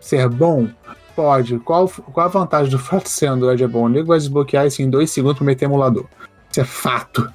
[0.00, 0.68] ser bom?
[1.14, 1.58] Pode.
[1.60, 3.84] Qual, qual a vantagem do fato de ser Android é bom?
[3.84, 6.06] O nego vai desbloquear isso em dois segundos pra meter emulador.
[6.50, 7.32] Isso é fato.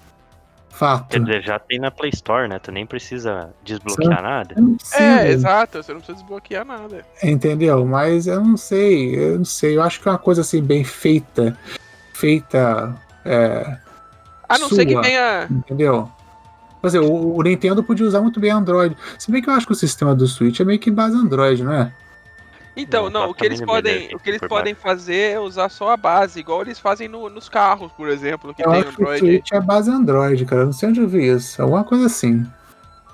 [0.69, 1.10] Fato.
[1.10, 2.57] Quer dizer, já tem na Play Store, né?
[2.57, 4.56] Tu nem precisa desbloquear nada.
[4.93, 7.06] É, exato, você não precisa desbloquear nada.
[7.22, 7.85] Entendeu?
[7.85, 9.76] Mas eu não sei, eu não sei.
[9.76, 11.57] Eu acho que é uma coisa assim, bem feita.
[12.14, 12.95] Feita.
[13.26, 13.77] É,
[14.47, 15.01] A não ser que Sua.
[15.01, 15.47] venha.
[15.51, 16.10] entendeu?
[16.80, 18.95] Quer dizer, o, o Nintendo podia usar muito bem Android.
[19.18, 21.61] Se bem que eu acho que o sistema do Switch é meio que base Android,
[21.61, 21.93] não é?
[22.75, 25.69] Então, Não, não, o que eles a podem, o que eles podem fazer é usar
[25.69, 28.95] só a base, igual eles fazem no- nos carros, por exemplo, que eu tem acho
[28.95, 29.19] que o Android.
[29.19, 30.61] Switch é base Android, cara.
[30.61, 31.61] Eu não sei onde eu vi isso.
[31.61, 32.45] Alguma coisa assim.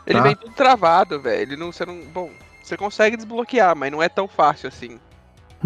[0.06, 0.24] Ele tá.
[0.24, 1.42] vem tudo travado, velho.
[1.42, 2.30] Ele não, você não, bom,
[2.62, 5.00] você consegue desbloquear, mas não é tão fácil assim.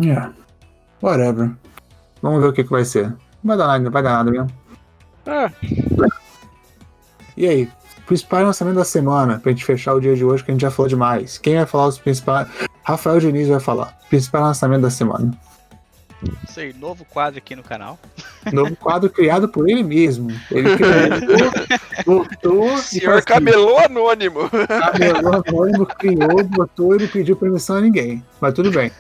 [0.06, 0.30] É.
[1.02, 1.52] Whatever.
[2.22, 3.08] Vamos ver o que, que vai ser.
[3.08, 4.50] Não vai dar nada, não vai dar nada mesmo.
[5.26, 5.52] Ah,
[7.36, 7.70] E aí?
[8.06, 10.72] Principal lançamento da semana, pra gente fechar o dia de hoje, que a gente já
[10.72, 11.38] falou demais.
[11.38, 12.48] Quem vai falar os principais?
[12.90, 13.98] Rafael Diniz vai falar.
[14.10, 15.32] Principal lançamento da semana.
[16.48, 17.98] Isso aí, novo quadro aqui no canal.
[18.52, 20.30] Novo quadro criado por ele mesmo.
[20.52, 24.50] Ele criou, botou e senhor assim, camelô anônimo.
[24.50, 28.22] camelô anônimo, criou, botou e não pediu permissão a ninguém.
[28.42, 28.92] Mas tudo bem.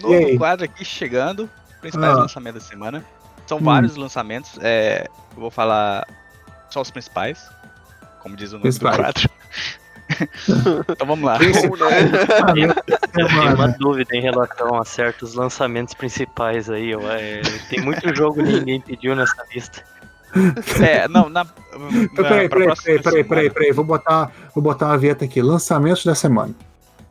[0.00, 1.50] Novo quadro aqui chegando.
[1.80, 2.20] Principais Ah.
[2.20, 3.04] lançamentos da semana.
[3.46, 3.64] São Hum.
[3.64, 4.52] vários lançamentos.
[4.60, 6.06] É, eu vou falar
[6.70, 7.48] só os principais.
[8.22, 8.96] Como diz o nome Principais.
[8.96, 9.30] do quadro.
[10.88, 11.38] então vamos lá.
[11.38, 12.74] Bom, né?
[13.18, 16.92] Eu tenho uma dúvida em relação a certos lançamentos principais aí.
[16.92, 19.82] É, tem muito jogo que ninguém pediu nessa lista.
[20.84, 21.46] É, não, na.
[21.74, 23.72] Então, na- peraí, peraí, peraí, peraí, peraí, peraí.
[23.72, 25.40] Vou botar, vou botar uma vinheta aqui.
[25.42, 26.54] Lançamentos da semana.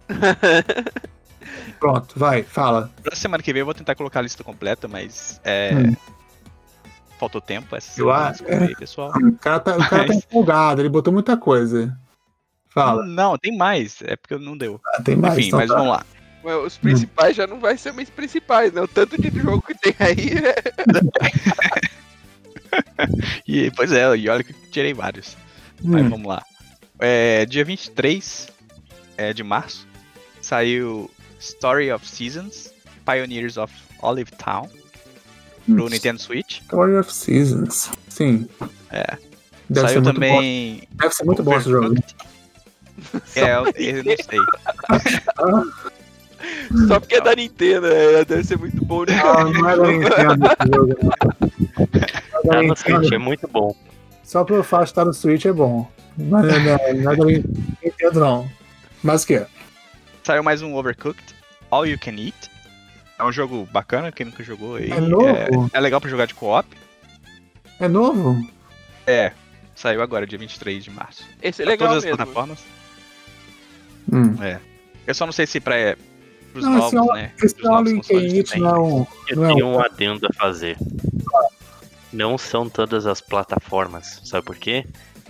[1.80, 2.90] Pronto, vai, fala.
[3.04, 5.40] Pra semana que vem eu vou tentar colocar a lista completa, mas.
[5.44, 5.96] É, Hum.
[7.18, 8.28] Faltou tempo essa Eu semana.
[8.30, 9.10] acho- desculpa aí, pessoal.
[9.18, 11.98] O cara tá, o cara tá Mas- empolgado, ele botou muita coisa.
[12.76, 13.06] Fala.
[13.06, 14.02] Não, tem mais.
[14.03, 14.80] É porque não deu.
[14.93, 15.38] Ah, tem mais.
[15.38, 15.76] Enfim, então mas tá.
[15.77, 16.06] vamos lá.
[16.43, 18.81] Ué, Os principais já não vai ser mais principais, né?
[18.81, 20.30] O tanto de jogo que tem aí.
[20.38, 21.95] é-
[23.47, 25.38] E, pois é, e olha que eu tirei vários.
[25.81, 26.43] Mas Hum, vamos lá.
[26.99, 28.49] É, dia 23
[29.18, 29.88] é, de março
[30.41, 32.73] saiu Story of Seasons,
[33.06, 34.69] Pioneers of Olive Town,
[35.65, 36.60] pro Nintendo Switch.
[36.61, 37.91] Story of Seasons.
[38.10, 38.47] Sim.
[38.91, 39.18] É.
[39.69, 40.84] Deve saiu também.
[40.91, 41.95] Deve ser muito bom esse jogo.
[43.36, 44.40] É, eu, eu não sei.
[46.88, 48.26] Só porque é da Nintendo, né?
[48.26, 49.04] Deve ser muito bom.
[49.06, 49.20] Né?
[49.24, 50.38] Ah, não é da Nintendo esse jogo.
[50.70, 50.86] não.
[50.86, 51.88] Não é
[52.44, 52.76] da Tá Nintendo.
[52.76, 53.76] Switch, é muito bom.
[54.24, 55.90] Só pelo fato de estar no Switch é bom.
[56.18, 58.50] Não é, não é- não é da Nintendo, não.
[59.04, 59.46] Mas o que?
[60.24, 61.24] Saiu mais um Overcooked,
[61.70, 62.50] All You Can Eat.
[63.18, 64.92] É um jogo bacana, quem nunca jogou aí.
[64.92, 65.26] É novo?
[65.28, 66.68] É, é legal pra jogar de co-op.
[67.80, 68.46] É novo?
[69.08, 69.32] É,
[69.76, 71.24] saiu agora, dia 23 de março.
[71.42, 72.18] Esse é legal todas as mesmo.
[72.18, 72.60] plataformas.
[74.11, 74.36] Hum.
[75.07, 75.95] Eu só não sei se pra, é,
[76.52, 77.32] pros Não, novos, esse é, né?
[77.44, 79.07] esse pros All novos não é.
[79.30, 80.77] Eu Não é tenho um- adendo a fazer.
[82.14, 84.86] Não são todas as plataformas, sabe por quê?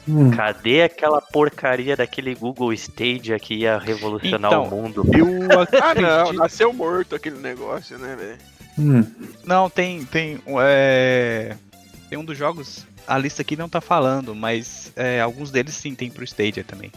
[0.07, 0.29] Hum.
[0.29, 5.03] Cadê aquela porcaria daquele Google Stadia que ia revolucionar Então, o mundo?
[5.11, 5.25] Eu
[5.81, 8.37] Ah, não, nasceu morto aquele negócio, né, velho?
[8.77, 9.03] Hum.
[9.43, 10.05] Não, tem.
[10.05, 11.55] Tem, é,
[12.07, 12.85] tem um dos jogos.
[13.07, 16.91] A lista aqui não tá falando, mas é, alguns deles sim tem pro Stadia também.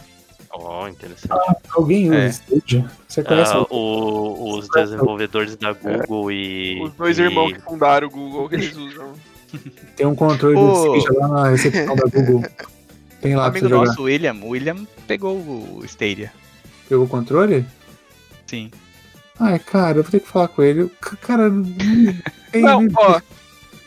[0.51, 1.31] Oh, interessante.
[1.71, 2.27] Alguém usa É.
[2.29, 2.91] Stadia?
[3.07, 3.53] Você conhece?
[3.53, 6.81] Ah, o- os desenvolvedores da Google e.
[6.83, 9.13] Os dois e- irmãos que fundaram o Google que eles usam.
[9.95, 10.71] Tem um controle Ô.
[10.93, 12.43] do Stadia lá na recepção da Google.
[13.21, 13.85] Tem lá pra amigo jogar.
[13.87, 16.31] nosso, William, o William pegou o Stadia.
[16.87, 17.65] Pegou o controle?
[18.47, 18.71] Sim.
[19.39, 20.89] Ai, cara, eu vou ter que falar com ele.
[21.21, 21.63] Cara, não
[22.51, 23.21] tem- Não, ó.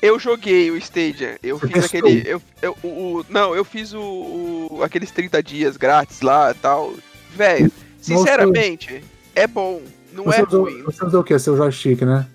[0.02, 1.38] Eu joguei o Stadia.
[1.42, 2.00] Eu Você fiz testou?
[2.10, 2.28] aquele.
[2.28, 4.00] Eu, eu, o, não, eu fiz o,
[4.72, 6.92] o- aqueles 30 dias grátis lá e tal.
[7.30, 7.70] Velho,
[8.00, 9.02] sinceramente,
[9.34, 9.80] é bom.
[10.12, 10.82] Não Você é usou, ruim.
[10.82, 11.38] você usou o quê?
[11.38, 12.26] Seu joystick, né?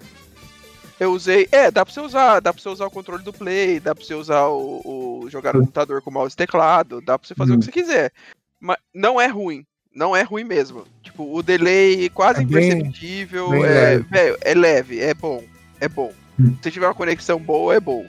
[1.00, 1.48] Eu usei.
[1.52, 2.40] É, dá pra você usar.
[2.40, 4.82] Dá pra você usar o controle do Play, dá pra você usar o.
[5.24, 5.64] o- jogar no Hum.
[5.64, 7.56] computador com mouse e teclado, dá pra você fazer Hum.
[7.56, 8.12] o que você quiser.
[8.60, 9.64] Mas não é ruim.
[9.94, 10.86] Não é ruim mesmo.
[11.04, 13.50] Tipo, o delay quase É bem- imperceptível.
[13.50, 14.04] bem é, leve.
[14.10, 15.44] velho, é leve, é bom.
[15.82, 16.14] É bom.
[16.40, 16.54] Hum.
[16.62, 18.06] Se tiver uma conexão boa, é bom.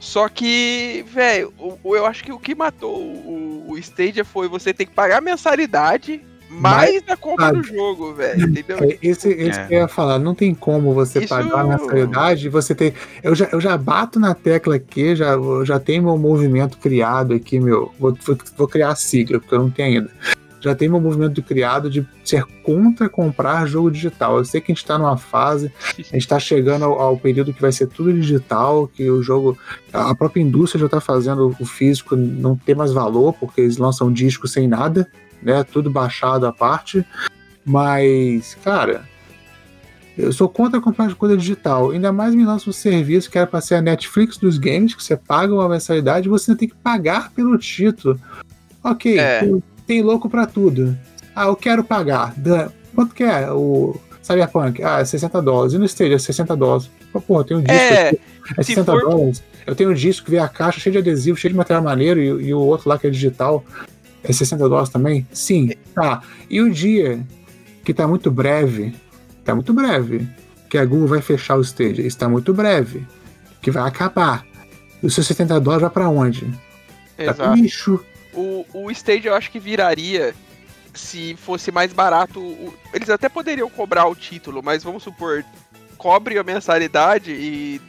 [0.00, 1.52] Só que, velho,
[1.84, 6.20] eu acho que o que matou o, o Stadia foi você ter que pagar mensalidade,
[6.50, 7.58] mais da compra sabe.
[7.62, 8.48] do jogo, velho.
[8.50, 8.78] Entendeu?
[8.82, 9.66] É, esse, esse É.
[9.66, 12.92] que eu ia falar, não tem como você Isso- pagar a mensalidade e você ter.
[13.22, 17.32] Eu já, eu já bato na tecla aqui, já, eu já tenho meu movimento criado
[17.32, 17.90] aqui, meu.
[17.98, 20.10] Vou, vou- vou criar a sigla, porque eu não tenho ainda.
[20.64, 24.38] Já tem meu movimento criado de ser contra comprar jogo digital.
[24.38, 27.52] Eu sei que a gente está numa fase, a gente está chegando ao, ao período
[27.52, 29.58] que vai ser tudo digital, que o jogo.
[29.92, 34.12] A própria indústria já está fazendo o físico não ter mais valor, porque eles lançam
[34.12, 35.06] disco sem nada,
[35.42, 35.62] né?
[35.64, 37.04] Tudo baixado à parte.
[37.64, 39.04] Mas, cara,
[40.16, 41.90] eu sou contra comprar coisa digital.
[41.90, 45.02] Ainda mais me lança um serviço que era para ser a Netflix dos games, que
[45.02, 48.18] você paga uma mensalidade e você ainda tem que pagar pelo título.
[48.82, 49.42] Ok, É.
[49.86, 50.96] tem louco para tudo.
[51.34, 52.34] Ah, eu quero pagar.
[52.94, 54.82] Quanto que é o Cyberpunk?
[54.82, 55.72] Ah, é 60 dólares.
[55.74, 56.90] E no Stadia, é 60 dólares.
[57.12, 58.20] Pô, porra, tem um disco É, aqui,
[58.58, 59.42] é se 60 for- dólares.
[59.66, 62.20] Eu tenho um disco que vem a caixa cheio de adesivo, cheio de material maneiro,
[62.20, 63.64] e, e o outro lá que é digital
[64.22, 65.26] é 60 dólares também?
[65.32, 66.22] Sim, tá.
[66.50, 67.20] E o dia
[67.84, 68.94] que tá muito breve,
[69.44, 70.28] tá muito breve,
[70.68, 73.06] que a Google vai fechar o Stadia, está muito breve,
[73.62, 74.44] que vai acabar.
[75.02, 76.44] E os seus 70 dólares vai pra onde?
[77.16, 77.54] Tá pro exato.
[77.54, 78.00] lixo.
[78.34, 80.34] O, o stage eu acho que viraria
[80.94, 82.40] se fosse mais barato.
[82.40, 85.44] o- Eles até poderiam cobrar o título, mas vamos supor,
[85.98, 87.80] cobre a mensalidade e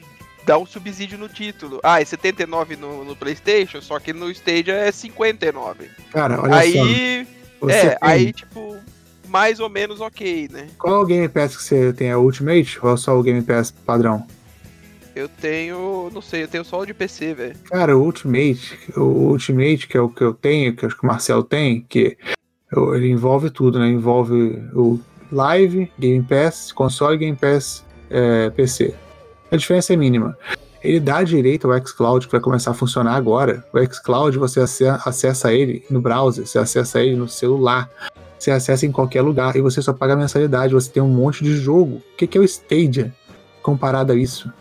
[0.45, 1.79] dá um subsídio no título.
[1.83, 5.89] Ah, é 79 no, no PlayStation, só que no Stage é 59.
[6.11, 7.67] Cara, olha aí, só.
[7.67, 8.77] Você é, tem- aí tipo,
[9.27, 10.67] mais ou menos ok, né?
[10.77, 12.09] Qual é o Game Pass que você tem?
[12.09, 14.25] É o Ultimate ou é só o Game Pass padrão?
[15.15, 17.55] Eu tenho, não sei, eu tenho só o de PC, velho.
[17.69, 19.01] Cara, o Ultimate, o
[19.31, 22.17] Ultimate, que é o que eu tenho, que acho que o Marcel tem, que
[22.93, 23.87] ele envolve tudo, né?
[23.87, 24.99] Envolve o
[25.31, 28.93] Live, Game Pass, console, Game Pass, é, PC.
[29.49, 30.37] A diferença é mínima.
[30.83, 33.65] Ele dá direito ao xCloud, que vai começar a funcionar agora.
[33.73, 37.89] O xCloud, você ace- acessa ele no browser, você acessa ele no celular,
[38.37, 40.73] você acessa em qualquer lugar e você só paga mensalidade.
[40.73, 42.01] Você tem um monte de jogo.
[42.13, 43.11] O que é o Stadia
[43.63, 44.51] comparado a isso?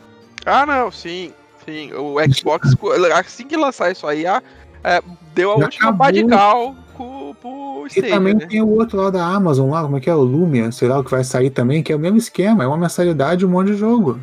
[0.45, 1.33] Ah, não, sim,
[1.65, 1.93] sim.
[1.95, 2.77] O Xbox,
[3.15, 4.43] assim que lançar isso aí, ah,
[4.83, 5.03] é,
[5.35, 8.47] deu a Já última pá de cal com, pro E também né?
[8.47, 10.15] tem o outro lá da Amazon, lá, como é que é?
[10.15, 12.67] O Lumia, sei lá, o que vai sair também, que é o mesmo esquema, é
[12.67, 14.19] uma mensalidade um monte de jogo.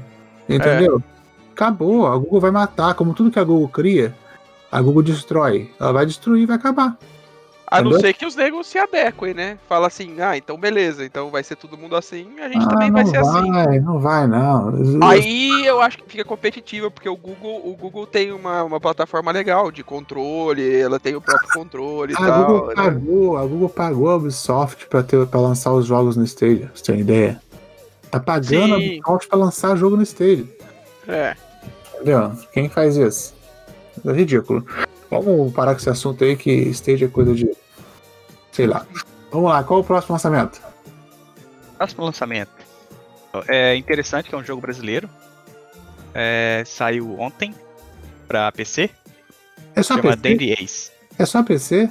[0.48, 1.02] Entendeu?
[1.54, 4.16] Acabou, a Google vai matar, como tudo que a Google cria,
[4.72, 5.70] a Google destrói.
[5.80, 6.98] Ela vai destruir e vai acabar.
[7.72, 9.58] A não ser que os negros se adequem, né?
[9.70, 12.92] Fala assim, ah, então beleza, então vai ser todo mundo assim, a gente Ah, também
[12.92, 13.52] vai não ser assim.
[13.52, 14.74] vai, não vai, não.
[15.02, 19.32] Aí eu acho que fica competitivo, porque o Google, o Google tem uma, uma plataforma
[19.32, 22.46] legal de controle, ela tem o próprio controle e a tal.
[22.46, 22.74] Google né?
[22.76, 26.84] pagou, a Google pagou a Ubisoft pra, ter, pra lançar os jogos no Stadia, você
[26.84, 27.42] ter uma ideia.
[28.12, 28.96] Tá pagando a Sim.
[28.98, 30.46] Ubisoft pra lançar jogo no Stadia.
[31.08, 31.36] É.
[31.96, 32.34] Entendeu?
[32.52, 33.34] Quem faz isso?
[34.06, 34.66] É ridículo.
[35.10, 37.50] Vamos parar com esse assunto aí que Stage é coisa de.
[38.52, 38.86] Sei lá.
[39.32, 40.62] Vamos lá, qual o próximo lançamento?
[41.78, 42.52] Próximo lançamento.
[43.48, 45.10] É interessante que é um jogo brasileiro.
[46.14, 47.56] É, saiu ontem
[48.28, 48.90] pra PC.
[49.74, 50.18] É só chama PC?
[50.18, 50.92] Dandy Ace.
[51.18, 51.90] É só PC?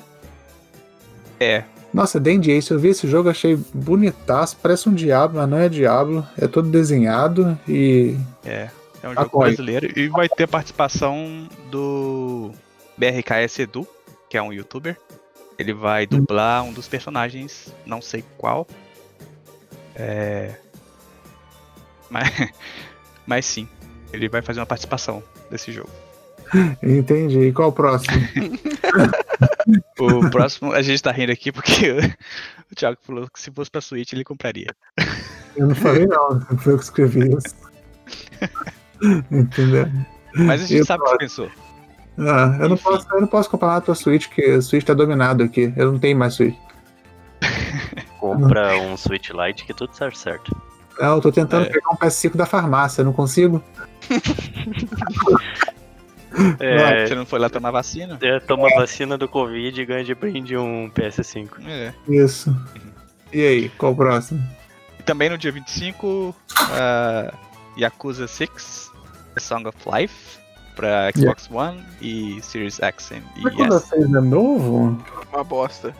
[1.38, 1.64] É.
[1.92, 5.68] Nossa, Dandy Ace, eu vi esse jogo, achei bonitaço, parece um Diablo, mas não é
[5.68, 8.16] Diablo, é todo desenhado e.
[8.44, 8.68] É.
[9.02, 9.46] É um jogo Apoio.
[9.46, 12.52] brasileiro e vai ter participação do
[12.98, 13.88] BRKS Edu,
[14.28, 14.96] que é um youtuber.
[15.60, 18.66] Ele vai dublar um dos personagens, não sei qual.
[19.94, 20.54] É.
[22.08, 22.28] Mas,
[23.26, 23.68] mas sim,
[24.10, 25.90] ele vai fazer uma participação desse jogo.
[26.82, 27.40] Entendi.
[27.40, 28.16] E qual o próximo?
[29.98, 31.92] O próximo, a gente tá rindo aqui porque
[32.72, 34.74] o Thiago falou que se fosse pra Switch ele compraria.
[35.56, 37.54] Eu não falei não, foi eu que escrevi isso.
[39.30, 39.86] Entendeu?
[40.34, 41.50] Mas a gente sabe o que pensou.
[42.20, 44.92] Ah, eu, não posso, eu não posso comprar nada pra Switch, porque a Switch tá
[44.94, 45.72] dominado aqui.
[45.76, 46.54] Eu não tenho mais Switch.
[48.18, 50.62] Compra um Switch Lite que tudo certo certo.
[50.98, 51.70] Não, eu tô tentando É.
[51.70, 53.62] pegar um PS5 da farmácia, não consigo.
[56.60, 58.16] É, Você não foi lá tomar vacina?
[58.22, 61.48] é, toma vacina do Covid e ganha de brinde um PS5.
[61.66, 61.92] É.
[62.08, 62.56] Isso.
[63.32, 64.40] E aí, qual o próximo?
[64.98, 67.36] E também no dia 25, uh,
[67.76, 68.92] Yakuza 6,
[69.34, 70.38] The Song of Life,
[70.80, 73.68] pra Xbox One e Series X e Mas S.
[73.68, 74.98] vocês é novo?
[75.32, 75.94] Uma bosta.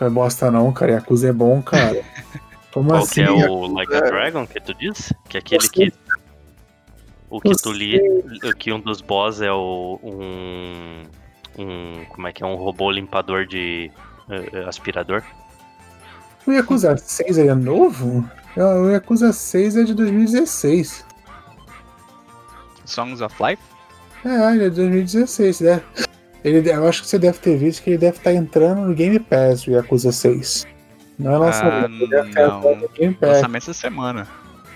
[0.00, 0.92] Não é bosta não, cara.
[0.92, 2.02] Yakuza é bom, cara.
[2.72, 3.14] Como Qual assim?
[3.14, 5.12] que é o Like a Dragon que tu diz?
[5.28, 5.92] Que é aquele que.
[7.28, 8.00] O que tu li.
[8.58, 9.98] Que um dos boss é o.
[10.02, 11.02] Um.
[11.58, 12.04] Um.
[12.08, 12.46] Como é que é?
[12.46, 13.90] Um robô limpador de.
[14.28, 15.22] eh, aspirador?
[16.46, 18.28] O Yakuza 6 ele é novo?
[18.56, 21.04] É, O Yakuza 6 é de 2016.
[22.84, 23.62] Songs of Life?
[24.24, 25.80] É, ele é de 2016, né?
[26.42, 29.18] Ele, eu acho que você deve ter visto que ele deve estar entrando no Game
[29.18, 30.66] Pass, o Yakuza 6.
[31.18, 32.58] Não é Ah, lançamento, deve ter não.
[32.58, 33.30] até no Game Pass.
[33.30, 34.26] Lançamento essa semana.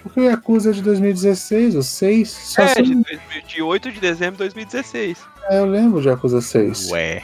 [0.02, 2.30] Porque o Yakuza é de 2016, o 6.
[2.30, 5.18] Só É, são- de, 2000 de 8 de dezembro de 2016.
[5.50, 7.22] É, eu lembro de Yakuza 6 Ué.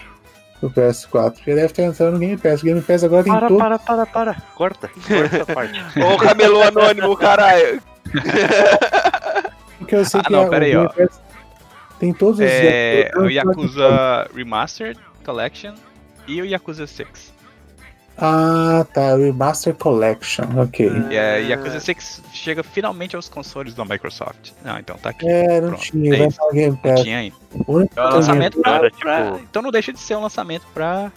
[0.60, 1.40] do PS4.
[1.46, 2.60] Ele deve ter entrado no Game Pass.
[2.62, 3.58] O Game Pass agora tem Para, todo.
[3.58, 4.34] para, para, para.
[4.54, 4.88] Corta.
[4.88, 5.80] Corta essa parte.
[6.00, 7.80] Ô, camelô anônimo, caralho.
[9.78, 10.88] Porque eu sei Ah, que não, a- o pera aí, Game ó.
[10.88, 11.20] Pass
[11.98, 13.24] tem todos os É, Yakuza.
[13.26, 15.74] o Yakuza Remastered Collection
[16.26, 17.34] e o Yakuza 6.
[18.16, 19.16] Ah, tá.
[19.16, 20.44] Remaster Collection.
[20.56, 20.88] Ok.
[21.10, 24.52] E a Yakuza 6 chega finalmente aos consoles da Microsoft.
[24.64, 25.26] Não, então tá aqui.
[25.28, 26.14] É, não Pronto, tinha.
[26.14, 27.00] é Vai Game Não Pass.
[27.02, 27.36] tinha ainda.
[27.96, 31.10] É um lançamento pra, pra- tipo- Então não deixa de ser um lançamento pra,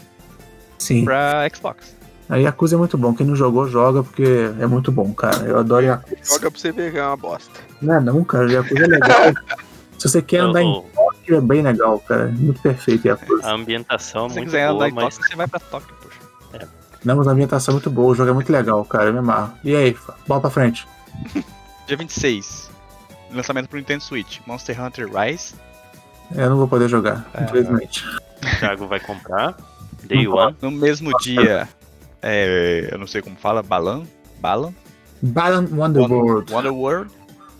[0.79, 1.05] Sim.
[1.05, 1.95] pra Xbox.
[2.29, 3.13] A Yakuza é muito bom.
[3.13, 5.45] Quem não jogou, joga, porque é muito bom, cara.
[5.45, 6.15] Eu adoro Yakuza.
[6.23, 7.59] Joga pra você ver que é uma bosta.
[7.79, 8.51] Não é não, cara.
[8.51, 9.33] Yakuza é legal.
[9.97, 12.27] Se você quer andar em Tóquio, é bem legal, cara.
[12.27, 13.47] Muito perfeito Yakuza.
[13.47, 15.59] a ambientação é Se você muito quiser andar boa, em mas Tóquio, você vai pra
[15.59, 16.67] Tóquio, poxa.
[17.05, 18.07] Não, mas a ambientação é muito boa.
[18.11, 19.05] O jogo é muito legal, cara.
[19.05, 19.53] Eu me amarro.
[19.63, 19.95] E aí,
[20.27, 20.87] bola pra frente.
[21.87, 22.69] Dia 26.
[23.31, 24.39] Lançamento pro Nintendo Switch.
[24.45, 25.55] Monster Hunter Rise.
[26.35, 27.43] Eu não vou poder jogar, É.
[27.43, 28.03] infelizmente.
[28.05, 29.55] o Thiago vai comprar.
[30.03, 30.55] Day One.
[30.61, 31.67] No mesmo dia,
[32.21, 34.03] é, eu não sei como fala, Balan.
[34.39, 34.73] Balan.
[35.21, 36.51] Balan Wonderworld.
[36.53, 37.11] Wonderworld.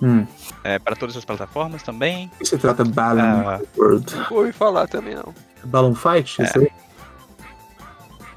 [0.02, 0.28] Hum.
[0.64, 2.30] É, para todas as plataformas também.
[2.36, 3.52] O que se trata Balan Ah.
[3.58, 4.16] Wonderworld?
[4.16, 5.34] Nunca ouvi falar também, não.
[5.64, 6.42] Balloon Fight?
[6.44, 6.72] Isso aí?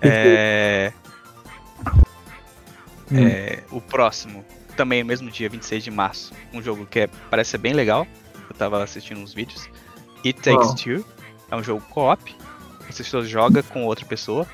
[0.02, 0.92] É,
[3.12, 3.26] Hum.
[3.26, 4.44] é, o próximo,
[4.76, 6.32] também no mesmo dia, 26 de março.
[6.52, 8.06] Um jogo que é- parece ser bem legal.
[8.48, 9.68] Eu tava assistindo uns vídeos.
[10.24, 10.74] It Takes Qual?
[10.76, 11.04] Two.
[11.50, 12.34] É um jogo co-op.
[12.88, 14.46] Você só joga com outra pessoa.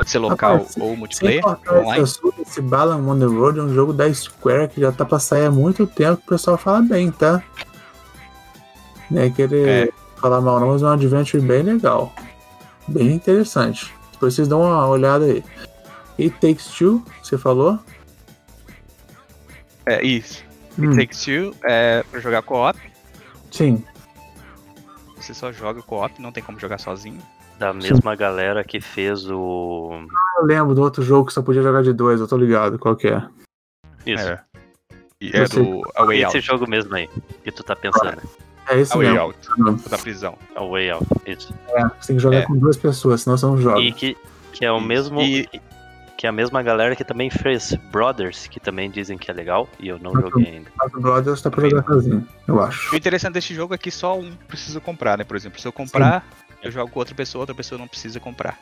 [0.00, 2.02] Pode ser local Rapaz, ou multiplayer, online.
[2.02, 5.50] assunto, esse Balan Wonderworld é um jogo da Square que já tá pra sair há
[5.50, 6.22] muito tempo.
[6.24, 7.42] O pessoal fala bem, tá?
[9.10, 9.92] Não é querer É.
[10.18, 12.14] falar mal, não, mas é um adventure bem legal.
[12.88, 13.94] Bem interessante.
[14.12, 15.44] Depois vocês dão uma olhada aí.
[16.18, 17.78] It Takes Two, você falou?
[19.84, 20.42] É isso.
[20.78, 22.78] Hum, It Takes Two é pra jogar co-op.
[23.50, 23.84] Sim.
[25.18, 27.20] Você só joga co-op, não tem como jogar sozinho.
[27.60, 29.90] Da mesma galera que fez o.
[30.38, 32.96] Eu lembro do outro jogo que só podia jogar de dois, eu tô ligado qual
[32.96, 33.22] que é.
[34.06, 34.26] Isso.
[34.28, 34.40] É.
[35.20, 36.40] E é do A Way Esse Out.
[36.40, 37.06] jogo mesmo aí.
[37.44, 38.16] Que tu tá pensando.
[38.66, 39.20] É esse A Way mesmo.
[39.20, 39.38] Out.
[39.90, 40.38] Da prisão.
[40.56, 41.06] A Way Out.
[41.26, 41.54] Isso.
[41.68, 42.42] É, você tem que jogar É.
[42.46, 43.78] com duas pessoas, senão você não joga.
[43.80, 44.16] E que,
[44.54, 45.20] que é o mesmo.
[45.20, 45.46] E-
[46.16, 49.66] Que é a mesma galera que também fez Brothers, que também dizem que é legal,
[49.78, 50.70] e eu não joguei ainda.
[50.98, 52.92] Brothers tá pra jogar sozinho, eu acho.
[52.92, 55.24] O interessante desse jogo é que só um precisa comprar, né?
[55.24, 56.22] Por exemplo, se eu comprar,
[56.62, 58.58] eu jogo com outra pessoa, outra pessoa não precisa comprar.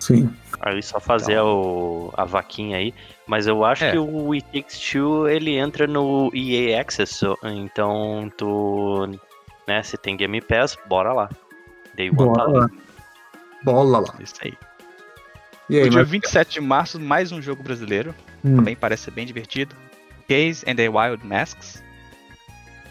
[0.00, 0.34] Sim.
[0.60, 2.92] Aí só fazer o, a vaquinha aí.
[3.26, 3.92] Mas eu acho É.
[3.92, 9.06] que o It Takes Two, ele entra no EA Access, então tu,
[9.66, 11.30] né, se tem Game Pass, bora lá.
[11.94, 12.60] Day One tá Bora lá.
[12.60, 12.70] lá.
[13.62, 14.14] Bola lá.
[14.20, 14.54] Isso aí.
[15.70, 16.10] E aí, no dia mas...
[16.10, 18.14] 27 de março, mais um jogo brasileiro.
[18.44, 19.76] Hum, Também parece ser bem divertido.
[20.28, 21.81] Case and the Wild Masks.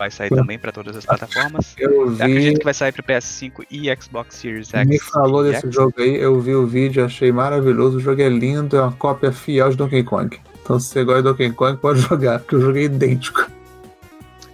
[0.02, 1.76] Vai sair também para todas as plataformas.
[1.78, 2.24] eu vi...
[2.24, 4.88] acredito que vai sair para PS5 e Xbox Series X.
[4.88, 5.76] Me falou desse X.
[5.76, 7.98] jogo aí, eu vi o vídeo, achei maravilhoso.
[7.98, 10.42] O jogo é lindo, é uma cópia fiel de Donkey Kong.
[10.64, 13.48] Então se você gosta de Donkey Kong, pode jogar, porque o jogo é idêntico.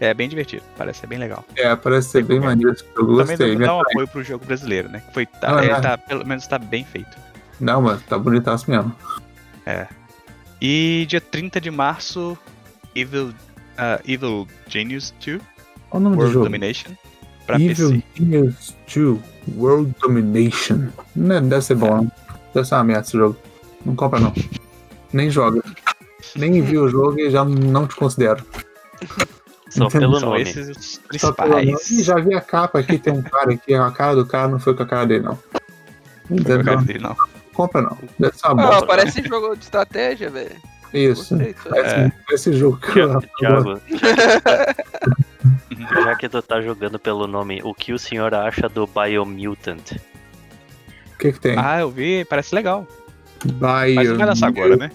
[0.01, 1.45] É bem divertido, parece ser bem legal.
[1.55, 3.15] É, parece ser bem maneiro esse jogo.
[3.19, 3.55] Também Gostei.
[3.55, 5.01] dá um apoio pro jogo brasileiro, né?
[5.07, 5.79] Que foi, tá, Não, é, é.
[5.79, 7.17] tá- pelo menos tá bem feito.
[7.57, 8.93] Não, mas tá bonitaço mesmo.
[10.59, 12.37] E dia 30 de março,
[12.93, 13.33] Evil,
[13.77, 15.41] ah, Evil Genius 2,
[15.89, 16.45] Qual o nome do World jogo?
[16.45, 16.91] Domination,
[17.45, 18.03] pra Evil PC.
[18.15, 19.19] Genius 2
[19.57, 20.87] World Domination.
[21.15, 22.11] Não, deve ser bom, não.
[22.53, 23.37] Deve ser uma merda esse jogo.
[23.85, 24.33] Não compra não.
[25.13, 25.63] Nem joga.
[26.35, 28.43] Nem vi o jogo e já não te considero.
[29.69, 30.41] Só pelo São nome.
[30.41, 31.75] esses os Só pelo nome.
[31.89, 34.59] Ih, já vi a capa aqui, tem um cara aqui, a cara do cara não
[34.59, 35.37] foi com a cara dele, não.
[36.29, 37.15] Não foi o cara Não dele, não.
[37.53, 37.97] compra não.
[38.19, 38.85] Deve ser uma Ah, bosta.
[38.87, 40.55] parece jogo de estratégia, velho.
[40.93, 41.35] Isso.
[41.37, 41.55] Gostei.
[41.69, 43.81] Parece, esse jogo que eu Thiago,
[46.03, 49.91] já que tu tá jogando pelo nome, o que o senhor acha do Biomutant?
[51.13, 51.57] O que que tem?
[51.57, 52.87] Ah, eu vi, parece legal.
[53.43, 54.91] Bio Mas não vai lançar agora, né?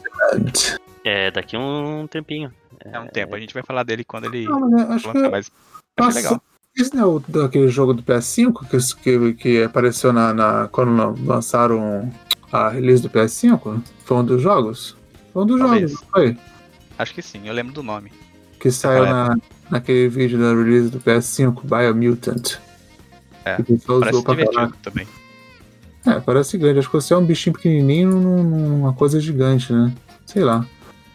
[1.05, 2.53] É, daqui um tempinho.
[2.85, 5.51] É um tempo, a gente vai falar dele quando ele Não, acho lançar, que mas
[5.99, 6.43] achei legal.
[6.77, 11.15] Esse não é o daquele jogo do PS5 que, que, que apareceu na, na- quando
[11.25, 12.11] lançaram
[12.51, 13.83] a release do PS5?
[14.05, 14.97] Foi um dos jogos?
[15.33, 15.91] Foi um dos Talvez.
[15.91, 16.37] jogos, não foi?
[16.99, 18.13] Acho que sim, eu lembro do nome.
[18.61, 19.37] Que saiu na,
[19.71, 22.59] naquele vídeo da release do PS5, Biomutant.
[23.45, 24.75] É, Que o pessoal Parece usou pra divertido caralho.
[24.83, 25.07] também.
[26.07, 26.79] É, parece grande.
[26.79, 29.93] Acho que você é um bichinho pequenininho num- numa coisa gigante, né?
[30.27, 30.65] Sei lá.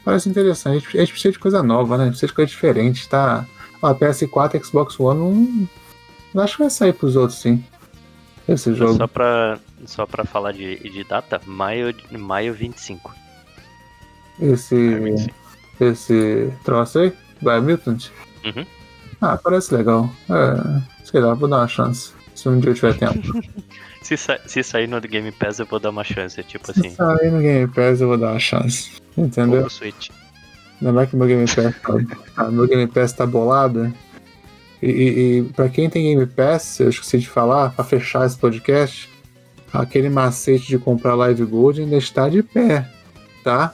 [0.03, 0.75] Parece interessante.
[0.77, 2.03] A gente, a gente precisa de coisa nova, né?
[2.03, 3.07] A gente precisa de coisa diferente.
[3.07, 3.45] Tá...
[3.81, 5.69] Ó, PS4 e Xbox One não...
[6.33, 7.63] não acho que vai sair pros outros, sim.
[8.47, 8.95] Esse jogo.
[8.95, 13.13] Só pra, só pra falar de, de data, maio, maio 25.
[14.39, 15.31] Esse,
[15.79, 17.13] esse troço aí?
[17.41, 18.09] Biomutant?
[18.45, 18.65] Uhum.
[19.21, 20.09] Ah, parece legal.
[20.29, 22.11] É, sei lá, vou dar uma chance.
[22.35, 23.21] Se um dia eu tiver tempo.
[24.03, 26.41] Se, sa- se sair no Game Pass, eu vou dar uma chance.
[26.41, 28.91] Tipo Se assim, sair no Game Pass, eu vou dar uma chance.
[29.17, 29.55] Entendeu?
[29.57, 30.09] Ou pro Switch.
[30.79, 31.93] Ainda mais que meu Game Pass tá,
[32.37, 33.93] ah, meu Game Pass tá bolado.
[34.81, 38.37] E, e, e pra quem tem Game Pass, eu esqueci de falar, pra fechar esse
[38.37, 39.09] podcast,
[39.73, 42.87] aquele macete de comprar Live Gold ainda está de pé,
[43.43, 43.73] tá?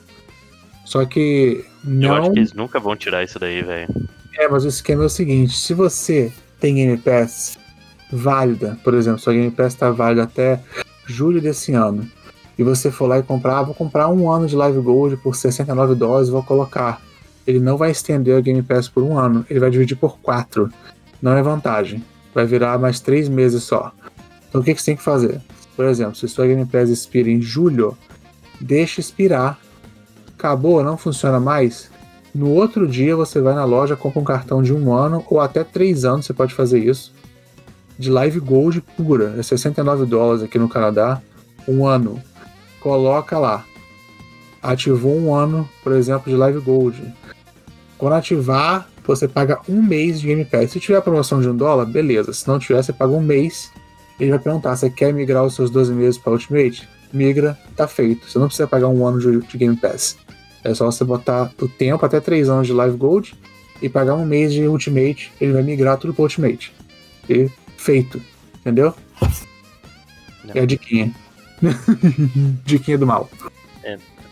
[0.86, 2.16] Só que eu não.
[2.16, 3.88] acho que eles nunca vão tirar isso daí, velho.
[4.38, 7.58] É, mas o esquema é o seguinte: se você tem Game Pass
[8.12, 10.62] válida, por exemplo, sua Game Pass está válida até
[11.06, 12.10] julho desse ano,
[12.58, 15.36] e você for lá e comprar, ah, vou comprar um ano de Live Gold por
[15.36, 17.02] 69 dólares, vou colocar.
[17.46, 20.70] Ele não vai estender a Game Pass por um ano, ele vai dividir por quatro.
[21.22, 22.04] Não é vantagem.
[22.34, 23.92] Vai virar mais três meses só.
[24.48, 25.42] Então o que, que você tem que fazer?
[25.76, 27.98] Por exemplo, se sua Game Pass expira em julho,
[28.62, 29.60] deixa expirar.
[30.44, 31.90] Acabou, não funciona mais.
[32.36, 35.64] No outro dia você vai na loja, compra um cartão de um ano ou até
[35.64, 37.14] três anos, você pode fazer isso.
[37.98, 41.22] De Live Gold pura, é 69 dólares aqui no Canadá,
[41.66, 42.22] um ano.
[42.82, 43.64] Coloca lá.
[44.62, 47.02] Ativou um ano, por exemplo, de Live Gold.
[47.98, 50.72] Quando ativar, você paga um mês de Game Pass.
[50.72, 52.34] Se tiver promoção de um dólar, beleza.
[52.34, 53.72] Se não tiver, você paga um mês.
[54.20, 56.86] Ele vai perguntar: você quer migrar os seus 12 meses para Ultimate?
[57.14, 58.30] Migra, tá feito.
[58.30, 60.18] Você não precisa pagar um ano de, de Game Pass.
[60.64, 63.34] É só você botar o tempo até 3 anos de Live Gold
[63.82, 65.32] e pagar um mês de Ultimate.
[65.42, 66.74] Ele vai migrar tudo para Ultimate.
[67.30, 68.22] E feito.
[68.62, 68.94] Entendeu?
[70.46, 70.56] Não.
[70.56, 71.14] É a diquinha.
[72.66, 73.30] diquinha do mal.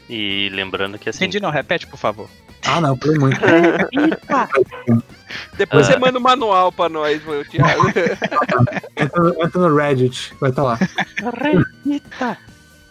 [0.10, 2.28] E lembrando que assim, Entendi não, repete, por favor.
[2.66, 3.40] Ah, não, foi muito.
[5.58, 5.92] Depois Ah.
[5.94, 7.88] você manda o manual pra nós, meu Thiago.
[8.98, 10.80] entra, no- entra no Reddit, vai estar lá.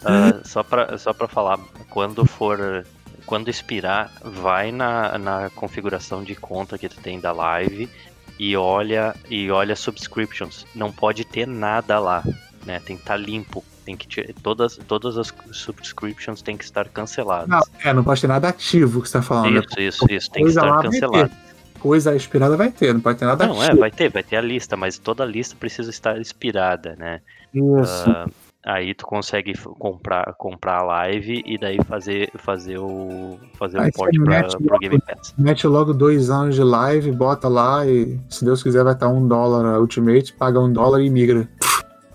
[0.03, 1.59] ah, só, pra, só pra falar,
[1.89, 2.85] quando for.
[3.31, 7.89] Quando expirar, vai na, na configuração de conta que tu tem da live
[8.37, 10.65] e olha e olha subscriptions.
[10.75, 12.25] Não pode ter nada lá,
[12.65, 12.81] né?
[12.85, 13.63] Tem que estar limpo.
[13.85, 17.47] Tem que tirar, todas, todas as subscriptions têm que estar canceladas.
[17.47, 19.49] Não, é, não pode ter nada ativo que você tá falando.
[19.49, 19.61] né?
[19.61, 20.29] Isso, isso, isso.
[20.29, 21.31] Tem que estar cancelado.
[21.79, 23.79] Coisa expirada vai ter, não pode ter nada Não, é, ativo.
[23.79, 27.21] vai ter, vai ter a lista, mas toda a lista precisa estar expirada, né?
[27.53, 28.09] Isso.
[28.09, 28.27] Ah,
[28.65, 33.93] aí tu consegue comprar, comprar a live e daí fazer, fazer o fazer Aí o
[33.93, 35.33] port pra, mete pro logo- Game Pass.
[35.37, 39.27] Mete logo dois anos de live, bota lá e, se Deus quiser, vai estar um
[39.27, 41.49] dólar a Ultimate, paga um dólar e migra.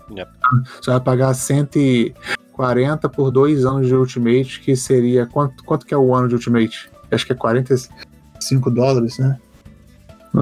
[0.09, 0.31] Yep.
[0.81, 5.25] Você vai pagar 140 por dois anos de Ultimate, que seria.
[5.25, 6.89] Quanto, quanto que é o ano de Ultimate?
[7.11, 9.37] Acho que é 45 dólares, né?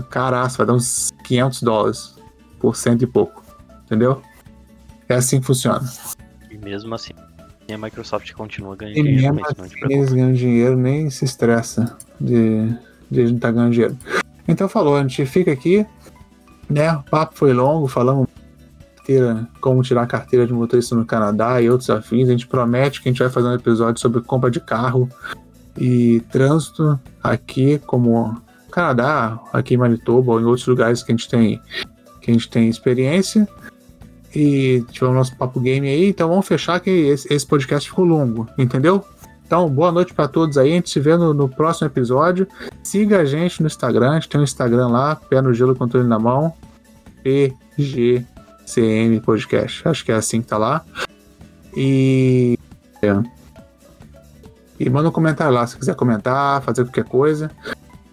[0.09, 2.15] Caraca, vai dar uns 500 dólares
[2.59, 3.43] por cento e pouco.
[3.85, 4.21] Entendeu?
[5.07, 5.83] É assim que funciona.
[6.49, 7.13] E mesmo assim,
[7.71, 11.25] a Microsoft continua ganhando E dinheiro mesmo não te assim, eles ganham dinheiro, nem se
[11.25, 12.67] estressa de,
[13.09, 13.97] de a gente estar ganhando dinheiro.
[14.47, 15.85] Então falou, a gente fica aqui,
[16.69, 16.91] né?
[16.93, 18.27] O papo foi longo, falamos
[19.05, 22.27] carteira, como tirar a carteira de motorista no Canadá e outros afins.
[22.27, 25.07] A gente promete que a gente vai fazer um episódio sobre compra de carro
[25.77, 28.41] e trânsito aqui, como
[28.71, 31.61] Canadá, aqui em Manitoba ou em outros lugares que a gente tem,
[32.21, 33.47] que a gente tem experiência.
[34.35, 38.47] E tivemos nosso papo game aí, então vamos fechar que esse, esse podcast ficou longo,
[38.57, 39.05] entendeu?
[39.45, 40.71] Então, boa noite pra todos aí.
[40.71, 42.47] A gente se vê no, no próximo episódio.
[42.83, 44.11] Siga a gente no Instagram.
[44.11, 46.51] A gente tem um Instagram lá, Pé no Gelo, Controle na Mão.
[47.23, 49.87] PGCM Podcast.
[49.87, 50.83] Acho que é assim que tá lá.
[51.75, 52.57] E.
[53.01, 53.23] é.
[54.79, 57.51] E manda um comentário lá se quiser comentar, fazer qualquer coisa.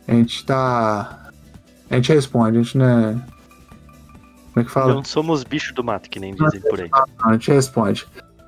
[0.07, 1.31] A gente tá.
[1.91, 3.17] A gente responde, a gente não é.
[4.53, 4.95] Como é que fala?
[4.95, 6.91] Não somos bicho do mato, que nem dizem por aí.
[7.25, 8.07] A gente responde.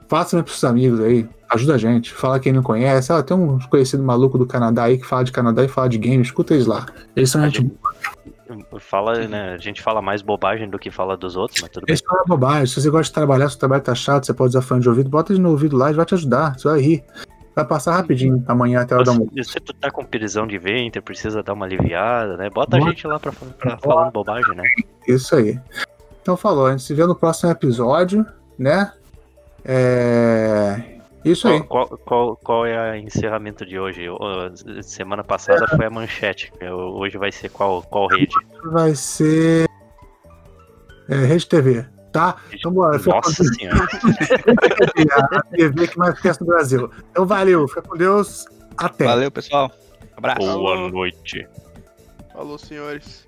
[0.09, 2.13] Faça pros seus amigos aí, ajuda a gente.
[2.13, 3.11] Fala quem não conhece.
[3.13, 5.97] Ah, tem um conhecido maluco do Canadá aí que fala de Canadá e fala de
[5.99, 6.23] game.
[6.23, 6.87] Escuta eles lá.
[7.17, 7.63] Eles são A gente.
[7.63, 11.87] gente, fala, né, a gente fala mais bobagem do que fala dos outros, mas tudo
[11.87, 11.93] bem.
[11.95, 12.67] Eles falam bobagem.
[12.67, 14.89] Se você gosta de trabalhar, se o trabalho tá chato, você pode usar fone de
[14.91, 16.59] ouvido, bota ele no ouvido lá e vai te ajudar.
[16.59, 17.05] Você vai rir.
[17.57, 19.31] Vai passar rapidinho amanhã até a hora da almoço.
[19.45, 22.51] Se, tu tá com prisão de ventre, precisa dar uma aliviada, né?
[22.51, 22.91] Bota a Bota.
[22.91, 24.65] gente lá pra, pra falando bobagem, né?
[25.09, 25.59] Isso aí.
[26.25, 28.25] Então falou, a gente se vê no próximo episódio,
[28.59, 28.91] né?
[29.63, 30.83] É.
[31.23, 31.63] Isso aí.
[31.63, 34.07] Qual, qual, qual, qual é o encerramento de hoje?
[34.83, 36.51] Semana passada foi a manchete.
[36.63, 38.35] Hoje vai ser qual, qual rede?
[38.73, 39.69] Vai ser.
[41.11, 42.37] É, Rede TV, tá?
[42.51, 42.99] Então bora.
[42.99, 43.85] com Nossa senhora.
[45.37, 46.91] a TV que mais cresce no Brasil.
[47.11, 48.47] Então valeu, fica com Deus.
[48.79, 49.05] Até.
[49.05, 49.71] Valeu, pessoal.
[50.17, 50.39] Abraço.
[50.39, 51.47] Boa noite.
[52.33, 53.27] Falou, senhores.・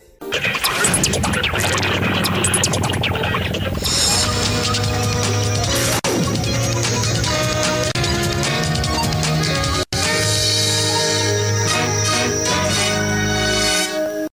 [3.13, 3.21] おっ!